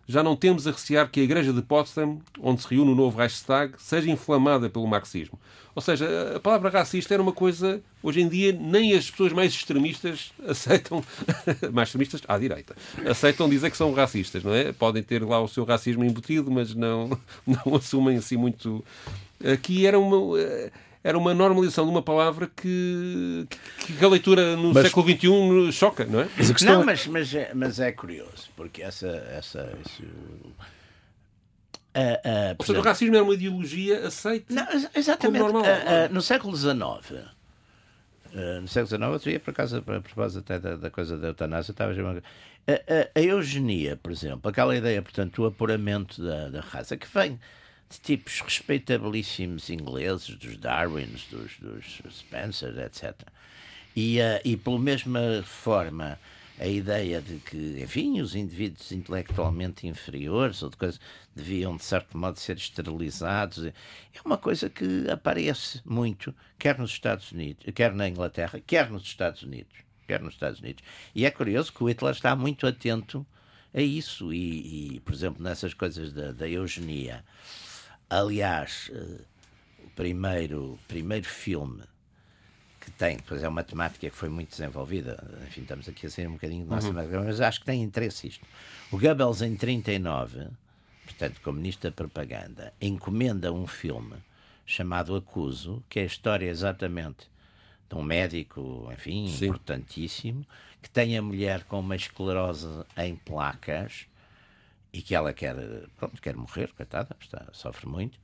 já 0.08 0.22
não 0.22 0.36
temos 0.36 0.68
a 0.68 0.72
recear 0.72 1.10
que 1.10 1.20
a 1.20 1.24
igreja 1.24 1.52
de 1.52 1.62
Potsdam, 1.62 2.20
onde 2.40 2.62
se 2.62 2.68
reúne 2.68 2.92
o 2.92 2.96
novo 2.96 3.18
Reichstag, 3.18 3.74
seja 3.78 4.10
inflamada 4.10 4.70
pelo 4.70 4.88
marxismo. 4.88 5.40
Ou 5.74 5.82
seja, 5.82 6.34
a 6.36 6.40
palavra 6.40 6.70
racista 6.70 7.14
era 7.14 7.22
uma 7.22 7.34
coisa, 7.34 7.82
hoje 8.02 8.22
em 8.22 8.30
dia, 8.30 8.54
nem 8.54 8.94
as 8.94 9.10
pessoas 9.10 9.34
mais 9.34 9.52
extremistas 9.52 10.32
aceitam, 10.48 11.04
mais 11.74 11.90
extremistas 11.90 12.22
à 12.28 12.38
direita, 12.38 12.76
aceitam 13.10 13.50
dizer 13.50 13.70
que 13.72 13.78
são 13.78 13.94
racistas, 13.94 14.44
não 14.44 14.54
é? 14.54 14.72
Podem 14.72 15.04
ter 15.04 15.24
lá 15.24 15.42
o 15.42 15.48
seu 15.48 15.66
racismo 15.66 16.06
embutido, 16.06 16.50
mas 16.50 16.74
não, 16.74 17.10
não 17.46 17.76
assumem 17.76 18.18
assim 18.18 18.38
muito. 18.38 18.86
Aqui 19.44 19.86
era 19.86 20.00
uma 20.00 20.18
era 21.06 21.20
uma 21.20 21.36
normalização 21.36 21.86
de 21.86 21.92
uma 21.92 22.02
palavra 22.02 22.48
que, 22.48 23.48
que 23.78 24.04
a 24.04 24.08
leitura 24.08 24.56
no 24.56 24.74
mas, 24.74 24.88
século 24.88 25.08
XXI 25.08 25.72
choca, 25.72 26.04
não 26.04 26.22
é? 26.22 26.28
Mas 26.36 26.62
não, 26.64 26.82
é... 26.82 26.84
Mas, 26.84 27.06
mas, 27.06 27.36
é, 27.36 27.54
mas 27.54 27.80
é 27.80 27.92
curioso, 27.92 28.50
porque 28.56 28.82
essa. 28.82 29.08
essa 29.08 29.72
esse, 29.86 30.02
uh, 30.02 30.08
uh, 31.96 32.56
Ou 32.58 32.66
seja, 32.66 32.80
o 32.80 32.82
racismo 32.82 33.16
era 33.16 33.24
uma 33.24 33.36
ideologia 33.36 34.08
aceita. 34.08 34.52
Não, 34.52 34.66
exatamente. 34.96 35.44
Normal, 35.44 35.62
uh, 35.62 36.12
no 36.12 36.24
século 36.24 36.58
XIX. 36.58 36.74
no 38.64 38.68
século 38.68 38.88
XIX, 38.88 39.28
eu 39.28 39.32
ia 39.34 39.40
por 39.40 39.52
acaso, 39.52 39.78
a 39.78 39.82
propósito 39.84 40.40
até 40.40 40.58
da, 40.58 40.76
da 40.76 40.90
coisa 40.90 41.16
da 41.20 41.28
eutanásia, 41.28 41.72
estava 41.72 41.92
a, 41.92 42.72
a, 42.72 43.10
a, 43.14 43.22
eugenia, 43.22 43.96
por 43.96 44.12
exemplo, 44.12 44.50
aquela 44.50 44.76
ideia, 44.76 45.04
portanto, 45.04 45.44
o 45.44 45.46
apuramento 45.46 46.20
da, 46.20 46.50
da 46.50 46.62
raça, 46.62 46.98
que 46.98 47.06
vem 47.14 47.40
de 47.90 48.00
tipos 48.00 48.42
respeitabilíssimos 48.42 49.70
ingleses, 49.70 50.36
dos 50.36 50.58
Darwins, 50.58 51.26
dos, 51.30 51.58
dos 51.60 52.02
Spencer, 52.12 52.78
etc. 52.80 53.14
E, 53.96 54.20
uh, 54.20 54.42
e 54.44 54.58
pela 54.58 54.80
mesma 54.80 55.44
forma, 55.44 56.20
a 56.60 56.68
ideia 56.68 57.22
de 57.22 57.38
que, 57.40 57.82
enfim, 57.82 58.22
os 58.22 58.36
indivíduos 58.36 58.92
intelectualmente 58.92 59.88
inferiores 59.88 60.64
ou 60.64 60.70
de 60.70 60.78
coisa, 60.78 61.00
deviam, 61.36 61.76
de 61.76 61.84
certo 61.84 62.18
modo, 62.18 62.40
ser 62.40 62.58
esterilizados. 62.58 63.66
É 63.66 63.74
uma 64.24 64.38
coisa 64.38 64.70
que 64.70 65.10
aparece 65.10 65.82
muito, 65.86 66.34
quer 66.58 66.78
nos 66.78 66.92
Estados 66.92 67.32
Unidos, 67.32 67.66
quer 67.74 67.94
na 67.94 68.08
Inglaterra, 68.08 68.62
quer 68.66 68.90
nos 68.90 69.04
Estados 69.04 69.44
Unidos. 69.44 69.86
Quer 70.08 70.22
nos 70.22 70.36
Estados 70.36 70.60
Unidos. 70.60 70.84
E 71.16 71.26
é 71.26 71.32
curioso 71.32 71.74
que 71.74 71.84
o 71.84 71.90
Hitler 71.90 72.14
está 72.14 72.36
muito 72.36 72.68
atento 72.68 73.26
a 73.74 73.82
isso. 73.82 74.32
E, 74.32 74.96
e 74.96 75.00
por 75.00 75.14
exemplo, 75.14 75.44
nessas 75.44 75.74
coisas 75.74 76.14
da, 76.14 76.32
da 76.32 76.48
eugenia, 76.48 77.26
Aliás, 78.10 78.90
uh, 78.94 79.22
o 79.84 79.90
primeiro, 79.92 80.80
primeiro 80.88 81.28
filme 81.28 81.84
que 82.86 82.92
tem, 82.92 83.18
pois 83.28 83.42
é 83.42 83.48
uma 83.48 83.64
temática 83.64 84.08
que 84.08 84.16
foi 84.16 84.30
muito 84.30 84.52
desenvolvida, 84.52 85.18
enfim, 85.48 85.62
estamos 85.62 85.90
aqui 85.90 86.06
a 86.06 86.10
sair 86.10 86.28
um 86.28 86.34
bocadinho 86.34 86.64
de 86.64 86.70
nossa 86.70 86.88
uhum. 86.90 87.24
mas 87.26 87.42
acho 87.42 87.60
que 87.60 87.66
tem 87.66 87.82
interesse 87.82 88.28
isto. 88.28 88.46
O 88.92 89.00
Goebbels, 89.00 89.42
em 89.42 89.56
39, 89.56 90.50
portanto, 91.04 91.42
como 91.44 91.58
ministro 91.58 91.90
da 91.90 91.96
Propaganda, 91.96 92.72
encomenda 92.80 93.52
um 93.52 93.66
filme 93.66 94.16
chamado 94.68 95.16
Acuso, 95.16 95.84
que 95.90 96.00
é 96.00 96.04
a 96.04 96.06
história 96.06 96.48
exatamente 96.48 97.28
de 97.90 97.96
um 97.96 98.04
médico, 98.04 98.88
enfim, 98.94 99.28
Sim. 99.28 99.48
importantíssimo, 99.48 100.46
que 100.82 100.90
tem 100.90 101.18
a 101.18 101.22
mulher 101.22 101.64
com 101.64 101.80
uma 101.80 101.96
esclerose 101.96 102.68
em 102.98 103.16
placas 103.16 104.06
e 104.96 105.02
que 105.02 105.14
ela 105.14 105.34
quer, 105.34 105.56
pronto, 105.98 106.22
quer 106.22 106.36
morrer, 106.38 106.72
coitada, 106.74 107.16
está, 107.20 107.46
sofre 107.52 107.86
muito. 107.86 108.18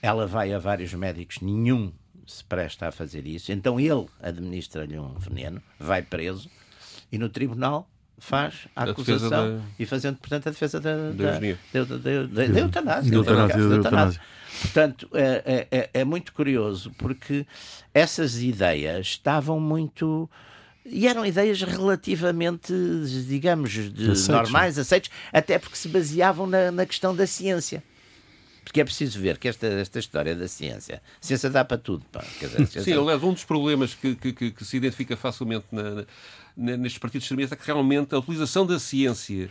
Ela 0.00 0.24
vai 0.24 0.52
a 0.52 0.58
vários 0.58 0.94
médicos, 0.94 1.40
nenhum 1.40 1.92
se 2.24 2.44
presta 2.44 2.86
a 2.86 2.92
fazer 2.92 3.26
isso. 3.26 3.50
Então 3.50 3.80
ele 3.80 4.06
administra-lhe 4.22 4.96
um 4.98 5.14
veneno, 5.14 5.60
vai 5.80 6.02
preso 6.02 6.48
e 7.10 7.18
no 7.18 7.28
tribunal 7.28 7.90
faz 8.18 8.68
a, 8.76 8.84
a 8.84 8.90
acusação 8.90 9.58
da... 9.58 9.64
e 9.78 9.84
fazendo, 9.84 10.18
portanto, 10.18 10.46
a 10.46 10.50
defesa 10.50 10.80
da, 10.80 11.10
da, 11.10 11.38
da, 11.40 12.44
da 12.44 12.60
eutanásia. 12.60 13.10
Portanto, 14.62 15.10
é, 15.12 15.66
é, 15.70 15.90
é 15.92 16.04
muito 16.04 16.32
curioso 16.32 16.92
porque 16.96 17.44
essas 17.92 18.40
ideias 18.40 19.08
estavam 19.08 19.58
muito 19.58 20.30
e 20.88 21.06
eram 21.06 21.24
ideias 21.24 21.60
relativamente, 21.62 22.72
digamos, 23.26 23.70
de 23.70 24.10
aceites, 24.10 24.28
normais, 24.28 24.78
aceites, 24.78 25.10
até 25.32 25.58
porque 25.58 25.76
se 25.76 25.88
baseavam 25.88 26.46
na, 26.46 26.70
na 26.70 26.86
questão 26.86 27.14
da 27.14 27.26
ciência. 27.26 27.82
Porque 28.64 28.80
é 28.80 28.84
preciso 28.84 29.20
ver 29.20 29.38
que 29.38 29.46
esta, 29.46 29.66
esta 29.66 29.98
história 29.98 30.34
da 30.34 30.48
ciência, 30.48 31.00
a 31.22 31.24
ciência 31.24 31.48
dá 31.48 31.64
para 31.64 31.78
tudo. 31.78 32.04
Pá. 32.10 32.24
Dizer, 32.40 32.56
ciência... 32.66 32.82
Sim, 32.82 32.92
aliás, 32.94 33.22
um 33.22 33.32
dos 33.32 33.44
problemas 33.44 33.94
que, 33.94 34.16
que, 34.16 34.32
que, 34.32 34.50
que 34.50 34.64
se 34.64 34.76
identifica 34.76 35.16
facilmente 35.16 35.66
na, 35.70 36.04
na, 36.56 36.76
nestes 36.76 36.98
partidos 36.98 37.24
extremistas 37.24 37.56
é 37.56 37.60
que 37.60 37.66
realmente 37.66 38.12
a 38.14 38.18
utilização 38.18 38.66
da 38.66 38.78
ciência 38.80 39.48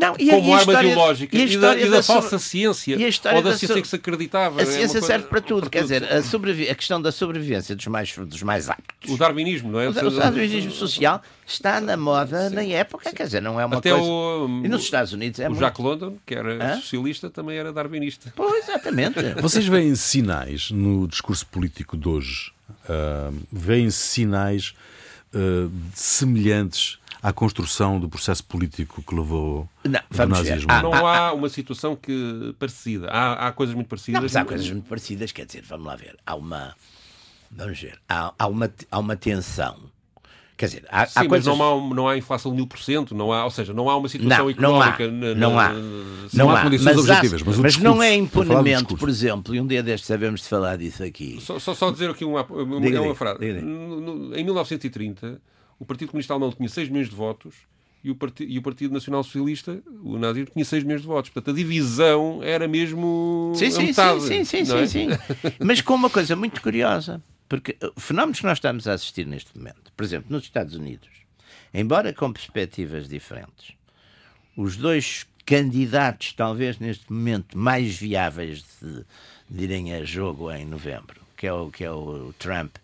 não, 0.00 0.14
e, 0.18 0.30
como 0.30 0.48
e 0.48 0.52
arma 0.52 0.58
história, 0.58 0.86
ideológica 0.88 1.36
e, 1.36 1.40
e, 1.42 1.58
da, 1.58 1.76
e 1.76 1.84
da, 1.84 1.96
da 1.98 2.02
falsa 2.02 2.38
ciência 2.38 2.96
ou 2.96 3.42
da, 3.42 3.50
da 3.50 3.58
ciência 3.58 3.82
que 3.82 3.86
se 3.86 3.96
acreditava. 3.96 4.60
A 4.60 4.62
é 4.62 4.66
ciência 4.66 4.98
é 4.98 5.02
serve 5.02 5.26
para 5.26 5.42
tudo, 5.42 5.68
para 5.68 5.70
quer 5.70 5.80
tudo. 5.80 5.92
dizer, 5.92 6.10
a, 6.10 6.22
sobrevi 6.22 6.70
a 6.70 6.74
questão 6.74 7.02
da 7.02 7.12
sobrevivência 7.12 7.76
dos 7.76 7.86
mais, 7.86 8.16
dos 8.16 8.42
mais 8.42 8.70
aptos. 8.70 9.12
O 9.12 9.18
darwinismo, 9.18 9.70
não 9.70 9.78
é? 9.78 9.88
O, 9.88 9.90
o 9.90 10.10
darwinismo 10.10 10.70
social 10.70 11.20
está 11.46 11.82
na 11.82 11.98
moda 11.98 12.48
Sim. 12.48 12.54
na 12.54 12.62
época, 12.62 13.10
Sim. 13.10 13.14
quer 13.14 13.24
dizer, 13.24 13.42
não 13.42 13.60
é 13.60 13.66
uma 13.66 13.76
Até 13.76 13.90
coisa... 13.90 14.06
O, 14.06 14.46
e 14.64 14.68
nos 14.68 14.82
Estados 14.82 15.12
Unidos 15.12 15.38
é 15.38 15.46
o 15.46 15.50
muito... 15.50 15.60
Jacques 15.60 15.84
London, 15.84 16.16
que 16.24 16.34
era 16.34 16.54
Hã? 16.64 16.76
socialista, 16.76 17.28
também 17.28 17.58
era 17.58 17.70
darwinista. 17.70 18.32
Pois, 18.34 18.66
exatamente. 18.66 19.20
Vocês 19.42 19.66
veem 19.66 19.94
sinais 19.94 20.70
no 20.70 21.06
discurso 21.06 21.46
político 21.46 21.94
de 21.98 22.08
hoje? 22.08 22.52
Uh, 22.88 23.36
veem 23.52 23.90
sinais 23.90 24.74
uh, 25.34 25.70
semelhantes 25.94 26.99
à 27.22 27.32
construção 27.32 28.00
do 28.00 28.08
processo 28.08 28.44
político 28.44 29.02
que 29.02 29.14
levou 29.14 29.68
não, 29.84 30.00
vamos 30.10 30.38
ao 30.38 30.44
nazismo. 30.44 30.72
Ver. 30.72 30.82
não 30.82 31.06
há 31.06 31.32
uma 31.32 31.48
situação 31.48 31.94
que 31.94 32.54
parecida. 32.58 33.08
Há, 33.08 33.48
há 33.48 33.52
coisas 33.52 33.74
muito 33.74 33.88
parecidas. 33.88 34.14
Não, 34.14 34.22
mas 34.22 34.36
há 34.36 34.44
coisas 34.44 34.70
muito 34.70 34.88
parecidas, 34.88 35.32
quer 35.32 35.46
dizer, 35.46 35.62
vamos 35.62 35.86
lá 35.86 35.96
ver. 35.96 36.16
Há 36.24 36.34
uma. 36.34 36.74
Vamos 37.50 37.80
ver. 37.80 37.98
Há, 38.08 38.32
há, 38.38 38.46
uma, 38.46 38.70
há 38.90 38.98
uma 38.98 39.16
tensão. 39.16 39.76
Quer 40.56 40.66
dizer, 40.66 40.84
há, 40.90 41.06
Sim, 41.06 41.20
há 41.20 41.26
coisas... 41.26 41.46
não 41.46 41.54
há, 41.54 41.94
não 41.94 42.08
há 42.08 42.18
inflação 42.18 42.52
de 42.52 42.58
mil 42.58 42.66
por 42.66 42.78
cento, 42.78 43.14
não 43.14 43.32
há, 43.32 43.44
ou 43.44 43.50
seja, 43.50 43.72
não 43.72 43.88
há 43.88 43.96
uma 43.96 44.10
situação 44.10 44.44
não, 44.44 44.50
económica. 44.50 45.08
Não 45.08 45.58
há. 45.58 45.72
Não, 45.72 46.28
não, 46.34 46.50
há, 46.50 46.62
condições 46.62 46.96
mas 46.96 47.08
objetivas. 47.08 47.42
Mas, 47.42 47.56
mas 47.56 47.76
não 47.78 48.02
é 48.02 48.14
imponimento, 48.14 48.94
por 48.94 49.08
exemplo, 49.08 49.54
e 49.54 49.60
um 49.60 49.66
dia 49.66 49.82
destes 49.82 50.06
sabemos 50.06 50.42
de 50.42 50.48
falar 50.48 50.76
disso 50.76 51.02
aqui. 51.02 51.38
Só, 51.40 51.58
só, 51.58 51.74
só 51.74 51.90
dizer 51.90 52.10
aqui 52.10 52.26
uma, 52.26 52.44
uma, 52.44 52.78
diga, 52.78 53.00
uma 53.00 53.14
frase. 53.14 53.40
Diga, 53.40 53.54
diga. 53.54 54.38
Em 54.38 54.44
1930 54.44 55.40
o 55.80 55.84
Partido 55.84 56.10
Comunista 56.10 56.34
Alemão 56.34 56.52
tinha 56.52 56.68
6 56.68 56.88
milhões 56.90 57.08
de 57.08 57.16
votos 57.16 57.54
e 58.04 58.10
o, 58.10 58.14
Partido, 58.14 58.50
e 58.50 58.58
o 58.58 58.62
Partido 58.62 58.94
Nacional 58.94 59.24
Socialista, 59.24 59.82
o 60.02 60.16
nazismo, 60.18 60.50
tinha 60.52 60.64
6 60.64 60.84
milhões 60.84 61.02
de 61.02 61.06
votos. 61.06 61.30
Portanto, 61.30 61.52
a 61.54 61.56
divisão 61.56 62.42
era 62.42 62.68
mesmo. 62.68 63.52
Sim, 63.56 63.70
sim, 63.70 63.86
metade, 63.86 64.22
sim, 64.22 64.44
sim, 64.44 64.64
sim, 64.64 64.74
é? 64.74 64.86
sim, 64.86 65.08
sim. 65.10 65.18
Mas 65.62 65.80
com 65.80 65.94
uma 65.94 66.08
coisa 66.08 66.36
muito 66.36 66.62
curiosa, 66.62 67.22
porque 67.48 67.76
fenómenos 67.98 68.38
que 68.38 68.46
nós 68.46 68.58
estamos 68.58 68.86
a 68.86 68.92
assistir 68.92 69.26
neste 69.26 69.56
momento, 69.56 69.92
por 69.96 70.04
exemplo, 70.04 70.30
nos 70.30 70.44
Estados 70.44 70.74
Unidos, 70.74 71.08
embora 71.74 72.12
com 72.14 72.32
perspectivas 72.32 73.08
diferentes, 73.08 73.72
os 74.56 74.76
dois 74.76 75.26
candidatos, 75.44 76.32
talvez 76.32 76.78
neste 76.78 77.12
momento, 77.12 77.58
mais 77.58 77.96
viáveis 77.96 78.64
de, 78.80 79.04
de 79.48 79.64
irem 79.64 79.94
a 79.94 80.04
jogo 80.04 80.50
em 80.50 80.64
novembro, 80.64 81.20
que 81.36 81.46
é 81.46 81.52
o, 81.52 81.70
que 81.70 81.84
é 81.84 81.90
o 81.90 82.32
Trump 82.38 82.76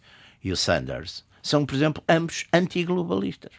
e 0.43 0.53
o 0.53 0.57
Sanders, 0.57 1.25
são, 1.47 1.65
por 1.65 1.75
exemplo, 1.75 2.03
ambos 2.09 2.45
antiglobalistas. 2.53 3.53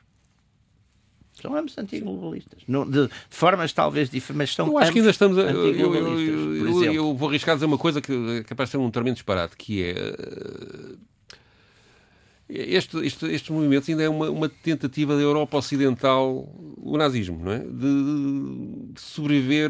São 1.41 1.55
ambos 1.55 1.77
antiglobalistas. 1.77 2.63
De, 2.67 3.07
de 3.07 3.09
formas 3.29 3.71
talvez 3.71 4.09
diferentes, 4.09 4.37
mas 4.37 4.55
são 4.55 4.67
Eu 4.67 4.77
acho 4.79 4.91
que 4.91 4.99
ainda 4.99 5.11
estamos. 5.11 5.37
A, 5.37 5.43
eu, 5.43 5.73
eu, 5.73 5.95
eu, 5.95 6.93
eu, 6.93 7.15
vou 7.15 7.29
arriscar 7.29 7.53
a 7.53 7.55
dizer 7.55 7.67
uma 7.67 7.77
coisa 7.77 8.01
que 8.01 8.43
capaz 8.43 8.69
de 8.69 8.71
ser 8.71 8.77
um 8.77 8.89
tremendo 8.89 9.15
disparate, 9.15 9.55
que 9.55 9.83
é. 9.83 9.91
Eh, 9.91 10.95
este, 12.49 12.97
este, 13.05 13.25
estes 13.27 13.49
movimentos 13.49 13.87
ainda 13.89 14.03
é 14.03 14.09
uma, 14.09 14.29
uma, 14.29 14.49
tentativa 14.49 15.15
da 15.15 15.21
Europa 15.21 15.57
Ocidental, 15.57 16.49
o 16.77 16.97
nazismo, 16.97 17.43
não 17.43 17.51
é? 17.51 17.59
De 17.59 18.99
sobreviver 18.99 19.69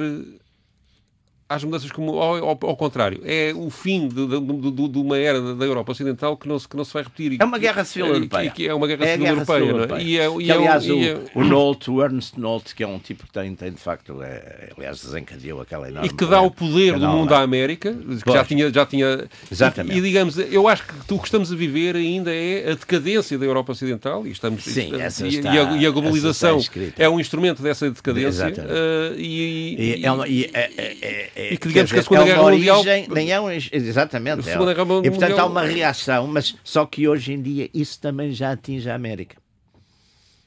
às 1.50 1.64
mudanças 1.64 1.92
como 1.92 2.20
ao, 2.20 2.36
ao, 2.36 2.50
ao, 2.50 2.76
contrário. 2.76 3.22
É 3.24 3.54
o 3.56 3.70
fim 3.70 4.08
de, 4.08 4.28
de, 4.28 4.40
de, 4.40 4.88
de, 4.90 5.00
uma 5.00 5.18
era 5.18 5.56
da 5.56 5.66
Europa 5.66 5.94
Ocidental 5.94 6.36
que 6.36 6.48
não 6.48 6.60
se, 6.60 6.68
que 6.68 6.76
não 6.76 6.84
se 6.84 6.94
vai 6.94 7.04
repetir. 7.04 7.38
É 7.40 7.46
uma 7.46 7.58
guerra 7.58 7.86
civil 7.86 8.08
europeia. 8.08 8.52
Que, 8.52 8.68
é 8.68 8.74
uma 8.74 8.86
guerra, 8.86 9.06
é 9.06 9.12
civil, 9.14 9.24
guerra 9.24 9.36
europeia, 9.36 9.60
civil 9.60 9.76
europeia. 9.78 10.02
E, 10.04 10.18
é, 10.18 10.42
e, 10.42 10.52
é 10.52 10.54
aliás, 10.54 10.86
é, 10.86 11.22
o, 11.34 11.40
o 11.40 11.44
Nolte, 11.46 11.90
o 11.90 12.04
Ernst 12.04 12.38
Nolte, 12.38 12.76
que 12.76 12.84
é 12.84 12.88
um 12.88 13.00
tipo 13.00 13.26
que 13.26 13.32
tem, 13.32 13.56
tem 13.56 13.72
de 13.72 13.80
facto, 13.80 14.22
é, 14.22 14.72
aliás, 14.76 15.02
desencadeou 15.02 15.62
aquela 15.62 15.88
enorme... 15.88 16.10
E 16.10 16.14
que 16.14 16.26
dá 16.26 16.42
o 16.42 16.52
poder 16.52 17.00
do 17.00 17.08
mundo 17.08 17.34
à 17.34 17.40
América, 17.40 17.94
que 17.94 18.32
já 18.32 18.44
tinha, 18.44 18.72
já 18.72 18.86
tinha... 18.86 19.28
Exatamente. 19.50 19.98
E, 19.98 20.02
digamos, 20.02 20.38
eu 20.38 20.68
acho 20.68 20.84
que 20.84 21.14
o 21.14 21.20
que 21.20 21.26
estamos 21.26 21.52
a 21.52 21.56
viver 21.56 21.96
ainda 21.96 22.34
é 22.34 22.72
a 22.72 22.76
decadência 22.76 23.38
da 23.38 23.46
Europa 23.46 23.72
Ocidental 23.72 24.28
e 24.28 24.32
estamos... 24.32 24.64
Sim, 24.64 25.00
essa 25.00 25.26
está, 25.26 25.54
e, 25.54 25.58
a, 25.58 25.78
e 25.78 25.86
a 25.86 25.92
globalização 25.92 26.60
é 26.98 27.08
um 27.08 27.20
instrumento 27.20 27.62
dessa 27.62 27.90
decadência. 27.90 28.48
Uh, 28.48 29.18
e, 29.18 30.02
é 30.04 30.12
uma, 30.12 30.28
e, 30.28 30.50
é, 31.38 31.56
que 31.56 31.68
digamos 31.68 31.92
que 31.92 32.00
a 32.00 32.04
Segunda 32.04 32.24
é 32.24 32.26
Guerra 32.26 32.44
Mundial. 32.44 32.80
Origem, 32.80 33.08
nem 33.10 33.32
é 33.32 33.40
um, 33.40 33.52
exatamente. 33.52 34.50
É, 34.50 34.54
e 35.04 35.12
portanto 35.12 35.38
há 35.38 35.46
uma 35.46 35.64
reação, 35.64 36.28
mas 36.28 36.56
só 36.64 36.86
que 36.86 37.08
hoje 37.08 37.34
em 37.34 37.42
dia 37.42 37.70
isso 37.74 38.00
também 38.00 38.32
já 38.32 38.52
atinge 38.52 38.90
a 38.90 38.96
América. 38.96 39.38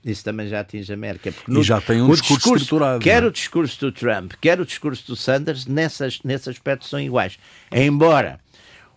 Isso 0.05 0.25
também 0.25 0.49
já 0.49 0.61
atinge 0.61 0.91
a 0.91 0.95
América. 0.95 1.31
Porque 1.31 1.51
no, 1.51 1.61
e 1.61 1.63
já 1.63 1.81
tem 1.81 2.01
um 2.01 2.11
discurso, 2.11 2.35
discurso 2.35 2.65
estruturado. 2.65 3.01
Quer 3.01 3.23
o 3.23 3.31
discurso 3.31 3.81
do 3.81 3.93
Trump, 3.93 4.33
quer 4.41 4.61
o 4.61 4.67
discurso 4.67 5.07
do 5.07 5.15
Sanders, 5.15 5.67
nessas, 5.67 6.21
nesse 6.25 6.49
aspecto 6.51 6.87
são 6.87 6.99
iguais. 6.99 7.39
Embora 7.71 8.41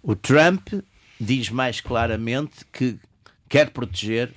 o 0.01 0.15
Trump 0.15 0.69
diz 1.19 1.49
mais 1.49 1.79
claramente 1.79 2.65
que 2.71 2.97
quer 3.49 3.69
proteger 3.69 4.31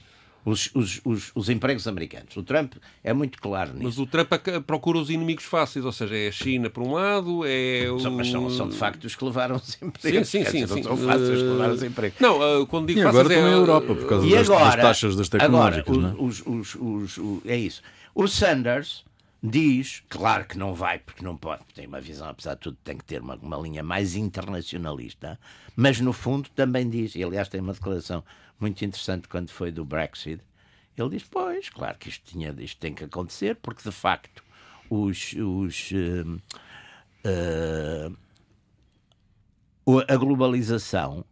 os, 0.47 0.71
os, 0.75 1.01
os, 1.05 1.33
os, 1.35 1.49
empregos 1.49 1.89
americanos. 1.89 2.37
O 2.37 2.43
Trump 2.45 2.75
é 3.03 3.13
muito 3.13 3.41
claro 3.41 3.73
nisso. 3.73 3.83
Mas 3.83 3.99
o 3.99 4.07
Trump 4.07 4.31
procura 4.65 4.97
os 4.97 5.11
inimigos 5.11 5.45
fáceis, 5.45 5.85
ou 5.85 5.91
seja, 5.91 6.17
é 6.17 6.29
a 6.29 6.33
China 6.33 6.71
por 6.71 6.85
um 6.85 6.93
lado, 6.93 7.45
é 7.45 7.91
o... 7.91 7.99
São, 7.99 8.13
mas 8.13 8.31
são, 8.31 8.49
são 8.49 8.69
de 8.69 8.77
facto 8.77 9.05
os 9.05 9.17
que 9.17 9.25
levaram 9.25 9.57
os 9.57 9.77
empregos. 9.83 10.29
Sim, 10.29 10.45
sim, 10.45 10.51
sim. 10.51 10.67
sim. 10.69 10.83
Não 10.83 10.97
são 10.97 10.97
fáceis 10.99 11.39
que 11.41 11.45
levaram 11.45 11.75
os 11.75 11.83
empregos. 11.83 12.21
Não, 12.21 12.39
uh, 12.39 12.67
quando 12.69 12.87
digo 12.87 13.01
e 13.01 13.03
agora 13.03 13.29
também 13.29 13.43
é... 13.43 13.47
a 13.49 13.57
Europa, 13.57 13.95
por 13.97 14.07
causa 14.07 14.29
das, 14.29 14.49
agora, 14.49 14.65
das, 14.65 14.77
taxas 14.77 15.17
das 15.17 15.29
tecnológicas. 15.29 15.99
Agora, 15.99 16.15
é? 16.17 16.23
os, 16.23 16.43
os, 16.47 16.75
os, 16.77 17.19
os, 17.19 17.41
é 17.45 17.57
isso. 17.57 17.83
O 18.15 18.29
Sanders 18.29 19.05
diz, 19.43 20.03
claro 20.09 20.45
que 20.47 20.59
não 20.59 20.75
vai, 20.75 20.99
porque 20.99 21.25
não 21.25 21.37
pode, 21.37 21.65
tem 21.75 21.87
uma 21.87 22.01
visão, 22.01 22.29
apesar 22.29 22.55
de 22.55 22.61
tudo, 22.61 22.79
tem 22.83 22.97
que 22.97 23.05
ter 23.05 23.21
uma, 23.21 23.37
uma 23.37 23.57
linha 23.59 23.83
mais 23.83 24.17
internacionalista, 24.17 25.39
mas 25.75 26.01
no 26.01 26.13
fundo 26.13 26.49
também 26.51 26.89
diz, 26.89 27.15
e 27.15 27.23
aliás 27.23 27.49
tem 27.49 27.61
uma 27.61 27.73
declaração 27.73 28.25
muito 28.59 28.85
interessante 28.85 29.29
quando 29.29 29.51
foi 29.51 29.71
do 29.71 29.85
Brexit, 29.85 30.43
ele 30.97 31.11
diz: 31.11 31.25
Pois, 31.25 31.69
claro 31.69 31.99
que 31.99 32.09
isto, 32.09 32.25
tinha, 32.25 32.55
isto 32.59 32.81
tem 32.81 32.95
que 32.95 33.05
acontecer, 33.05 33.57
porque 33.57 33.83
de 33.83 33.95
facto 33.95 34.43
os, 34.89 35.35
os, 35.35 35.91
uh, 35.93 36.41
uh, 39.87 40.05
a 40.09 40.17
globalização 40.17 41.25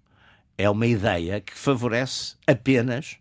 é 0.57 0.69
uma 0.69 0.87
ideia 0.87 1.41
que 1.41 1.57
favorece 1.57 2.37
apenas 2.47 3.19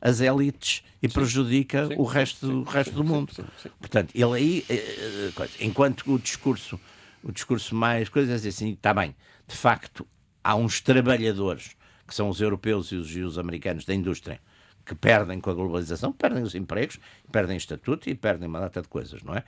as 0.00 0.20
elites 0.20 0.82
e 1.02 1.08
sim, 1.08 1.14
prejudica 1.14 1.86
sim, 1.86 1.94
o 1.96 2.04
resto, 2.04 2.46
sim, 2.46 2.52
o 2.52 2.62
resto 2.62 2.94
do 2.94 3.04
mundo. 3.04 3.32
Portanto, 3.78 4.12
ele 4.14 4.34
aí, 4.36 4.64
eh, 4.68 5.30
enquanto 5.60 6.12
o 6.12 6.18
discurso, 6.18 6.80
o 7.22 7.30
discurso 7.32 7.74
mais 7.74 8.08
coisas 8.08 8.44
assim, 8.46 8.72
está 8.72 8.94
bem, 8.94 9.14
de 9.46 9.56
facto, 9.56 10.06
há 10.42 10.54
uns 10.54 10.80
trabalhadores 10.80 11.76
que 12.06 12.14
são 12.14 12.28
os 12.28 12.40
europeus 12.40 12.90
e 12.92 12.96
os, 12.96 13.14
e 13.14 13.20
os 13.20 13.38
americanos 13.38 13.84
da 13.84 13.94
indústria 13.94 14.40
que 14.84 14.94
perdem 14.94 15.40
com 15.40 15.50
a 15.50 15.54
globalização, 15.54 16.12
perdem 16.12 16.42
os 16.42 16.54
empregos, 16.54 16.98
perdem 17.30 17.56
estatuto 17.56 18.10
e 18.10 18.14
perdem 18.14 18.48
uma 18.48 18.58
data 18.58 18.82
de 18.82 18.88
coisas, 18.88 19.22
não 19.22 19.34
é? 19.34 19.44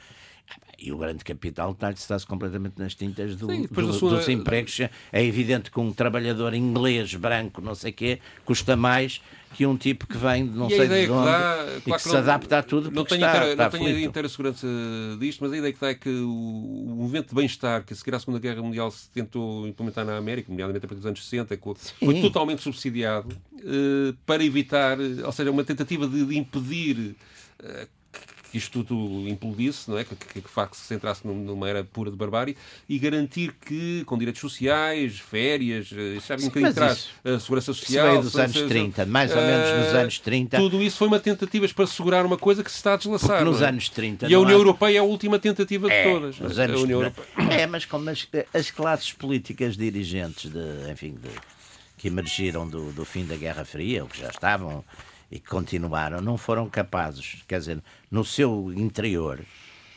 E 0.78 0.90
o 0.90 0.98
grande 0.98 1.22
capital 1.22 1.76
está-se 1.94 2.26
completamente 2.26 2.74
nas 2.76 2.92
tintas 2.94 3.36
do, 3.36 3.46
Sim, 3.46 3.68
do- 3.70 3.92
sua- 3.92 4.16
dos 4.16 4.28
empregos. 4.28 4.80
É 5.12 5.24
evidente 5.24 5.70
que 5.70 5.78
um 5.78 5.92
trabalhador 5.92 6.54
inglês, 6.54 7.14
branco, 7.14 7.60
não 7.60 7.72
sei 7.74 7.92
o 7.92 7.94
quê, 7.94 8.18
custa 8.44 8.74
mais 8.76 9.22
que 9.54 9.64
um 9.64 9.76
tipo 9.76 10.08
que 10.08 10.16
vem 10.16 10.44
de 10.48 10.56
não 10.58 10.66
a 10.66 10.70
sei 10.70 10.88
de 10.88 11.04
que 11.06 11.10
onde 11.12 11.24
dá, 11.26 11.66
e 11.76 11.80
claro 11.82 12.02
que 12.02 12.08
se 12.08 12.08
não- 12.08 12.16
adapta 12.20 12.58
a 12.58 12.62
tudo 12.64 12.90
Não 12.90 13.04
tenho, 13.04 13.18
está, 13.20 13.28
inteira, 13.36 13.52
está 13.52 13.64
não 13.64 13.70
tenho 13.70 13.84
aflito. 13.90 14.08
inteira 14.08 14.28
segurança 14.28 14.66
disto, 15.20 15.40
mas 15.44 15.52
a 15.52 15.56
ideia 15.58 15.72
que 15.72 15.80
dá 15.80 15.88
é 15.90 15.94
que 15.94 16.08
o, 16.08 16.28
o 16.88 16.94
movimento 16.96 17.28
de 17.28 17.34
bem-estar 17.36 17.84
que 17.84 17.92
a 17.92 17.96
seguir 17.96 18.14
à 18.16 18.18
Segunda 18.18 18.40
Guerra 18.40 18.60
Mundial 18.62 18.90
se 18.90 19.08
tentou 19.10 19.68
implementar 19.68 20.04
na 20.04 20.16
América, 20.16 20.50
nomeadamente 20.50 20.84
a 20.84 20.88
partir 20.88 20.96
dos 21.00 21.06
anos 21.06 21.22
60, 21.24 21.56
co- 21.58 21.76
foi 21.76 22.14
Sim. 22.14 22.22
totalmente 22.22 22.60
subsidiado 22.60 23.36
eh, 23.58 24.14
para 24.26 24.42
evitar, 24.42 24.98
eh, 24.98 25.24
ou 25.24 25.30
seja, 25.30 25.50
uma 25.50 25.62
tentativa 25.62 26.08
de, 26.08 26.24
de 26.26 26.36
impedir 26.36 27.14
eh, 27.62 27.86
que 28.52 28.58
isto 28.58 28.84
tudo 28.84 29.26
implodisse, 29.28 29.90
não 29.90 29.96
é? 29.98 30.04
que, 30.04 30.14
que, 30.14 30.42
que 30.42 30.48
facto 30.48 30.74
se 30.74 30.82
centrasse 30.84 31.26
num- 31.26 31.34
numa 31.42 31.66
era 31.68 31.82
pura 31.82 32.10
de 32.10 32.16
barbárie 32.18 32.54
e 32.86 32.98
garantir 32.98 33.54
que, 33.66 34.04
com 34.04 34.18
direitos 34.18 34.42
sociais, 34.42 35.18
férias, 35.18 35.88
eh, 35.90 36.16
isso 36.18 36.26
vinha 36.36 36.38
um 36.38 36.48
bocadinho 36.50 36.70
atrás, 36.70 36.98
isso- 36.98 37.10
a 37.24 37.40
segurança 37.40 37.70
Isso 37.70 37.80
social. 37.80 38.06
veio 38.10 38.22
dos 38.22 38.36
anos 38.36 38.52
se- 38.56 38.66
30, 38.68 39.06
mais 39.06 39.30
ou 39.34 39.38
menos 39.40 39.68
nos 39.86 39.94
eh, 39.94 40.00
anos 40.02 40.18
30. 40.18 40.56
Tudo 40.58 40.82
isso 40.82 40.98
foi 40.98 41.08
uma 41.08 41.18
tentativa 41.18 41.66
para 41.74 41.86
segurar 41.86 42.26
uma 42.26 42.36
coisa 42.36 42.62
que 42.62 42.70
se 42.70 42.76
está 42.76 42.92
a 42.92 42.96
deslaçar. 42.98 43.42
Nos 43.42 43.62
é? 43.62 43.68
anos 43.68 43.88
30 43.88 44.28
E 44.28 44.34
a 44.34 44.38
União 44.38 44.56
há- 44.58 44.60
Europeia 44.60 44.96
é 44.96 45.00
a 45.00 45.02
última 45.02 45.38
tentativa 45.38 45.88
de 45.88 45.94
É, 45.94 46.12
todas. 46.12 46.38
nos 46.38 46.58
A 46.58 46.64
anos 46.64 46.82
União 46.82 47.00
Europeia. 47.00 47.26
É, 47.62 47.66
mas 47.66 47.86
como 47.86 48.10
as, 48.10 48.28
as 48.52 48.70
classes 48.70 49.12
políticas 49.14 49.78
dirigentes 49.78 50.50
de, 50.52 50.90
enfim, 50.92 51.12
de- 51.14 51.30
que 51.96 52.08
emergiram 52.08 52.68
do, 52.68 52.92
do 52.92 53.04
fim 53.06 53.24
da 53.24 53.34
Guerra 53.36 53.64
Fria, 53.64 54.02
ou 54.02 54.08
que 54.10 54.18
já 54.20 54.28
estavam 54.28 54.84
e 55.32 55.40
que 55.40 55.48
continuaram, 55.48 56.20
não 56.20 56.36
foram 56.36 56.68
capazes, 56.68 57.42
quer 57.48 57.58
dizer, 57.58 57.82
no 58.10 58.22
seu 58.22 58.70
interior, 58.76 59.40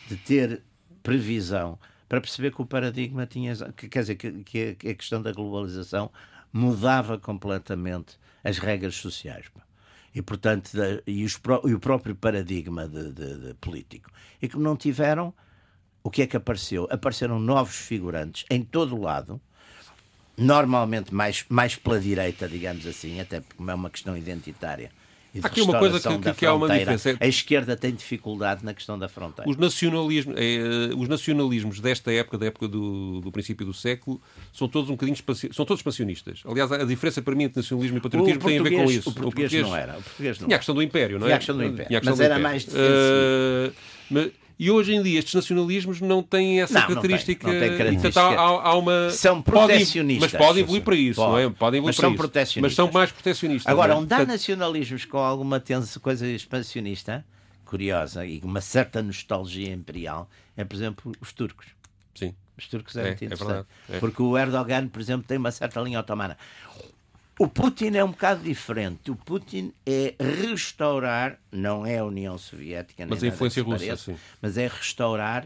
de 0.08 0.16
ter 0.16 0.64
previsão 1.04 1.78
para 2.08 2.22
perceber 2.22 2.52
que 2.52 2.62
o 2.62 2.66
paradigma 2.66 3.26
tinha, 3.26 3.54
que, 3.76 3.90
quer 3.90 4.00
dizer, 4.00 4.16
que, 4.16 4.76
que 4.76 4.90
a 4.90 4.96
questão 4.96 5.22
da 5.22 5.34
globalização 5.34 6.10
mudava 6.54 7.20
completamente 7.20 8.18
as 8.46 8.60
regras 8.60 8.96
sociais. 8.96 9.48
E, 10.14 10.22
portanto, 10.22 10.72
e, 11.06 11.26
os 11.26 11.38
e 11.66 11.74
o 11.74 11.80
próprio 11.82 12.16
paradigma 12.16 12.88
de- 12.88 13.12
de- 13.12 13.38
de 13.48 13.54
político. 13.56 14.10
E 14.42 14.48
que 14.48 14.58
não 14.58 14.78
tiveram 14.78 15.34
o 16.02 16.10
que 16.10 16.22
é 16.22 16.28
que 16.28 16.38
apareceu? 16.38 16.88
Apareceram 16.90 17.40
novos 17.40 17.76
figurantes 17.76 18.46
em 18.50 18.64
todo 18.64 18.96
o 18.96 19.02
lado, 19.02 19.42
normalmente 20.38 21.14
mais, 21.14 21.44
mais 21.50 21.76
pela 21.76 22.00
direita, 22.00 22.48
digamos 22.48 22.88
assim, 22.88 23.20
até 23.20 23.42
porque 23.42 23.62
é 23.70 23.74
uma 23.74 23.90
questão 23.90 24.16
identitária. 24.16 24.92
E 25.36 25.40
de 25.40 25.46
Há 25.46 25.50
aqui 25.50 25.62
uma 25.62 25.78
coisa 25.78 26.00
que- 26.00 26.18
que- 26.18 26.34
que 26.34 26.46
há 26.46 26.54
uma 26.54 26.70
diferença. 26.70 27.18
A 27.20 27.28
esquerda 27.28 27.76
tem 27.76 27.94
dificuldade 27.94 28.64
na 28.64 28.74
questão 28.74 28.98
da 28.98 29.10
fronteira. 29.10 29.52
Os, 29.52 29.58
nacionalismos, 29.58 30.34
eh, 30.38 30.96
os 30.98 31.10
nacionalismos 31.10 31.82
desta 31.82 32.10
época, 32.14 32.38
da 32.38 32.46
época 32.46 32.70
do, 32.70 33.20
do 33.20 33.32
princípio 33.34 33.66
do 33.66 33.74
século, 33.74 34.22
são 34.54 34.68
todos 34.70 34.90
um 34.90 34.94
bocadinho 34.94 35.18
são 35.52 35.66
todos 35.66 35.80
expansionistas. 35.82 36.42
Aliás, 36.46 36.72
a 36.72 36.86
diferença 36.86 37.22
para 37.22 37.36
mim 37.36 37.44
entre 37.44 37.60
nacionalismo 37.60 37.98
e 37.98 38.02
patriotismo 38.02 38.40
tem 38.40 38.60
a 38.60 38.64
ver 38.64 38.70
com 38.70 38.76
português- 38.78 39.00
isso. 39.00 39.10
o 39.10 39.14
português 39.14 39.52
não 39.54 39.76
era, 39.76 39.92
o 39.98 40.02
português 40.02 40.40
não 40.40 40.48
Tinha 40.48 40.48
a 40.48 40.56
era. 40.56 40.60
questão 40.60 40.76
do 40.76 40.82
Império, 40.82 41.20
não 41.20 41.26
é? 41.26 41.30
Tinha 41.30 41.36
a 41.36 41.40
questão 41.40 41.58
do 41.58 41.64
Império, 41.66 41.88
questão 41.90 42.12
mas 42.12 42.18
do 42.18 42.24
era 42.24 42.34
Império. 42.36 42.44
mais 42.44 42.64
defensivo. 42.66 42.86
Eh, 42.88 43.72
mas- 44.10 44.45
e 44.58 44.72
hoje 44.72 44.94
em 44.96 45.04
dia 45.04 45.20
estes 45.20 45.34
nacionalismos 45.34 46.00
não 46.02 46.24
têm 46.24 46.62
essa 46.62 46.74
Não, 46.74 46.82
não 46.82 46.88
tem, 46.88 46.96
característica. 46.96 47.48
não 47.48 47.60
tem 47.60 47.70
característica. 47.78 48.12
portanto, 48.22 48.40
há, 48.40 48.70
há- 48.70 48.76
uma. 48.78 49.10
São 49.12 49.42
podem- 49.42 49.68
protecionistas. 49.68 50.32
Mas 50.34 50.42
podem 50.48 50.64
evoluir 50.64 50.84
para 50.84 50.96
isso, 50.96 51.20
não 51.22 51.38
é? 51.38 51.44
Pode. 51.44 51.56
Podem 51.56 51.78
evoluir 51.80 51.86
Mas 51.90 51.96
para 51.96 52.02
são 52.04 52.10
isso. 52.12 52.18
protecionistas. 52.18 52.62
Mas 52.62 52.76
são 52.76 52.92
mais 52.92 53.12
protecionistas. 53.12 53.72
Agora, 53.72 53.94
é? 53.94 53.96
onde 53.96 54.14
há 54.14 54.18
Portanto, 54.18 54.28
nacionalismos 54.34 55.06
com 55.06 55.18
alguma 55.18 55.62
coisa 56.02 56.28
expansionista, 56.28 57.26
curiosa, 57.66 58.26
e 58.26 58.40
uma 58.44 58.62
certa 58.62 59.02
nostalgia 59.02 59.72
imperial, 59.74 60.30
é, 60.56 60.64
por 60.64 60.76
exemplo, 60.76 61.12
os 61.20 61.34
turcos. 61.34 61.66
Sim. 62.14 62.34
Os 62.58 62.68
turcos 62.68 62.96
é, 62.96 63.02
É, 63.02 63.08
muito 63.08 63.22
é 63.22 63.26
interessante. 63.26 63.48
verdade, 63.48 63.68
é. 63.90 64.00
Porque 64.00 64.22
o 64.22 64.38
Erdogan, 64.38 64.88
por 64.88 65.02
exemplo, 65.02 65.26
tem 65.28 65.38
uma 65.38 65.52
certa 65.52 65.82
linha 65.82 66.00
otomana. 66.00 66.38
O 67.38 67.48
Putin 67.48 67.96
é 67.96 68.04
um 68.04 68.12
bocado 68.12 68.42
diferente. 68.44 69.12
O 69.12 69.16
Putin 69.16 69.74
é 69.86 70.14
restaurar, 70.20 71.38
não 71.52 71.86
é 71.86 71.98
a 71.98 72.06
União 72.06 72.38
Soviética, 72.38 73.04
nem 73.06 73.10
Mas 73.10 73.24
a 73.24 73.28
influência 73.28 73.62
russa, 73.64 73.96
sim. 73.98 74.16
mas 74.42 74.58
é 74.58 74.68
restaurar 74.68 75.46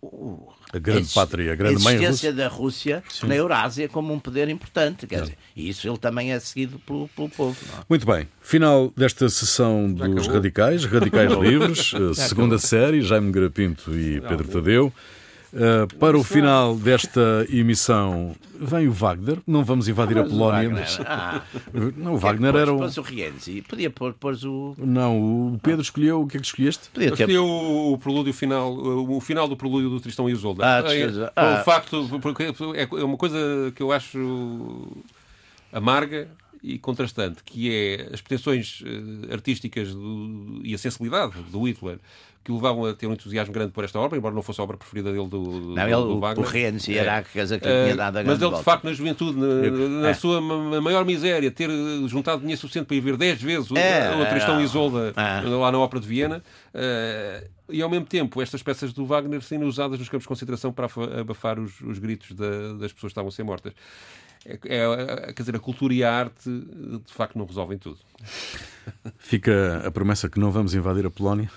o- 0.00 0.48
A 0.72 0.78
grande 0.78 1.00
exis- 1.00 1.14
pátria, 1.14 1.52
a 1.52 1.56
grande 1.56 1.82
mãe 1.82 1.94
existência 1.94 2.32
da 2.32 2.46
Rússia 2.48 3.02
na 3.24 3.34
Eurásia 3.34 3.88
como 3.88 4.12
um 4.14 4.18
poder 4.20 4.48
importante. 4.48 5.06
Quer 5.06 5.22
dizer, 5.22 5.38
e 5.56 5.68
isso 5.68 5.88
ele 5.88 5.98
também 5.98 6.32
é 6.32 6.38
seguido 6.40 6.78
pelo, 6.80 7.08
pelo 7.08 7.28
povo. 7.28 7.56
não 7.72 7.80
é? 7.80 7.84
Muito 7.88 8.06
bem, 8.06 8.28
final 8.40 8.92
desta 8.96 9.28
sessão 9.28 9.92
dos 9.92 10.02
acabou. 10.18 10.34
Radicais, 10.34 10.84
Radicais 10.84 11.32
Livres, 11.38 11.92
eh, 11.94 12.14
segunda 12.14 12.58
série, 12.58 13.00
Jaime 13.02 13.32
Garapinto 13.32 13.94
e 13.94 14.20
Pedro 14.20 14.46
Tadeu. 14.48 14.92
Eh, 15.52 15.86
para 15.98 16.18
o 16.18 16.22
final 16.22 16.76
desta 16.76 17.46
emissão 17.48 18.36
vem 18.60 18.86
o 18.86 18.92
Wagner, 18.92 19.38
não 19.46 19.64
vamos 19.64 19.88
invadir 19.88 20.18
a 20.18 20.22
Mas 20.22 20.30
o 20.30 20.34
Polónia, 20.34 20.68
Wagner, 20.68 20.80
mas 20.80 21.00
ah, 21.06 21.42
não, 21.96 22.14
o 22.14 22.18
Wagner 22.18 22.54
era 22.54 22.72
o... 22.72 22.78
Pôs 22.78 22.98
o 22.98 23.02
Rienzi. 23.02 23.62
Podia 23.62 23.88
pôr, 23.88 24.12
pôs 24.12 24.44
o. 24.44 24.74
Não, 24.76 25.54
o 25.54 25.58
Pedro 25.62 25.80
escolheu, 25.80 26.22
o 26.22 26.26
que 26.26 26.36
é 26.36 26.40
que 26.40 26.46
escolheste? 26.46 26.90
Podia 26.92 27.10
ter. 27.12 27.22
escolhi 27.22 27.38
o, 27.38 27.92
o 27.92 27.98
prelúdio 27.98 28.34
final, 28.34 28.72
o, 28.74 29.16
o 29.16 29.20
final 29.20 29.48
do 29.48 29.56
prelúdio 29.56 29.88
do 29.88 30.00
Tristão 30.00 30.28
e 30.28 30.32
Isolda. 30.32 30.64
Ah, 30.66 30.78
é, 30.80 30.82
desfez- 30.82 31.18
é 31.18 31.32
ah. 31.34 31.58
o 31.60 31.64
facto, 31.64 32.18
porque 32.20 32.42
é 32.42 32.82
é 32.82 33.04
uma 33.04 33.16
coisa 33.16 33.38
que 33.74 33.82
eu 33.82 33.90
acho 33.90 34.86
amarga 35.72 36.28
e 36.62 36.78
contrastante, 36.78 37.42
que 37.44 37.72
é 37.72 38.10
as 38.12 38.20
pretensões 38.20 38.82
eh, 38.84 39.32
artísticas 39.32 39.94
do- 39.94 40.60
e 40.64 40.74
a 40.74 40.78
sensibilidade 40.78 41.34
do 41.52 41.62
Hitler 41.62 41.98
que 42.44 42.50
o 42.52 42.54
levavam 42.54 42.86
a 42.86 42.94
ter 42.94 43.06
um 43.06 43.12
entusiasmo 43.12 43.52
grande 43.52 43.72
por 43.72 43.84
esta 43.84 43.98
obra, 43.98 44.16
embora 44.16 44.34
não 44.34 44.40
fosse 44.42 44.60
a 44.60 44.64
obra 44.64 44.76
preferida 44.76 45.12
dele 45.12 45.28
do, 45.28 45.42
do, 45.42 45.74
Não, 45.74 45.82
ele, 45.82 45.92
do 45.92 46.16
o, 46.16 46.20
Wagner. 46.20 46.46
o 46.46 46.48
Rienzi 46.48 46.96
É. 46.96 47.22
que 47.22 47.38
lhe 47.38 47.46
tinha 47.58 47.96
dado 47.96 48.16
a 48.18 48.24
mas 48.24 48.40
ele, 48.40 48.54
de 48.56 48.62
facto, 48.62 48.84
na 48.84 48.92
juventude, 48.92 49.38
na, 49.38 50.00
na 50.02 50.08
É. 50.10 50.14
sua 50.14 50.40
ma- 50.40 50.80
maior 50.80 51.04
miséria, 51.04 51.50
ter 51.50 51.68
uh, 51.68 52.08
juntado 52.08 52.40
dinheiro 52.40 52.60
suficiente 52.60 52.86
para 52.86 52.96
ir 52.96 53.00
ver 53.00 53.16
10 53.16 53.42
vezes 53.42 53.70
o, 53.70 53.76
É, 53.76 54.14
o 54.16 54.26
Tristão 54.30 54.58
é. 54.58 54.62
e 54.62 54.64
Isolda 54.64 55.12
É. 55.16 55.40
lá 55.48 55.70
na 55.70 55.78
Ópera 55.78 56.00
de 56.00 56.08
Viena, 56.08 56.42
uh, 56.74 57.48
e 57.70 57.82
ao 57.82 57.90
mesmo 57.90 58.06
tempo 58.06 58.40
estas 58.40 58.62
peças 58.62 58.92
do 58.94 59.04
Wagner 59.04 59.42
sendo 59.42 59.66
usadas 59.66 59.98
nos 59.98 60.08
campos 60.08 60.22
de 60.24 60.28
concentração 60.28 60.72
para 60.72 60.86
afa- 60.86 61.20
abafar 61.20 61.58
os, 61.58 61.80
os 61.82 61.98
gritos 61.98 62.32
da- 62.34 62.72
das 62.78 62.92
pessoas 62.92 63.00
que 63.00 63.06
estavam 63.08 63.28
a 63.28 63.32
ser 63.32 63.42
mortas. 63.42 63.72
É, 64.48 64.58
é, 64.64 65.32
quer 65.34 65.42
dizer, 65.42 65.56
a 65.56 65.58
cultura 65.58 65.92
e 65.92 66.02
a 66.02 66.10
arte 66.10 66.48
de 66.48 67.12
facto 67.12 67.36
não 67.36 67.44
resolvem 67.44 67.76
tudo. 67.76 67.98
Fica 69.18 69.82
a 69.86 69.90
promessa 69.90 70.30
que 70.30 70.40
não 70.40 70.50
vamos 70.50 70.74
invadir 70.74 71.04
a 71.04 71.10
Polónia, 71.10 71.50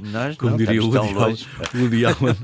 Nós 0.00 0.34
como 0.36 0.52
não 0.52 0.56
diria 0.56 0.82
o 0.82 0.88
Woody 0.88 1.14
Allen. 1.14 1.36
Woody 1.74 2.06
Allen, 2.06 2.36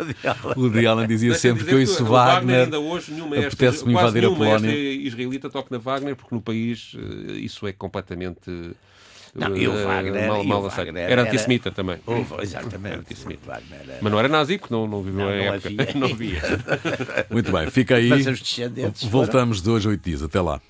Woody 0.54 0.86
Allen 0.86 1.08
dizia 1.08 1.34
sempre 1.34 1.64
que 1.64 1.72
eu 1.72 1.80
isso 1.80 2.04
o 2.04 2.06
Wagner 2.08 2.64
ainda 2.64 2.78
hoje 2.78 3.12
nenhum 3.12 3.28
mestre, 3.28 3.46
apetece-me 3.46 3.94
quase 3.94 4.18
invadir 4.18 4.26
a 4.26 4.36
Polónia. 4.36 4.70
israelita 4.70 5.48
toca 5.48 5.68
na 5.70 5.78
Wagner 5.78 6.14
porque 6.14 6.34
no 6.34 6.42
país 6.42 6.94
eh, 6.96 7.32
isso 7.32 7.66
é 7.66 7.72
completamente 7.72 8.76
Não, 9.34 9.56
e 9.56 9.68
o 9.68 9.78
eh, 9.78 9.84
Wagner- 9.84 10.26
mal, 10.28 10.42
e 10.42 10.46
o 10.46 10.48
mal. 10.48 10.62
Wagner 10.68 11.02
era 11.04 11.12
era- 11.12 11.22
antissemita 11.22 11.70
também. 11.70 11.98
Houve, 12.06 12.34
exatamente. 12.42 12.96
Antissemita. 12.98 13.40
Wagner 13.46 13.80
era- 13.86 13.98
Mas 14.00 14.12
não 14.12 14.18
era 14.18 14.28
nazi 14.28 14.58
porque 14.58 14.74
não, 14.74 14.86
não 14.88 15.02
viveu 15.02 15.20
Não, 15.20 15.28
a 15.28 15.36
não 15.36 15.54
época. 15.54 15.68
havia. 15.68 15.94
não 16.00 16.06
havia. 16.08 16.40
Muito 17.30 17.52
bem, 17.52 17.70
fica 17.70 17.96
aí. 17.96 18.08
Mas 18.08 18.26
os 18.26 18.40
descendentes. 18.40 19.02
foram- 19.04 19.10
Voltamos 19.24 19.62
de 19.62 19.70
hoje 19.70 19.86
a 19.86 19.90
oito 19.90 20.04
dias. 20.04 20.22
Até 20.22 20.40
lá. 20.40 20.60